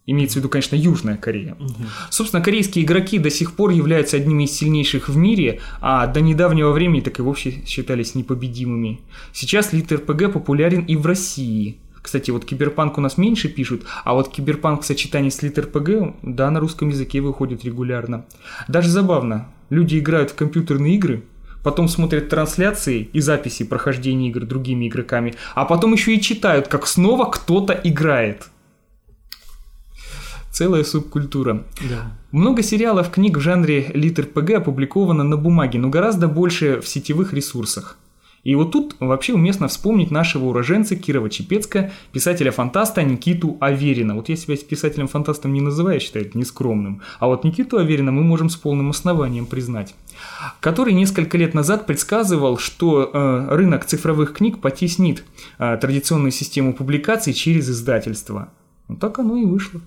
Имеется 0.05 0.35
в 0.35 0.37
виду, 0.39 0.49
конечно, 0.49 0.75
Южная 0.75 1.17
Корея. 1.17 1.55
Угу. 1.61 1.75
Собственно, 2.11 2.43
корейские 2.43 2.85
игроки 2.85 3.19
до 3.21 3.31
сих 3.31 3.55
пор 3.55 3.71
являются 3.71 4.17
одними 4.17 4.45
из 4.45 4.53
сильнейших 4.53 5.09
в 5.09 5.17
мире, 5.17 5.61
а 5.81 6.09
до 6.09 6.21
недавнего 6.21 6.73
времени 6.73 7.01
так 7.01 7.21
и 7.21 7.23
вовсе 7.23 7.63
считались 7.67 8.17
непобедимыми. 8.17 9.01
Сейчас 9.33 9.73
литр 9.73 9.99
ПГ 9.99 10.33
популярен 10.33 10.85
и 10.85 10.97
в 10.97 11.07
России. 11.07 11.79
Кстати, 12.03 12.33
вот 12.33 12.45
киберпанк 12.45 12.99
у 12.99 13.01
нас 13.01 13.17
меньше 13.17 13.49
пишут, 13.49 13.85
а 14.05 14.13
вот 14.15 14.29
киберпанк 14.29 14.83
в 14.83 14.85
сочетании 14.85 15.31
с 15.31 15.41
литр 15.43 15.67
ПГ, 15.67 16.17
да, 16.23 16.51
на 16.51 16.59
русском 16.61 16.89
языке 16.89 17.21
выходит 17.21 17.65
регулярно. 17.65 18.27
Даже 18.69 18.91
забавно, 18.91 19.49
люди 19.71 19.99
играют 19.99 20.33
в 20.33 20.35
компьютерные 20.35 20.97
игры, 20.97 21.23
потом 21.63 21.89
смотрят 21.89 22.29
трансляции 22.29 23.09
и 23.13 23.21
записи 23.21 23.65
прохождения 23.65 24.29
игр 24.29 24.45
другими 24.45 24.89
игроками, 24.89 25.35
а 25.55 25.65
потом 25.65 25.93
еще 25.93 26.15
и 26.15 26.21
читают, 26.21 26.67
как 26.67 26.89
снова 26.89 27.31
кто-то 27.31 27.73
играет. 27.73 28.49
Целая 30.51 30.85
субкультура. 30.85 31.65
Да. 31.89 32.13
Много 32.31 32.63
сериалов, 32.63 33.11
книг 33.11 33.39
в 33.39 33.41
жанре 33.41 33.91
литр 33.95 34.27
ПГ 34.27 34.51
опубликовано 34.57 35.25
на 35.25 35.39
бумаге, 35.39 35.79
но 35.79 35.89
гораздо 35.89 36.29
больше 36.29 36.81
в 36.81 36.89
сетевых 36.89 37.33
ресурсах. 37.33 37.97
И 38.45 38.57
вот 38.57 38.73
тут 38.73 38.97
вообще 38.99 39.35
уместно 39.35 39.69
вспомнить 39.69 40.11
нашего 40.11 40.47
уроженца 40.47 40.97
Кирова-Чепецка, 40.97 41.93
писателя-фантаста 42.13 43.03
Никиту 43.03 43.57
Аверина. 43.61 44.17
Вот 44.17 44.29
я 44.29 44.37
себя 44.37 44.57
писателем-фантастом 44.57 45.53
не 45.53 45.61
называю, 45.61 46.01
считаю 46.01 46.27
это 46.27 46.37
нескромным. 46.37 47.03
А 47.21 47.29
вот 47.29 47.45
Никиту 47.45 47.79
Аверина 47.79 48.11
мы 48.11 48.25
можем 48.25 48.51
с 48.51 48.57
полным 48.57 48.91
основанием 48.91 49.47
признать. 49.47 49.95
Который 50.61 50.93
несколько 50.93 51.39
лет 51.39 51.55
назад 51.55 51.87
предсказывал, 51.87 52.59
что 52.59 53.11
э, 53.13 53.55
рынок 53.55 53.85
цифровых 53.85 54.33
книг 54.33 54.61
потеснит 54.61 55.25
э, 55.59 55.79
традиционную 55.81 56.33
систему 56.33 56.75
публикаций 56.75 57.33
через 57.33 57.71
издательство. 57.71 58.53
Ну 58.89 58.97
так 58.97 59.19
оно 59.21 59.37
и 59.37 59.45
вышло. 59.45 59.81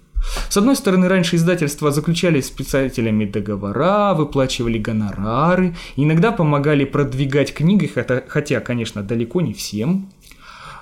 С 0.49 0.57
одной 0.57 0.75
стороны, 0.75 1.07
раньше 1.07 1.35
издательства 1.35 1.91
заключали 1.91 2.41
с 2.41 2.49
писателями 2.49 3.25
договора, 3.25 4.13
выплачивали 4.13 4.77
гонорары, 4.77 5.75
иногда 5.95 6.31
помогали 6.31 6.85
продвигать 6.85 7.53
книги, 7.53 7.91
хотя, 8.27 8.59
конечно, 8.59 9.03
далеко 9.03 9.41
не 9.41 9.53
всем. 9.53 10.09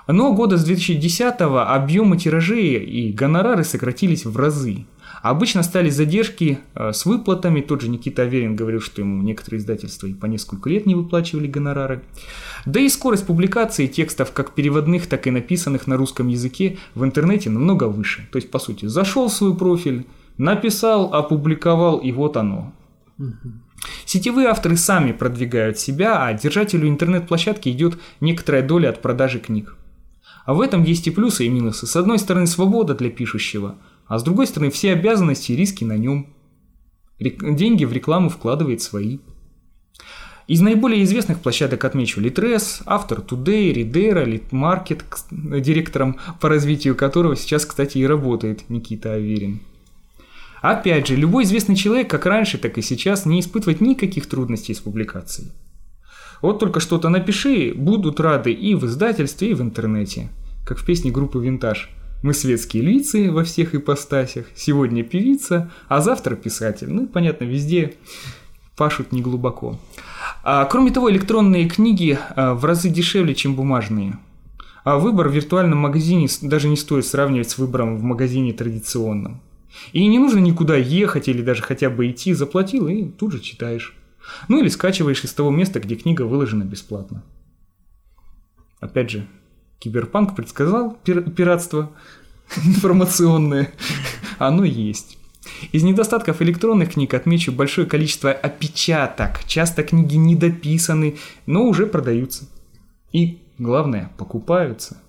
Но 0.08 0.34
года 0.34 0.58
с 0.58 0.70
2010-го 0.70 1.60
объемы 1.60 2.18
тиражей 2.18 2.76
и 2.76 3.12
гонорары 3.12 3.64
сократились 3.64 4.26
в 4.26 4.38
разы. 4.38 4.86
Обычно 5.24 5.64
стали 5.64 5.90
задержки 5.90 6.60
э, 6.76 6.92
с 6.92 7.06
выплатами. 7.06 7.62
Тот 7.62 7.82
же 7.82 7.88
Никита 7.88 8.24
Аверин 8.24 8.58
говорил, 8.58 8.82
что 8.82 9.00
ему 9.00 9.24
некоторые 9.24 9.62
издательства 9.62 10.08
и 10.08 10.14
по 10.14 10.26
несколько 10.26 10.70
лет 10.70 10.86
не 10.86 10.96
выплачивали 10.96 11.48
гонорары. 11.48 12.04
Да 12.66 12.82
и 12.82 12.90
скорость 12.90 13.26
публикации 13.26 13.88
текстов 13.88 14.34
как 14.34 14.54
переводных, 14.54 15.08
так 15.08 15.26
и 15.26 15.32
написанных 15.32 15.88
на 15.88 15.96
русском 15.96 16.28
языке 16.28 16.78
в 16.94 17.06
интернете 17.06 17.50
намного 17.50 17.86
выше. 17.86 18.28
То 18.34 18.36
есть, 18.36 18.52
по 18.52 18.60
сути, 18.60 18.88
зашел 18.88 19.30
в 19.30 19.34
свой 19.34 19.56
профиль, 19.56 20.06
написал, 20.38 21.14
опубликовал, 21.14 22.00
и 22.00 22.12
вот 22.12 22.36
оно. 22.36 22.74
Сетевые 24.04 24.50
авторы 24.50 24.76
сами 24.76 25.14
продвигают 25.14 25.80
себя, 25.80 26.26
а 26.26 26.34
держателю 26.34 26.90
интернет-площадки 26.90 27.70
идет 27.70 27.98
некоторая 28.20 28.62
доля 28.62 28.90
от 28.90 29.02
продажи 29.02 29.40
книг. 29.40 29.78
А 30.46 30.54
в 30.54 30.60
этом 30.60 30.84
есть 30.84 31.08
и 31.08 31.12
плюсы, 31.12 31.46
и 31.46 31.50
минусы. 31.50 31.88
С 31.88 31.96
одной 31.96 32.20
стороны, 32.20 32.46
свобода 32.46 32.94
для 32.94 33.10
пишущего– 33.10 33.78
а 34.14 34.20
с 34.20 34.24
другой 34.24 34.46
стороны, 34.46 34.70
все 34.70 34.92
обязанности 34.92 35.54
и 35.54 35.56
риски 35.56 35.84
на 35.84 35.98
нем. 35.98 36.28
Деньги 37.20 37.84
в 37.84 37.92
рекламу 37.92 38.30
вкладывает 38.30 38.80
свои. 38.80 39.18
Из 40.48 40.62
наиболее 40.62 41.04
известных 41.04 41.40
площадок 41.40 41.84
отмечу 41.84 42.22
Litres, 42.22 42.84
Автор 42.86 43.22
Today, 43.22 43.74
Reader, 43.74 44.26
Litmarket, 44.52 45.02
директором 45.62 46.20
по 46.40 46.48
развитию 46.48 46.96
которого 46.96 47.36
сейчас, 47.36 47.66
кстати, 47.66 47.98
и 47.98 48.06
работает 48.06 48.70
Никита 48.70 49.14
Аверин. 49.14 49.62
Опять 50.62 51.08
же, 51.08 51.16
любой 51.16 51.46
известный 51.46 51.76
человек, 51.76 52.08
как 52.08 52.28
раньше, 52.28 52.60
так 52.60 52.78
и 52.78 52.84
сейчас, 52.84 53.26
не 53.26 53.40
испытывает 53.40 53.82
никаких 53.82 54.28
трудностей 54.28 54.76
с 54.76 54.80
публикацией. 54.80 55.52
Вот 56.44 56.60
только 56.60 56.80
что-то 56.80 57.10
напиши, 57.10 57.74
будут 57.74 58.20
рады 58.20 58.52
и 58.52 58.76
в 58.76 58.86
издательстве, 58.86 59.50
и 59.50 59.54
в 59.56 59.62
интернете. 59.62 60.30
Как 60.68 60.78
в 60.78 60.86
песне 60.86 61.10
группы 61.10 61.40
«Винтаж». 61.40 61.90
Мы 62.24 62.34
светские 62.34 62.84
лица 62.84 63.18
во 63.34 63.44
всех 63.44 63.76
ипостасях. 63.76 64.46
Сегодня 64.56 65.04
певица, 65.04 65.70
а 65.90 66.00
завтра 66.00 66.38
писатель. 66.38 66.90
Ну, 66.90 67.06
понятно, 67.06 67.44
везде 67.44 67.96
пашут 68.78 69.12
не 69.12 69.22
глубоко. 69.22 69.78
А, 70.42 70.64
кроме 70.64 70.92
того, 70.92 71.12
электронные 71.12 71.68
книги 71.68 72.18
а, 72.30 72.54
в 72.54 72.64
разы 72.64 72.90
дешевле, 72.90 73.36
чем 73.36 73.56
бумажные. 73.56 74.20
А 74.86 75.00
выбор 75.00 75.28
в 75.28 75.34
виртуальном 75.34 75.80
магазине 75.80 76.30
даже 76.42 76.70
не 76.70 76.78
стоит 76.78 77.06
сравнивать 77.06 77.50
с 77.50 77.58
выбором 77.58 77.98
в 77.98 78.04
магазине 78.04 78.54
традиционном. 78.54 79.42
И 79.92 80.08
не 80.08 80.18
нужно 80.18 80.40
никуда 80.40 80.78
ехать 80.78 81.28
или 81.28 81.42
даже 81.42 81.62
хотя 81.62 81.90
бы 81.90 82.10
идти, 82.10 82.34
заплатил 82.34 82.88
и 82.88 83.04
тут 83.04 83.34
же 83.34 83.42
читаешь. 83.42 83.94
Ну 84.48 84.62
или 84.62 84.70
скачиваешь 84.70 85.26
из 85.26 85.34
того 85.34 85.52
места, 85.52 85.82
где 85.82 85.96
книга 85.96 86.22
выложена 86.22 86.64
бесплатно. 86.64 87.22
Опять 88.80 89.10
же, 89.10 89.28
Киберпанк 89.84 90.34
предсказал 90.34 90.98
пир- 91.04 91.30
пиратство 91.30 91.92
информационное. 92.66 93.74
Оно 94.38 94.64
есть. 94.64 95.18
Из 95.74 95.84
недостатков 95.84 96.42
электронных 96.42 96.94
книг 96.94 97.14
отмечу 97.14 97.52
большое 97.52 97.86
количество 97.86 98.32
опечаток. 98.32 99.44
Часто 99.46 99.84
книги 99.84 100.16
недописаны, 100.16 101.18
но 101.46 101.66
уже 101.66 101.86
продаются. 101.86 102.48
И, 103.12 103.42
главное, 103.58 104.10
покупаются. 104.18 105.02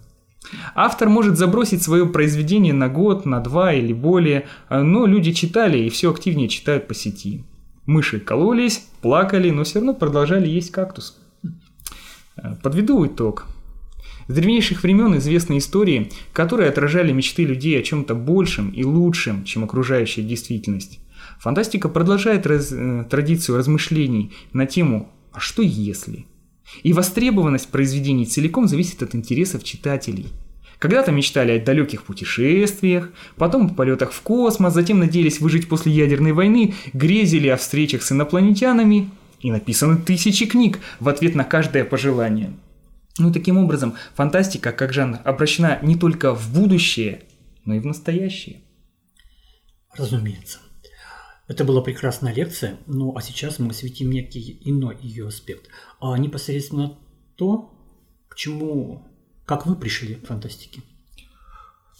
Автор 0.74 1.08
может 1.08 1.38
забросить 1.38 1.84
свое 1.84 2.06
произведение 2.06 2.72
на 2.74 2.88
год, 2.88 3.26
на 3.26 3.38
два 3.38 3.72
или 3.72 3.92
более, 3.92 4.48
но 4.68 5.06
люди 5.06 5.32
читали 5.32 5.78
и 5.78 5.88
все 5.88 6.10
активнее 6.10 6.48
читают 6.48 6.88
по 6.88 6.94
сети. 6.94 7.44
Мыши 7.86 8.18
кололись, 8.18 8.88
плакали, 9.02 9.50
но 9.50 9.62
все 9.62 9.78
равно 9.78 9.94
продолжали 9.94 10.48
есть 10.48 10.72
кактус. 10.72 11.16
Подведу 12.62 13.06
итог. 13.06 13.46
С 14.26 14.34
древнейших 14.34 14.82
времен 14.82 15.16
известны 15.18 15.58
истории, 15.58 16.10
которые 16.32 16.70
отражали 16.70 17.12
мечты 17.12 17.44
людей 17.44 17.78
о 17.78 17.82
чем-то 17.82 18.14
большем 18.14 18.70
и 18.70 18.82
лучшем, 18.82 19.44
чем 19.44 19.64
окружающая 19.64 20.22
действительность. 20.22 21.00
Фантастика 21.40 21.88
продолжает 21.88 22.46
раз, 22.46 22.72
э, 22.72 23.04
традицию 23.10 23.58
размышлений 23.58 24.32
на 24.52 24.66
тему 24.66 25.10
«А 25.32 25.40
что 25.40 25.62
если?». 25.62 26.26
И 26.82 26.94
востребованность 26.94 27.68
произведений 27.68 28.24
целиком 28.24 28.66
зависит 28.66 29.02
от 29.02 29.14
интересов 29.14 29.62
читателей. 29.62 30.28
Когда-то 30.78 31.12
мечтали 31.12 31.52
о 31.52 31.64
далеких 31.64 32.02
путешествиях, 32.04 33.10
потом 33.36 33.66
о 33.66 33.74
полетах 33.74 34.12
в 34.12 34.20
космос, 34.22 34.72
затем 34.72 34.98
надеялись 34.98 35.40
выжить 35.40 35.68
после 35.68 35.92
ядерной 35.92 36.32
войны, 36.32 36.74
грезили 36.94 37.48
о 37.48 37.56
встречах 37.58 38.02
с 38.02 38.12
инопланетянами, 38.12 39.10
и 39.40 39.50
написаны 39.50 39.98
тысячи 39.98 40.46
книг 40.46 40.78
в 41.00 41.08
ответ 41.10 41.34
на 41.34 41.44
каждое 41.44 41.84
пожелание– 41.84 42.50
ну, 43.18 43.32
таким 43.32 43.58
образом, 43.58 43.94
фантастика 44.14 44.72
как 44.72 44.92
жанр 44.92 45.20
обращена 45.24 45.78
не 45.82 45.96
только 45.96 46.34
в 46.34 46.52
будущее, 46.52 47.22
но 47.64 47.74
и 47.74 47.78
в 47.78 47.86
настоящее. 47.86 48.62
Разумеется. 49.94 50.58
Это 51.46 51.64
была 51.64 51.82
прекрасная 51.82 52.32
лекция, 52.32 52.78
ну 52.86 53.14
а 53.16 53.20
сейчас 53.20 53.58
мы 53.58 53.70
осветим 53.70 54.10
некий 54.10 54.58
иной 54.62 54.96
ее 55.00 55.28
аспект. 55.28 55.68
А 56.00 56.16
непосредственно 56.16 56.98
то, 57.36 57.70
к 58.28 58.34
чему, 58.34 59.06
как 59.44 59.66
вы 59.66 59.76
пришли 59.76 60.14
к 60.14 60.26
фантастике. 60.26 60.80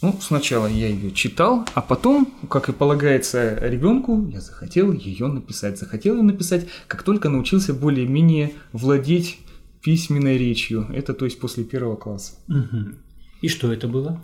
Ну, 0.02 0.18
сначала 0.20 0.66
я 0.66 0.88
ее 0.88 1.12
читал, 1.12 1.64
а 1.74 1.80
потом, 1.80 2.26
как 2.50 2.68
и 2.68 2.72
полагается 2.72 3.56
ребенку, 3.60 4.26
я 4.28 4.40
захотел 4.40 4.92
ее 4.92 5.28
написать. 5.28 5.78
Захотел 5.78 6.16
ее 6.16 6.22
написать, 6.22 6.66
как 6.88 7.04
только 7.04 7.28
научился 7.28 7.72
более-менее 7.72 8.52
владеть 8.72 9.38
письменной 9.84 10.38
речью. 10.38 10.86
Это 10.92 11.12
то 11.14 11.26
есть 11.26 11.38
после 11.38 11.62
первого 11.62 11.96
класса. 11.96 12.32
Угу. 12.48 12.94
И 13.42 13.48
что 13.48 13.72
это 13.72 13.86
было? 13.86 14.20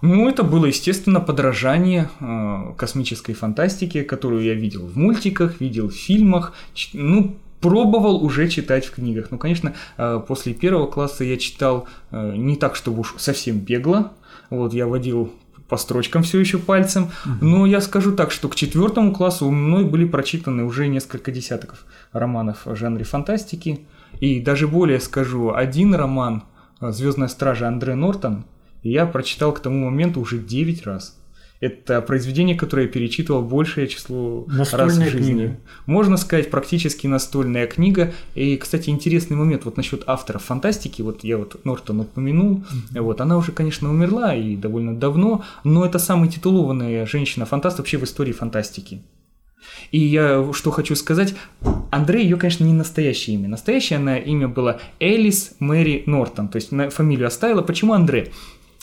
Ну, 0.00 0.28
это 0.28 0.42
было, 0.42 0.66
естественно, 0.66 1.20
подражание 1.20 2.08
э, 2.20 2.74
космической 2.76 3.34
фантастике, 3.34 4.02
которую 4.02 4.42
я 4.42 4.54
видел 4.54 4.86
в 4.86 4.96
мультиках, 4.96 5.60
видел 5.60 5.88
в 5.88 5.94
фильмах. 5.94 6.52
Ну, 6.92 7.36
пробовал 7.60 8.24
уже 8.24 8.48
читать 8.48 8.84
в 8.84 8.92
книгах. 8.92 9.30
Ну, 9.30 9.38
конечно, 9.38 9.74
э, 9.96 10.20
после 10.26 10.54
первого 10.54 10.86
класса 10.86 11.24
я 11.24 11.36
читал 11.36 11.86
э, 12.10 12.34
не 12.36 12.56
так, 12.56 12.74
чтобы 12.74 13.00
уж 13.00 13.14
совсем 13.18 13.58
бегло, 13.58 14.12
вот, 14.50 14.74
я 14.74 14.86
водил 14.86 15.32
по 15.68 15.76
строчкам 15.78 16.22
все 16.22 16.38
еще 16.38 16.58
пальцем. 16.58 17.10
Но 17.40 17.64
я 17.64 17.80
скажу 17.80 18.12
так, 18.12 18.30
что 18.30 18.48
к 18.48 18.54
четвертому 18.54 19.14
классу 19.14 19.46
у 19.46 19.50
мной 19.50 19.84
были 19.84 20.04
прочитаны 20.04 20.64
уже 20.64 20.86
несколько 20.88 21.32
десятков 21.32 21.86
романов 22.12 22.66
в 22.66 22.76
жанре 22.76 23.04
фантастики. 23.04 23.80
И 24.20 24.40
даже 24.40 24.68
более 24.68 25.00
скажу, 25.00 25.52
один 25.52 25.94
роман 25.94 26.44
«Звездная 26.80 27.28
стража» 27.28 27.68
Андре 27.68 27.94
Нортон 27.94 28.44
я 28.82 29.06
прочитал 29.06 29.52
к 29.52 29.60
тому 29.60 29.84
моменту 29.90 30.20
уже 30.20 30.38
9 30.38 30.86
раз. 30.86 31.18
Это 31.60 32.02
произведение, 32.02 32.56
которое 32.56 32.86
я 32.86 32.92
перечитывал 32.92 33.40
большее 33.40 33.86
число 33.86 34.44
Настольная 34.48 34.86
раз 34.88 34.96
в 34.96 35.00
жизни. 35.12 35.32
книга. 35.32 35.56
Можно 35.86 36.16
сказать, 36.16 36.50
практически 36.50 37.06
настольная 37.06 37.68
книга. 37.68 38.12
И, 38.34 38.56
кстати, 38.56 38.90
интересный 38.90 39.36
момент 39.36 39.64
вот 39.64 39.76
насчет 39.76 40.02
авторов 40.08 40.42
фантастики. 40.42 41.02
Вот 41.02 41.22
я 41.22 41.38
вот 41.38 41.64
Нортон 41.64 42.00
упомянул. 42.00 42.64
Вот, 42.90 43.20
она 43.20 43.36
уже, 43.36 43.52
конечно, 43.52 43.88
умерла 43.88 44.34
и 44.34 44.56
довольно 44.56 44.96
давно, 44.96 45.44
но 45.62 45.86
это 45.86 46.00
самая 46.00 46.28
титулованная 46.28 47.06
женщина-фантаст 47.06 47.78
вообще 47.78 47.96
в 47.96 48.02
истории 48.02 48.32
фантастики. 48.32 49.02
И 49.90 49.98
я 49.98 50.52
что 50.52 50.70
хочу 50.70 50.94
сказать, 50.96 51.34
Андрей 51.90 52.24
ее, 52.24 52.36
конечно, 52.36 52.64
не 52.64 52.72
настоящее 52.72 53.36
имя. 53.36 53.48
Настоящее 53.48 53.98
она 53.98 54.18
имя 54.18 54.48
было 54.48 54.80
Элис 55.00 55.54
Мэри 55.58 56.04
Нортон, 56.06 56.48
то 56.48 56.56
есть 56.56 56.70
фамилию 56.92 57.26
оставила. 57.26 57.62
Почему 57.62 57.92
Андрей? 57.92 58.32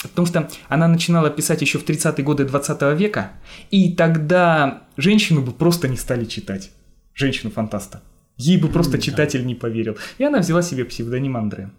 Потому 0.01 0.27
что 0.27 0.49
она 0.69 0.87
начинала 0.87 1.29
писать 1.29 1.61
еще 1.61 1.77
в 1.77 1.85
30-е 1.85 2.23
годы 2.23 2.45
20 2.45 2.81
века, 2.97 3.33
и 3.69 3.93
тогда 3.93 4.83
женщину 4.95 5.41
бы 5.41 5.51
просто 5.51 5.87
не 5.87 5.97
стали 5.97 6.25
читать. 6.25 6.71
Женщину-фантаста. 7.13 8.01
Ей 8.37 8.57
бы 8.57 8.69
просто 8.69 8.97
читатель 8.97 9.45
не 9.45 9.55
поверил. 9.55 9.97
И 10.17 10.23
она 10.23 10.39
взяла 10.39 10.61
себе 10.61 10.85
псевдоним 10.85 11.35
Андре. 11.35 11.71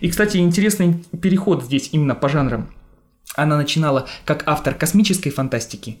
И, 0.00 0.08
кстати, 0.10 0.38
интересный 0.38 1.04
переход 1.22 1.62
здесь 1.62 1.90
именно 1.92 2.16
по 2.16 2.28
жанрам. 2.28 2.68
Она 3.36 3.56
начинала 3.56 4.08
как 4.24 4.42
автор 4.46 4.74
космической 4.74 5.30
фантастики, 5.30 5.98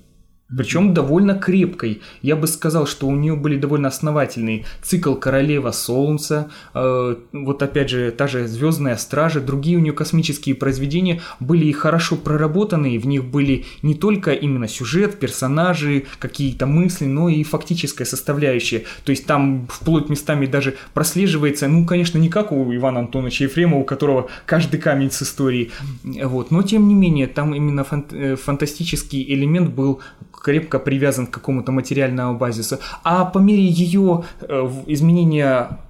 причем 0.54 0.94
довольно 0.94 1.34
крепкой. 1.34 2.00
Я 2.22 2.36
бы 2.36 2.46
сказал, 2.46 2.86
что 2.86 3.08
у 3.08 3.16
нее 3.16 3.34
были 3.34 3.56
довольно 3.56 3.88
основательные 3.88 4.64
цикл 4.82 5.14
Королева 5.14 5.72
Солнца, 5.72 6.50
э, 6.72 7.16
вот 7.32 7.62
опять 7.62 7.90
же 7.90 8.10
та 8.12 8.28
же 8.28 8.46
Звездная 8.46 8.96
Стража, 8.96 9.40
другие 9.40 9.78
у 9.78 9.80
нее 9.80 9.92
космические 9.92 10.54
произведения 10.54 11.20
были 11.40 11.66
и 11.66 11.72
хорошо 11.72 12.16
проработанные, 12.16 12.98
в 12.98 13.06
них 13.06 13.24
были 13.24 13.64
не 13.82 13.94
только 13.94 14.32
именно 14.32 14.68
сюжет, 14.68 15.18
персонажи, 15.18 16.04
какие-то 16.18 16.66
мысли, 16.66 17.06
но 17.06 17.28
и 17.28 17.42
фактическая 17.42 18.04
составляющая. 18.04 18.84
То 19.04 19.10
есть 19.10 19.26
там 19.26 19.66
вплоть 19.68 20.08
местами 20.08 20.46
даже 20.46 20.76
прослеживается, 20.94 21.66
ну, 21.66 21.84
конечно, 21.84 22.18
не 22.18 22.28
как 22.28 22.52
у 22.52 22.72
Ивана 22.72 23.00
Антоновича 23.00 23.44
Ефремова, 23.44 23.80
у 23.80 23.84
которого 23.84 24.28
каждый 24.46 24.78
камень 24.78 25.10
с 25.10 25.22
истории, 25.22 25.72
вот, 26.04 26.52
но 26.52 26.62
тем 26.62 26.86
не 26.86 26.94
менее 26.94 27.26
там 27.26 27.54
именно 27.54 27.82
фан- 27.82 28.06
э, 28.12 28.36
фантастический 28.36 29.24
элемент 29.34 29.74
был 29.74 30.00
крепко 30.46 30.78
привязан 30.78 31.26
к 31.26 31.32
какому-то 31.32 31.72
материальному 31.72 32.38
базису. 32.38 32.78
А 33.02 33.24
по 33.24 33.38
мере 33.38 33.66
ее 33.66 34.22
э, 34.42 34.70
изменения 34.86 35.80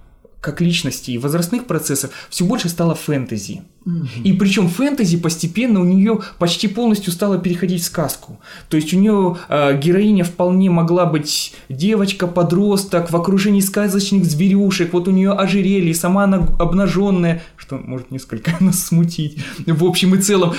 как 0.41 0.63
личности 0.63 1.11
и 1.11 1.19
возрастных 1.19 1.67
процессов 1.67 2.11
все 2.31 2.47
больше 2.47 2.71
стало 2.71 2.95
фэнтези. 2.95 3.65
И 4.25 4.33
причем 4.33 4.69
фэнтези 4.69 5.19
постепенно 5.19 5.81
у 5.81 5.85
нее 5.85 6.21
почти 6.39 6.69
полностью 6.69 7.13
стало 7.13 7.39
переходить 7.39 7.83
в 7.83 7.85
сказку. 7.85 8.41
То 8.71 8.79
есть 8.79 8.95
у 8.95 8.99
нее 8.99 9.37
э, 9.49 9.79
героиня 9.79 10.25
вполне 10.25 10.71
могла 10.71 11.05
быть 11.05 11.55
девочка-подросток 11.69 13.11
в 13.11 13.17
окружении 13.17 13.61
сказочных 13.61 14.25
зверюшек. 14.25 14.95
Вот 14.95 15.07
у 15.07 15.11
нее 15.11 15.33
ожерелье, 15.33 15.95
сама 15.95 16.25
она 16.25 16.39
обнаженная, 16.59 17.43
что 17.57 17.77
может 17.77 18.11
несколько 18.11 18.53
нас 18.61 18.85
смутить. 18.85 19.39
В 19.67 19.85
общем 19.85 20.15
и 20.15 20.19
целом, 20.23 20.55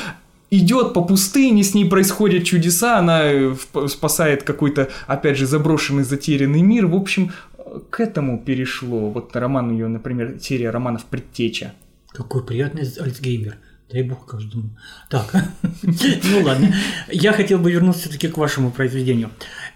идет 0.52 0.94
по 0.94 1.02
пустыне, 1.04 1.64
с 1.64 1.74
ней 1.74 1.86
происходят 1.86 2.44
чудеса, 2.46 2.98
она 3.00 3.24
э, 3.24 3.56
в- 3.74 3.88
спасает 3.88 4.44
какой-то, 4.44 4.90
опять 5.08 5.38
же, 5.38 5.46
заброшенный, 5.46 6.04
затерянный 6.04 6.62
мир. 6.62 6.88
В 6.88 6.96
общем, 6.96 7.32
э, 7.58 7.80
к 7.90 8.00
этому 8.00 8.40
перешло. 8.40 9.10
Вот 9.10 9.36
роман 9.36 9.72
ее, 9.72 9.88
например, 9.88 10.38
серия 10.42 10.70
романов 10.72 11.06
«Предтеча». 11.06 11.74
Какой 12.10 12.44
приятный 12.44 12.84
Альцгеймер. 12.84 13.58
Дай 13.92 14.04
бог 14.04 14.26
каждому. 14.26 14.70
Так, 15.10 15.34
ну 15.84 16.42
ладно. 16.44 16.74
Я 17.10 17.32
хотел 17.32 17.58
бы 17.60 17.72
вернуться 17.72 18.02
все-таки 18.02 18.28
к 18.28 18.38
вашему 18.38 18.72
произведению. 18.72 19.30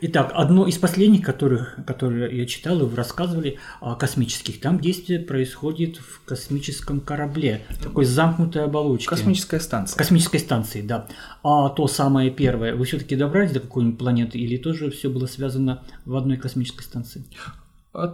Итак, 0.03 0.31
одно 0.33 0.65
из 0.65 0.79
последних, 0.79 1.23
которых, 1.23 1.77
которые 1.85 2.35
я 2.35 2.47
читал, 2.47 2.79
и 2.79 2.83
вы 2.83 2.95
рассказывали, 2.95 3.59
о 3.81 3.95
космических. 3.95 4.59
Там 4.59 4.79
действие 4.79 5.19
происходит 5.19 5.97
в 5.97 6.25
космическом 6.25 7.01
корабле, 7.01 7.61
такой 7.83 8.05
замкнутой 8.05 8.63
оболочке. 8.63 9.07
Космическая 9.07 9.59
станция. 9.59 9.97
Космической 9.99 10.39
станции, 10.39 10.81
да. 10.81 11.07
А 11.43 11.69
то 11.69 11.85
самое 11.87 12.31
первое, 12.31 12.75
вы 12.75 12.85
все-таки 12.85 13.15
добрались 13.15 13.51
до 13.51 13.59
какой-нибудь 13.59 13.99
планеты 13.99 14.39
или 14.39 14.57
тоже 14.57 14.89
все 14.89 15.07
было 15.07 15.27
связано 15.27 15.83
в 16.05 16.15
одной 16.15 16.37
космической 16.37 16.81
станции? 16.81 17.23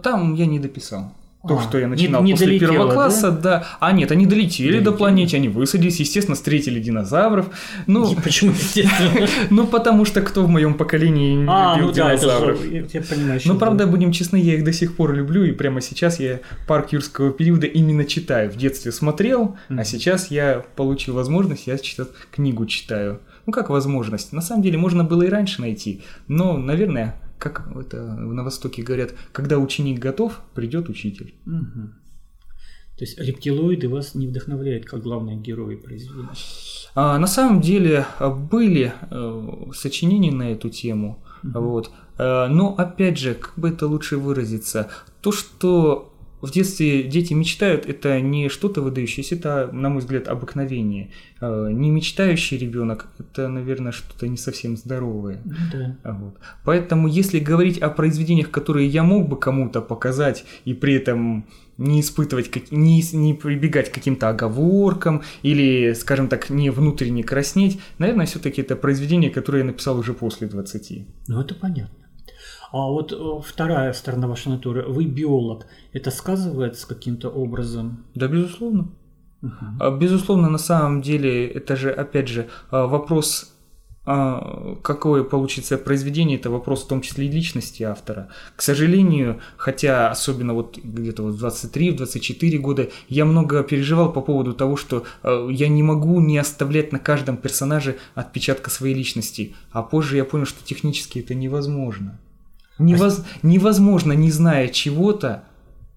Там 0.02 0.34
я 0.34 0.44
не 0.44 0.58
дописал. 0.58 1.14
То, 1.46 1.56
А, 1.56 1.62
что 1.62 1.78
я 1.78 1.84
не- 1.84 1.90
начинал 1.90 2.22
не 2.24 2.32
после 2.32 2.46
долетело, 2.48 2.70
первого 2.72 2.92
класса, 2.92 3.30
да? 3.30 3.64
А 3.78 3.92
нет, 3.92 4.10
они 4.10 4.26
долетели, 4.26 4.66
Долетели. 4.70 4.84
до 4.84 4.92
планеты, 4.92 5.36
они 5.36 5.48
высадились, 5.48 6.00
естественно, 6.00 6.34
встретили 6.34 6.80
динозавров. 6.80 7.50
Ну, 7.86 8.12
Почему, 8.16 8.50
естественно? 8.50 9.28
ну, 9.50 9.66
потому 9.68 10.04
что 10.04 10.20
кто 10.20 10.42
в 10.42 10.48
моем 10.48 10.74
поколении 10.74 11.36
не 11.36 11.46
А, 11.48 11.74
любил 11.76 11.86
ну 11.86 11.92
это 11.92 12.18
динозавров? 12.18 13.40
что 13.40 13.54
правда, 13.54 13.84
да. 13.84 13.90
будем 13.90 14.10
честны, 14.10 14.36
я 14.38 14.54
их 14.56 14.64
до 14.64 14.72
сих 14.72 14.96
пор 14.96 15.14
люблю, 15.14 15.44
и 15.44 15.52
прямо 15.52 15.80
сейчас 15.80 16.18
я 16.18 16.40
парк 16.66 16.92
юрского 16.92 17.30
периода 17.30 17.68
именно 17.68 18.04
читаю. 18.04 18.50
В 18.50 18.56
детстве 18.56 18.90
смотрел, 18.90 19.56
а 19.68 19.84
сейчас 19.84 20.32
я 20.32 20.64
получил 20.74 21.14
возможность, 21.14 21.68
я 21.68 21.78
сейчас 21.78 22.08
книгу 22.32 22.66
читаю. 22.66 23.20
Ну 23.46 23.52
как 23.52 23.70
возможность? 23.70 24.32
На 24.32 24.40
самом 24.42 24.62
деле 24.62 24.76
можно 24.76 25.04
было 25.04 25.22
и 25.22 25.28
раньше 25.28 25.60
найти, 25.60 26.02
но, 26.26 26.56
наверное, 26.58 27.14
как 27.38 27.70
это 27.76 28.02
на 28.02 28.42
Востоке 28.42 28.82
говорят, 28.82 29.14
когда 29.32 29.58
ученик 29.58 29.98
готов, 29.98 30.40
придет 30.54 30.88
учитель. 30.88 31.34
Мгм. 31.44 31.94
То 32.98 33.04
есть 33.04 33.18
рептилоиды 33.18 33.88
вас 33.88 34.16
не 34.16 34.26
вдохновляют 34.26 34.84
как 34.84 35.02
главные 35.02 35.36
герои 35.36 35.76
произведения? 35.76 36.30
А, 36.96 37.16
на 37.18 37.28
самом 37.28 37.60
деле 37.60 38.06
а, 38.18 38.28
были 38.28 38.92
э, 39.10 39.70
сочинения 39.72 40.32
на 40.32 40.50
эту 40.50 40.68
тему, 40.68 41.22
вот. 41.44 41.92
Э, 42.18 42.48
но 42.48 42.74
опять 42.76 43.16
же, 43.18 43.34
как 43.34 43.56
бы 43.56 43.68
это 43.68 43.86
лучше 43.86 44.16
выразиться, 44.16 44.90
то, 45.20 45.30
что 45.30 46.07
в 46.40 46.50
детстве 46.50 47.02
дети 47.02 47.32
мечтают, 47.32 47.86
это 47.86 48.20
не 48.20 48.48
что-то 48.48 48.80
выдающееся, 48.80 49.34
это, 49.34 49.70
на 49.72 49.88
мой 49.88 50.00
взгляд, 50.00 50.28
обыкновение. 50.28 51.10
Э, 51.40 51.70
не 51.72 51.90
мечтающий 51.90 52.56
ребенок, 52.56 53.08
это, 53.18 53.48
наверное, 53.48 53.92
что-то 53.92 54.28
не 54.28 54.36
совсем 54.36 54.76
здоровое. 54.76 55.40
Ну 55.44 55.54
да. 55.72 55.96
Вот. 56.12 56.34
Поэтому, 56.64 57.08
если 57.08 57.38
говорить 57.38 57.78
о 57.78 57.90
произведениях, 57.90 58.50
которые 58.50 58.86
я 58.86 59.02
мог 59.02 59.28
бы 59.28 59.38
кому-то 59.38 59.80
показать, 59.80 60.44
и 60.64 60.74
при 60.74 60.94
этом 60.94 61.46
не 61.76 62.00
испытывать, 62.00 62.72
не, 62.72 63.02
не 63.12 63.34
прибегать 63.34 63.90
к 63.90 63.94
каким-то 63.94 64.28
оговоркам, 64.28 65.22
или, 65.42 65.92
скажем 65.94 66.28
так, 66.28 66.50
не 66.50 66.70
внутренне 66.70 67.22
краснеть, 67.22 67.80
наверное, 67.98 68.26
все-таки 68.26 68.62
это 68.62 68.76
произведение, 68.76 69.30
которое 69.30 69.60
я 69.60 69.64
написал 69.64 69.98
уже 69.98 70.12
после 70.12 70.48
20. 70.48 71.06
Ну 71.28 71.40
это 71.40 71.54
понятно. 71.54 72.07
А 72.70 72.86
вот 72.86 73.12
э, 73.12 73.16
вторая 73.44 73.92
сторона 73.92 74.28
вашей 74.28 74.48
натуры, 74.48 74.84
вы 74.86 75.04
биолог, 75.06 75.66
это 75.92 76.10
сказывается 76.10 76.86
каким-то 76.86 77.30
образом? 77.30 78.04
Да, 78.14 78.28
безусловно. 78.28 78.88
А, 79.78 79.90
Безусловно, 79.90 80.50
на 80.50 80.58
самом 80.58 81.00
деле, 81.00 81.46
это 81.48 81.76
же, 81.76 81.90
опять 81.90 82.28
же, 82.28 82.48
а, 82.70 82.86
вопрос, 82.86 83.54
а, 84.04 84.76
какое 84.82 85.22
получится 85.22 85.78
произведение, 85.78 86.38
это 86.38 86.50
вопрос 86.50 86.84
в 86.84 86.88
том 86.88 87.00
числе 87.00 87.26
и 87.26 87.30
личности 87.30 87.84
автора. 87.84 88.28
К 88.56 88.62
сожалению, 88.62 89.40
хотя 89.56 90.10
особенно 90.10 90.54
вот 90.54 90.78
где-то 90.82 91.22
вот 91.22 91.34
в 91.34 91.44
23-24 91.44 92.58
года, 92.58 92.88
я 93.08 93.24
много 93.24 93.62
переживал 93.62 94.12
по 94.12 94.20
поводу 94.20 94.54
того, 94.54 94.76
что 94.76 95.04
я 95.22 95.68
не 95.68 95.82
могу 95.82 96.20
не 96.20 96.36
оставлять 96.36 96.92
на 96.92 96.98
каждом 96.98 97.36
персонаже 97.36 97.96
отпечатка 98.14 98.70
своей 98.70 98.94
личности. 98.94 99.54
А 99.70 99.82
позже 99.82 100.16
я 100.16 100.24
понял, 100.24 100.46
что 100.46 100.64
технически 100.64 101.20
это 101.20 101.34
невозможно. 101.34 102.18
Невоз- 102.78 103.24
невозможно, 103.42 104.12
не 104.12 104.30
зная 104.30 104.68
чего-то, 104.68 105.44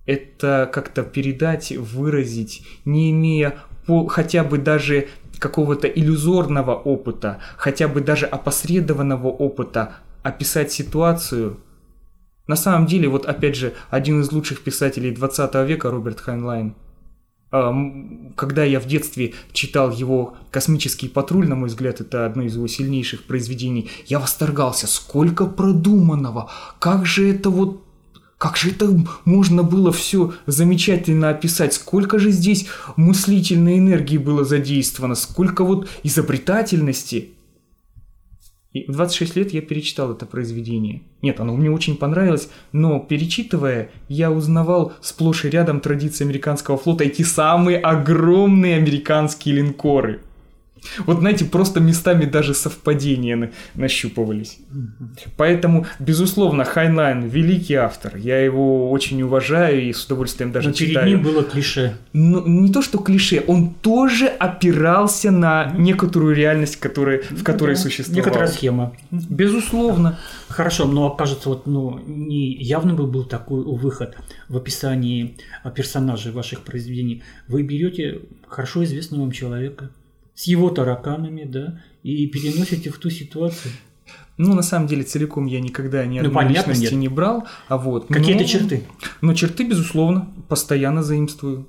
это 0.05 0.69
как-то 0.71 1.03
передать, 1.03 1.71
выразить, 1.71 2.63
не 2.85 3.11
имея 3.11 3.55
по- 3.85 4.07
хотя 4.07 4.43
бы 4.43 4.57
даже 4.57 5.07
какого-то 5.37 5.87
иллюзорного 5.87 6.75
опыта, 6.75 7.39
хотя 7.57 7.87
бы 7.87 8.01
даже 8.01 8.25
опосредованного 8.25 9.27
опыта, 9.27 9.93
описать 10.23 10.71
ситуацию. 10.71 11.57
На 12.47 12.55
самом 12.55 12.85
деле, 12.85 13.07
вот 13.07 13.25
опять 13.25 13.55
же, 13.55 13.73
один 13.89 14.21
из 14.21 14.31
лучших 14.31 14.61
писателей 14.63 15.11
20 15.11 15.63
века, 15.63 15.89
Роберт 15.89 16.19
Хайнлайн, 16.19 16.75
когда 17.51 18.63
я 18.63 18.79
в 18.79 18.85
детстве 18.85 19.33
читал 19.51 19.91
его 19.91 20.35
«Космический 20.51 21.09
патруль», 21.09 21.49
на 21.49 21.55
мой 21.55 21.67
взгляд, 21.67 21.99
это 21.99 22.25
одно 22.25 22.43
из 22.43 22.55
его 22.55 22.67
сильнейших 22.67 23.23
произведений, 23.23 23.89
я 24.07 24.19
восторгался, 24.19 24.87
сколько 24.87 25.45
продуманного, 25.45 26.49
как 26.79 27.05
же 27.05 27.29
это 27.29 27.49
вот 27.49 27.83
как 28.37 28.57
же 28.57 28.71
это 28.71 28.89
можно 29.23 29.61
было 29.61 29.91
все 29.91 30.33
замечательно 30.47 31.29
описать? 31.29 31.75
Сколько 31.75 32.17
же 32.17 32.31
здесь 32.31 32.65
мыслительной 32.95 33.77
энергии 33.77 34.17
было 34.17 34.43
задействовано? 34.43 35.13
Сколько 35.13 35.63
вот 35.63 35.87
изобретательности? 36.01 37.35
И 38.73 38.85
в 38.89 38.93
26 38.93 39.35
лет 39.35 39.51
я 39.51 39.61
перечитал 39.61 40.13
это 40.13 40.25
произведение. 40.25 41.01
Нет, 41.21 41.41
оно 41.41 41.55
мне 41.55 41.69
очень 41.69 41.97
понравилось, 41.97 42.49
но 42.71 42.99
перечитывая, 42.99 43.89
я 44.07 44.31
узнавал 44.31 44.93
сплошь 45.01 45.43
и 45.43 45.49
рядом 45.49 45.81
традиции 45.81 46.23
американского 46.23 46.77
флота, 46.77 47.03
эти 47.03 47.23
самые 47.23 47.79
огромные 47.79 48.77
американские 48.77 49.55
линкоры. 49.55 50.21
Вот 51.05 51.19
знаете, 51.19 51.45
просто 51.45 51.79
местами 51.79 52.25
даже 52.25 52.53
совпадения 52.53 53.35
на- 53.35 53.49
нащупывались. 53.75 54.57
Поэтому, 55.37 55.85
безусловно, 55.99 56.63
Хайнлайн 56.63 57.27
великий 57.27 57.75
автор. 57.75 58.17
Я 58.17 58.39
его 58.39 58.89
очень 58.91 59.21
уважаю 59.21 59.83
и 59.83 59.93
с 59.93 60.05
удовольствием 60.05 60.51
даже 60.51 60.69
Но 60.69 60.73
перед 60.75 60.89
читаю. 60.89 61.07
ним 61.07 61.23
было 61.23 61.43
клише. 61.43 61.97
Ну, 62.13 62.45
не 62.47 62.71
то, 62.71 62.81
что 62.81 62.97
клише, 62.97 63.43
он 63.47 63.73
тоже 63.81 64.25
опирался 64.27 65.31
на 65.31 65.71
некоторую 65.77 66.35
реальность, 66.35 66.77
которая, 66.77 67.21
в 67.29 67.43
которой 67.43 67.71
Ну 67.71 67.75
Да, 67.75 67.81
существовала. 67.81 68.17
Некоторая 68.25 68.47
схема. 68.49 68.93
Безусловно. 69.11 70.19
Хорошо, 70.47 70.85
но 70.85 71.09
кажется, 71.11 71.49
вот 71.49 71.65
ну 71.67 71.99
не 72.07 72.53
явно 72.55 72.93
бы 72.93 73.07
был 73.07 73.23
такой 73.23 73.63
выход 73.63 74.17
в 74.49 74.57
описании 74.57 75.37
персонажей 75.75 76.31
ваших 76.31 76.61
произведений. 76.61 77.23
Вы 77.47 77.63
берете 77.63 78.19
хорошо 78.47 78.83
известного 78.83 79.21
вам 79.21 79.31
человека 79.31 79.89
с 80.35 80.43
его 80.47 80.69
тараканами, 80.69 81.43
да, 81.43 81.81
и 82.03 82.27
переносите 82.27 82.89
в 82.89 82.97
ту 82.97 83.09
ситуацию. 83.09 83.71
Ну, 84.37 84.53
на 84.55 84.63
самом 84.63 84.87
деле, 84.87 85.03
целиком 85.03 85.45
я 85.45 85.59
никогда 85.61 86.03
ни 86.05 86.19
Ну, 86.19 86.27
одной 86.27 86.33
понятно, 86.33 86.71
личности 86.71 86.93
нет. 86.93 87.01
не 87.01 87.07
брал. 87.09 87.45
А 87.67 87.77
вот, 87.77 88.07
Какие-то 88.07 88.41
но- 88.41 88.47
черты 88.47 88.83
Но 89.21 89.33
черты, 89.33 89.63
безусловно, 89.67 90.27
постоянно 90.49 91.03
заимствую. 91.03 91.67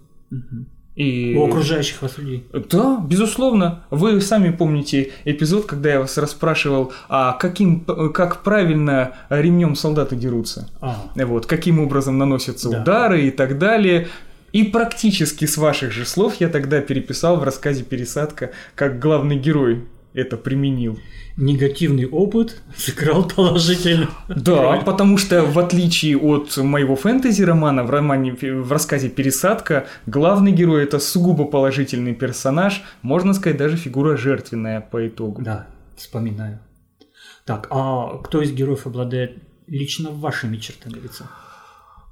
И... 0.95 1.35
у 1.39 1.47
окружающих 1.47 2.03
вас 2.03 2.19
людей. 2.19 2.47
Да, 2.71 2.99
безусловно. 3.07 3.85
Вы 3.91 4.21
сами 4.21 4.51
помните 4.51 5.13
эпизод, 5.25 5.65
когда 5.67 5.91
я 5.91 6.01
вас 6.01 6.19
расспрашивал, 6.19 6.93
а 7.09 7.33
каким, 7.33 7.81
как 8.13 8.43
правильно 8.43 9.15
ремнем 9.31 9.75
солдаты 9.75 10.17
дерутся. 10.17 10.69
А, 10.83 11.11
Вот, 11.17 11.47
каким 11.47 11.81
образом 11.81 12.19
наносятся 12.19 12.69
Да. 12.71 12.83
удары 12.83 13.27
и 13.27 13.31
так 13.31 13.59
далее. 13.59 14.09
И 14.53 14.65
практически 14.65 15.47
с 15.47 15.57
ваших 15.57 15.93
же 15.93 16.05
слов 16.05 16.35
я 16.41 16.49
тогда 16.49 16.81
переписал 16.81 17.37
в 17.37 17.43
рассказе 17.43 17.83
«Пересадка», 17.85 18.53
как 18.75 18.99
главный 18.99 19.37
герой 19.37 19.85
это 20.15 20.37
применил. 20.37 20.99
негативный 21.39 22.07
опыт 22.07 22.61
сыграл 22.77 23.27
положительно. 23.27 24.11
Да, 24.29 24.77
потому 24.85 25.17
что 25.17 25.43
в 25.43 25.59
отличие 25.59 26.19
от 26.19 26.55
моего 26.59 26.97
фэнтези-романа, 26.97 27.85
в 27.85 27.91
романе, 27.91 28.33
в 28.35 28.71
рассказе 28.71 29.09
«Пересадка», 29.09 29.87
главный 30.07 30.53
герой 30.53 30.85
это 30.85 30.99
сугубо 30.99 31.47
положительный 31.47 32.15
персонаж, 32.15 32.83
можно 33.01 33.33
сказать, 33.33 33.57
даже 33.57 33.79
фигура 33.79 34.19
жертвенная 34.19 34.83
по 34.83 35.07
итогу. 35.09 35.41
Да, 35.41 35.67
вспоминаю. 35.97 36.61
Так, 37.47 37.69
а 37.71 38.19
кто 38.19 38.43
из 38.43 38.53
героев 38.53 38.87
обладает 38.87 39.39
лично 39.67 40.11
вашими 40.11 40.59
чертами 40.59 41.01
лица? 41.01 41.25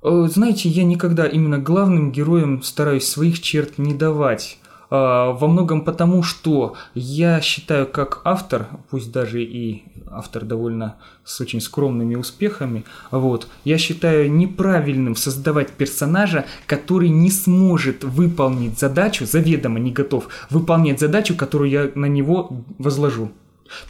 Э, 0.03 0.27
Знаете, 0.29 0.69
я 0.69 0.85
никогда 0.85 1.27
именно 1.27 1.59
главным 1.59 2.13
героям 2.13 2.63
стараюсь 2.63 3.07
своих 3.07 3.41
черт 3.41 3.79
не 3.79 3.95
давать. 3.95 4.59
А, 4.91 5.33
Во 5.33 5.47
многом 5.47 5.83
потому, 5.85 6.23
что 6.23 6.75
я 6.95 7.41
считаю 7.41 7.87
как 7.87 8.23
автор, 8.25 8.69
пусть 8.91 9.13
даже 9.13 9.43
и 9.43 9.85
автор 10.11 10.45
довольно 10.45 10.97
с 11.25 11.41
очень 11.41 11.61
скромными 11.61 12.17
успехами, 12.17 12.85
вот, 13.11 13.47
я 13.65 13.79
считаю 13.79 14.33
неправильным 14.33 15.15
создавать 15.15 15.71
персонажа, 15.71 16.47
который 16.67 17.09
не 17.09 17.31
сможет 17.31 18.03
выполнить 18.03 18.79
задачу, 18.79 19.27
заведомо 19.27 19.79
не 19.79 19.93
готов 19.93 20.29
выполнять 20.49 20.99
задачу, 20.99 21.37
которую 21.37 21.71
я 21.71 21.91
на 21.95 22.07
него 22.07 22.65
возложу. 22.79 23.31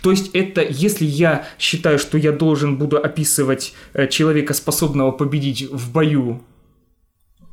То 0.03 0.11
есть 0.11 0.31
это, 0.35 0.62
если 0.62 1.05
я 1.05 1.47
считаю, 1.59 1.99
что 1.99 2.18
я 2.18 2.33
должен 2.33 2.76
буду 2.76 2.99
описывать 2.99 3.74
э, 3.93 4.07
человека, 4.09 4.55
способного 4.55 5.11
победить 5.11 5.68
в 5.70 5.93
бою 5.93 6.43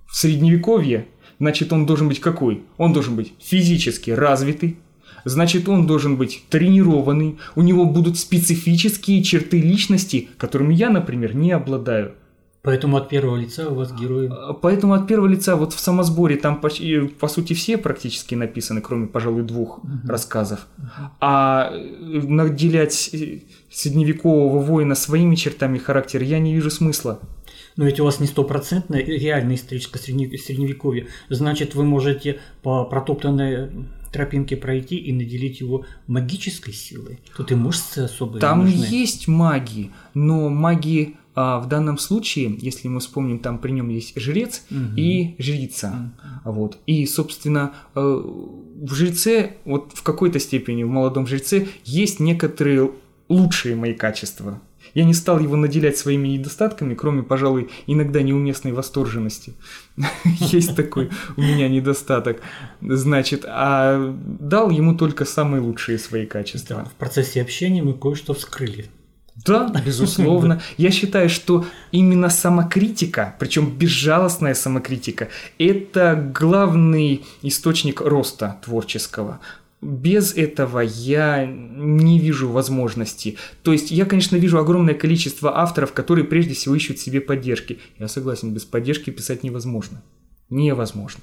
в 0.08 0.16
средневековье, 0.16 1.08
значит 1.40 1.74
он 1.74 1.86
должен 1.86 2.08
быть 2.08 2.20
какой? 2.20 2.64
Он 2.78 2.94
должен 2.94 3.16
быть 3.16 3.34
физически 3.40 4.12
развитый, 4.12 4.78
значит 5.26 5.68
он 5.70 5.88
должен 5.88 6.18
быть 6.18 6.44
тренированный, 6.50 7.38
у 7.56 7.62
него 7.62 7.86
будут 7.86 8.18
специфические 8.18 9.24
черты 9.24 9.60
личности, 9.60 10.30
которыми 10.38 10.74
я, 10.74 10.90
например, 10.90 11.36
не 11.36 11.52
обладаю. 11.52 12.16
Поэтому 12.68 12.98
от 12.98 13.08
первого 13.08 13.38
лица 13.38 13.70
у 13.70 13.76
вас 13.76 13.94
герои... 13.94 14.30
А, 14.30 14.52
Поэтому 14.52 14.92
от 14.94 15.08
первого 15.08 15.28
лица 15.28 15.56
вот 15.56 15.72
в 15.72 15.80
самосборе 15.80 16.36
там 16.36 16.60
почти- 16.60 17.08
по 17.08 17.30
сути 17.30 17.54
все 17.54 17.78
практически 17.78 18.36
написаны, 18.36 18.82
кроме, 18.82 19.08
пожалуй, 19.08 19.44
двух 19.44 19.80
рассказов. 20.06 20.68
А 21.22 21.72
э, 21.72 21.78
наделять 22.28 23.10
э, 23.14 23.40
средневекового 23.72 24.60
воина 24.60 24.96
своими 24.96 25.36
чертами 25.36 25.78
характера 25.78 26.26
я 26.26 26.40
не 26.40 26.54
вижу 26.54 26.70
смысла. 26.70 27.22
Но 27.78 27.86
ведь 27.86 28.02
у 28.02 28.04
вас 28.04 28.20
не 28.20 28.28
стопроцентная 28.28 29.02
реальная 29.02 29.56
историческое 29.56 30.00
средне- 30.00 30.38
средневековье. 30.38 31.08
Значит, 31.30 31.74
вы 31.74 31.86
можете 31.86 32.42
по 32.64 32.84
протоптанной 32.84 33.70
тропинке 34.12 34.58
пройти 34.58 34.98
и 34.98 35.14
наделить 35.14 35.62
его 35.62 35.86
магической 36.08 36.74
силой. 36.74 37.20
Тут 37.38 37.54
и 37.54 37.56
мышцы 37.56 38.00
особые 38.00 38.42
Там 38.42 38.66
нужны. 38.66 38.84
есть 38.90 39.30
маги, 39.30 39.92
но 40.14 40.50
маги 40.50 41.16
а, 41.40 41.60
в 41.60 41.68
данном 41.68 42.00
случае, 42.00 42.58
если 42.60 42.88
мы 42.88 43.00
вспомним, 43.00 43.38
там 43.38 43.60
при 43.60 43.70
нем 43.72 43.90
есть 43.90 44.20
жрец 44.20 44.64
Мгм. 44.72 44.96
и 44.98 45.36
жрица. 45.38 46.12
Вот. 46.44 46.80
И, 46.88 47.06
собственно, 47.06 47.74
э, 47.94 48.00
в 48.00 48.94
жреце, 48.96 49.52
вот 49.64 49.92
в 49.94 50.02
какой-то 50.02 50.40
степени 50.40 50.82
в 50.82 50.90
молодом 50.90 51.28
жреце 51.28 51.68
есть 51.86 52.20
некоторые 52.20 52.90
лучшие 53.30 53.76
мои 53.76 53.94
качества. 53.94 54.60
Я 54.96 55.04
не 55.04 55.14
стал 55.14 55.40
его 55.40 55.56
наделять 55.56 55.98
своими 55.98 56.28
недостатками, 56.30 56.96
кроме, 56.96 57.22
пожалуй, 57.22 57.70
иногда 57.86 58.24
неуместной 58.24 58.72
восторженности. 58.72 59.54
Есть 60.40 60.76
такой 60.76 61.12
у 61.36 61.42
меня 61.42 61.68
недостаток. 61.70 62.42
Значит, 62.82 63.46
а 63.48 64.16
дал 64.40 64.72
ему 64.72 64.96
только 64.96 65.26
самые 65.26 65.62
лучшие 65.62 66.00
свои 66.00 66.26
качества. 66.26 66.86
в 66.86 66.94
процессе 66.94 67.42
общения 67.44 67.84
мы 67.84 67.94
кое-что 67.94 68.34
вскрыли. 68.34 68.86
Да, 69.48 69.82
безусловно. 69.86 70.62
Я 70.78 70.92
считаю, 70.92 71.30
что 71.30 71.66
именно 71.92 72.30
самокритика, 72.30 73.36
причем 73.40 73.72
безжалостная 73.72 74.54
самокритика, 74.54 75.30
это 75.58 76.32
главный 76.34 77.26
источник 77.42 78.02
роста 78.02 78.58
творческого. 78.64 79.40
Без 79.80 80.34
этого 80.36 80.80
я 80.80 81.46
не 81.46 82.20
вижу 82.20 82.50
возможности. 82.50 83.38
То 83.62 83.72
есть 83.72 83.92
я, 83.92 84.06
конечно, 84.06 84.36
вижу 84.36 84.58
огромное 84.58 84.96
количество 84.96 85.60
авторов, 85.60 85.94
которые 85.94 86.26
прежде 86.26 86.56
всего 86.56 86.74
ищут 86.74 86.98
себе 86.98 87.22
поддержки. 87.22 87.80
Я 88.00 88.08
согласен, 88.08 88.54
без 88.54 88.66
поддержки 88.66 89.12
писать 89.12 89.44
невозможно. 89.44 90.02
Невозможно. 90.50 91.22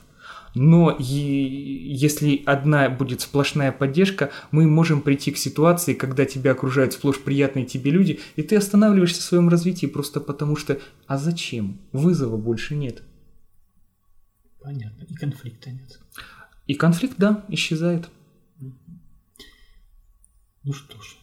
Но 0.54 0.90
и- 0.90 1.04
если 1.04 2.42
одна 2.46 2.88
будет 2.88 3.20
сплошная 3.20 3.72
поддержка, 3.72 4.30
мы 4.52 4.66
можем 4.66 5.02
прийти 5.02 5.32
к 5.32 5.36
ситуации, 5.36 5.94
когда 5.94 6.24
тебя 6.24 6.52
окружают 6.52 6.92
сплошь 6.92 7.20
приятные 7.20 7.64
тебе 7.66 7.90
люди, 7.90 8.20
и 8.36 8.42
ты 8.42 8.56
останавливаешься 8.56 9.20
в 9.20 9.24
своем 9.24 9.48
развитии 9.48 9.86
просто 9.86 10.20
потому 10.20 10.56
что 10.56 10.80
«а 11.06 11.18
зачем? 11.18 11.80
Вызова 11.92 12.36
больше 12.36 12.76
нет». 12.76 13.02
Понятно. 14.62 15.02
И 15.04 15.14
конфликта 15.14 15.70
нет. 15.70 16.00
И 16.66 16.74
конфликт, 16.74 17.16
да, 17.18 17.44
исчезает. 17.48 18.08
Ну 20.62 20.72
что 20.72 20.98
ж. 21.02 21.16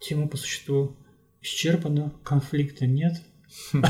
Тема 0.00 0.28
по 0.28 0.36
существу 0.36 0.96
исчерпана, 1.40 2.12
конфликта 2.24 2.86
нет. 2.86 3.22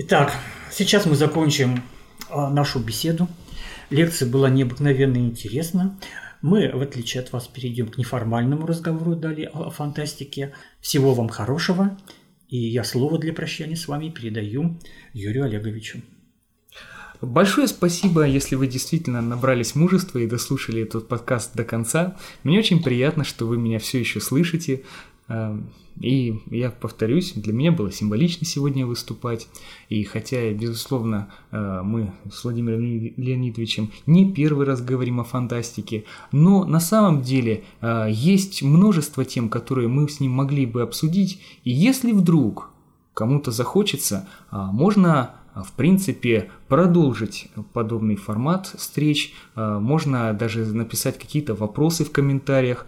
Итак, 0.00 0.32
сейчас 0.70 1.06
мы 1.06 1.16
закончим 1.16 1.82
а, 2.30 2.50
нашу 2.50 2.78
беседу. 2.78 3.26
Лекция 3.90 4.30
была 4.30 4.48
необыкновенно 4.48 5.16
интересна. 5.16 5.98
Мы, 6.40 6.70
в 6.72 6.80
отличие 6.80 7.20
от 7.20 7.32
вас, 7.32 7.48
перейдем 7.48 7.88
к 7.88 7.98
неформальному 7.98 8.64
разговору 8.64 9.16
далее 9.16 9.48
о 9.48 9.70
фантастике. 9.70 10.54
Всего 10.80 11.14
вам 11.14 11.28
хорошего. 11.28 11.98
И 12.48 12.58
я 12.58 12.84
слово 12.84 13.18
для 13.18 13.32
прощания 13.32 13.74
с 13.74 13.88
вами 13.88 14.10
передаю 14.10 14.78
Юрию 15.14 15.46
Олеговичу. 15.46 16.00
Большое 17.20 17.66
спасибо, 17.66 18.22
если 18.22 18.54
вы 18.54 18.68
действительно 18.68 19.20
набрались 19.20 19.74
мужества 19.74 20.20
и 20.20 20.28
дослушали 20.28 20.82
этот 20.82 21.08
подкаст 21.08 21.56
до 21.56 21.64
конца. 21.64 22.16
Мне 22.44 22.60
очень 22.60 22.84
приятно, 22.84 23.24
что 23.24 23.48
вы 23.48 23.58
меня 23.58 23.80
все 23.80 23.98
еще 23.98 24.20
слышите. 24.20 24.84
Эм, 25.28 25.70
и 26.00 26.40
я 26.50 26.70
повторюсь, 26.70 27.32
для 27.34 27.52
меня 27.52 27.72
было 27.72 27.92
символично 27.92 28.46
сегодня 28.46 28.86
выступать. 28.86 29.48
И 29.88 30.02
хотя, 30.04 30.52
безусловно, 30.52 31.28
э, 31.50 31.82
мы 31.84 32.12
с 32.32 32.44
Владимиром 32.44 32.80
Леонидовичем 33.16 33.90
не 34.06 34.32
первый 34.32 34.66
раз 34.66 34.80
говорим 34.80 35.20
о 35.20 35.24
фантастике, 35.24 36.04
но 36.32 36.64
на 36.64 36.80
самом 36.80 37.22
деле 37.22 37.64
э, 37.80 38.06
есть 38.10 38.62
множество 38.62 39.24
тем, 39.24 39.48
которые 39.48 39.88
мы 39.88 40.08
с 40.08 40.20
ним 40.20 40.32
могли 40.32 40.66
бы 40.66 40.82
обсудить. 40.82 41.40
И 41.64 41.70
если 41.70 42.12
вдруг 42.12 42.70
кому-то 43.12 43.50
захочется, 43.50 44.28
э, 44.50 44.56
можно 44.56 45.34
в 45.54 45.72
принципе, 45.72 46.52
продолжить 46.68 47.48
подобный 47.72 48.14
формат 48.14 48.68
встреч. 48.76 49.34
Можно 49.56 50.32
даже 50.32 50.64
написать 50.64 51.18
какие-то 51.18 51.56
вопросы 51.56 52.04
в 52.04 52.12
комментариях. 52.12 52.86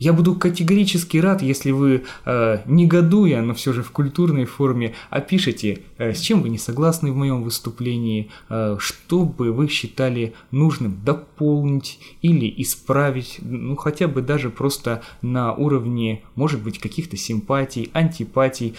Я 0.00 0.14
буду 0.14 0.34
категорически 0.34 1.18
рад, 1.18 1.42
если 1.42 1.72
вы, 1.72 2.04
э, 2.24 2.58
негодуя, 2.64 3.42
но 3.42 3.52
все 3.52 3.74
же 3.74 3.82
в 3.82 3.90
культурной 3.90 4.46
форме, 4.46 4.94
опишите, 5.10 5.82
э, 5.98 6.14
с 6.14 6.20
чем 6.20 6.40
вы 6.40 6.48
не 6.48 6.56
согласны 6.56 7.12
в 7.12 7.16
моем 7.16 7.42
выступлении, 7.42 8.30
э, 8.48 8.76
что 8.78 9.26
бы 9.26 9.52
вы 9.52 9.68
считали 9.68 10.32
нужным 10.52 11.04
дополнить 11.04 11.98
или 12.22 12.50
исправить, 12.62 13.40
ну 13.42 13.76
хотя 13.76 14.08
бы 14.08 14.22
даже 14.22 14.48
просто 14.48 15.02
на 15.20 15.52
уровне, 15.52 16.22
может 16.34 16.62
быть, 16.62 16.78
каких-то 16.78 17.18
симпатий, 17.18 17.90
антипатий. 17.92 18.76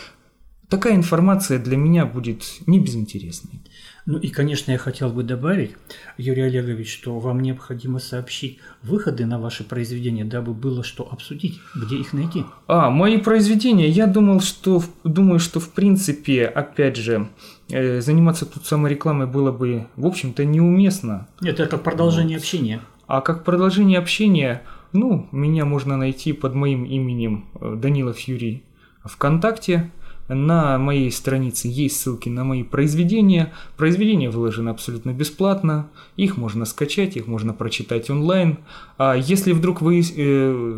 Такая 0.70 0.96
информация 0.96 1.60
для 1.60 1.78
меня 1.78 2.08
будет 2.08 2.62
не 2.66 2.80
безинтересной. 2.80 3.62
Ну 4.06 4.18
и, 4.18 4.30
конечно, 4.30 4.72
я 4.72 4.78
хотел 4.78 5.10
бы 5.10 5.24
добавить, 5.24 5.76
Юрий 6.18 6.44
Олегович, 6.44 6.92
что 6.92 7.20
вам 7.20 7.42
необходимо 7.42 8.00
сообщить 8.00 8.60
выходы 8.82 9.26
на 9.26 9.40
ваши 9.40 9.64
произведения, 9.64 10.26
дабы 10.26 10.54
было 10.54 10.84
что 10.84 11.08
обсудить, 11.12 11.60
где 11.76 11.98
их 11.98 12.14
найти. 12.14 12.44
А, 12.68 12.90
мои 12.90 13.18
произведения, 13.18 13.88
я 13.88 14.08
думал, 14.08 14.42
что, 14.42 14.84
думаю, 15.04 15.40
что 15.40 15.60
в 15.60 15.70
принципе, 15.70 16.46
опять 16.46 16.98
же, 16.98 17.30
э, 17.70 18.02
заниматься 18.02 18.46
тут 18.46 18.66
саморекламой 18.66 19.28
было 19.28 19.52
бы, 19.52 19.88
в 19.96 20.08
общем-то, 20.08 20.46
неуместно. 20.46 21.28
Это 21.44 21.68
как 21.68 21.84
продолжение 21.84 22.38
вот. 22.38 22.44
общения. 22.44 22.82
А 23.06 23.22
как 23.22 23.44
продолжение 23.44 24.00
общения, 24.00 24.64
ну, 24.94 25.28
меня 25.32 25.66
можно 25.66 25.98
найти 25.98 26.34
под 26.34 26.56
моим 26.56 26.86
именем 26.86 27.50
э, 27.60 27.76
Данилов 27.76 28.20
Юрий 28.22 28.64
ВКонтакте, 29.04 29.92
на 30.34 30.78
моей 30.78 31.12
странице 31.12 31.68
есть 31.68 32.00
ссылки 32.00 32.30
на 32.30 32.44
мои 32.44 32.64
произведения. 32.64 33.54
Произведения 33.78 34.30
выложены 34.30 34.70
абсолютно 34.70 35.12
бесплатно. 35.12 35.90
Их 36.16 36.38
можно 36.38 36.66
скачать, 36.66 37.18
их 37.18 37.28
можно 37.28 37.54
прочитать 37.54 38.10
онлайн. 38.10 38.58
А 38.98 39.16
если 39.16 39.52
вдруг 39.52 39.82
вы 39.82 40.00
э, 40.00 40.02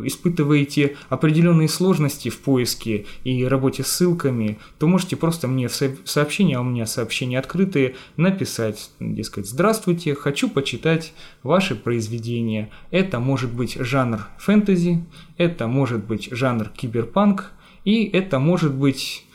испытываете 0.06 0.98
определенные 1.10 1.70
сложности 1.70 2.30
в 2.30 2.40
поиске 2.40 3.06
и 3.24 3.46
работе 3.46 3.84
с 3.84 3.88
ссылками, 3.88 4.58
то 4.80 4.88
можете 4.88 5.16
просто 5.16 5.48
мне 5.48 5.68
в 5.68 5.74
сообщение, 6.06 6.58
а 6.58 6.62
у 6.62 6.64
меня 6.64 6.86
сообщения 6.86 7.40
открытые, 7.40 7.96
написать, 8.18 8.92
дескать, 9.00 9.48
здравствуйте, 9.48 10.16
хочу 10.16 10.50
почитать 10.50 11.14
ваши 11.44 11.76
произведения. 11.76 12.70
Это 12.92 13.20
может 13.20 13.54
быть 13.54 13.76
жанр 13.80 14.28
фэнтези, 14.38 15.06
это 15.38 15.68
может 15.68 16.06
быть 16.06 16.30
жанр 16.32 16.70
киберпанк, 16.70 17.52
и 17.86 18.06
это 18.06 18.40
может 18.40 18.74
быть 18.74 19.26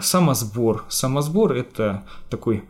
самосбор. 0.00 0.84
Самосбор– 0.88 1.52
это 1.54 2.04
такой, 2.30 2.64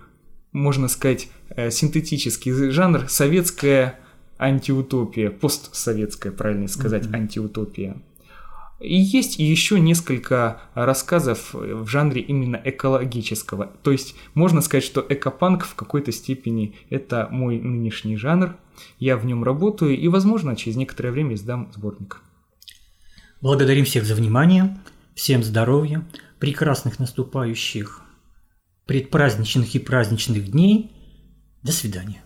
можно 0.53 0.89
сказать, 0.89 1.29
э, 1.51 1.71
синтетический 1.71 2.71
жанр, 2.71 3.09
советская 3.09 3.99
антиутопия, 4.39 5.31
постсоветская, 5.31 6.33
правильно 6.33 6.69
сказать, 6.69 7.05
mm-hmm. 7.05 7.15
антиутопия. 7.15 7.97
И 8.81 8.97
есть 8.97 9.41
еще 9.41 9.81
несколько 9.81 10.61
рассказов 10.75 11.53
в 11.53 11.87
жанре 11.89 12.23
именно 12.23 12.61
экологического. 12.65 13.73
То 13.83 13.91
есть 13.91 14.15
можно 14.35 14.61
сказать, 14.61 14.85
что 14.85 15.05
экопанк 15.09 15.65
в 15.65 15.75
какой-то 15.75 16.13
степени 16.13 16.77
это 16.89 17.27
мой 17.33 17.59
нынешний 17.59 18.17
жанр. 18.17 18.57
Я 19.01 19.17
в 19.17 19.27
нем 19.27 19.43
работаю 19.43 19.99
и, 19.99 20.07
возможно, 20.07 20.55
через 20.55 20.77
некоторое 20.77 21.11
время 21.11 21.35
издам 21.35 21.73
сборник. 21.75 22.23
Благодарим 23.41 23.85
всех 23.85 24.05
за 24.05 24.15
внимание. 24.15 24.79
Всем 25.17 25.43
здоровья 25.43 26.07
прекрасных 26.39 26.99
наступающих 26.99 28.03
предпраздничных 28.87 29.75
и 29.75 29.79
праздничных 29.79 30.51
дней. 30.51 30.93
До 31.63 31.73
свидания. 31.73 32.23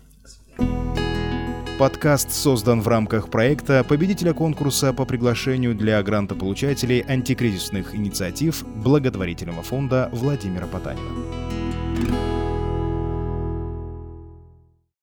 Подкаст 1.78 2.30
создан 2.30 2.80
в 2.80 2.86
рамках 2.86 3.28
проекта 3.28 3.82
победителя 3.82 4.32
конкурса 4.32 4.92
по 4.92 5.04
приглашению 5.04 5.74
для 5.74 6.00
грантополучателей 6.02 7.00
антикризисных 7.00 7.94
инициатив 7.96 8.64
благотворительного 8.76 9.62
фонда 9.62 10.08
Владимира 10.12 10.68
Потанина. 10.68 11.51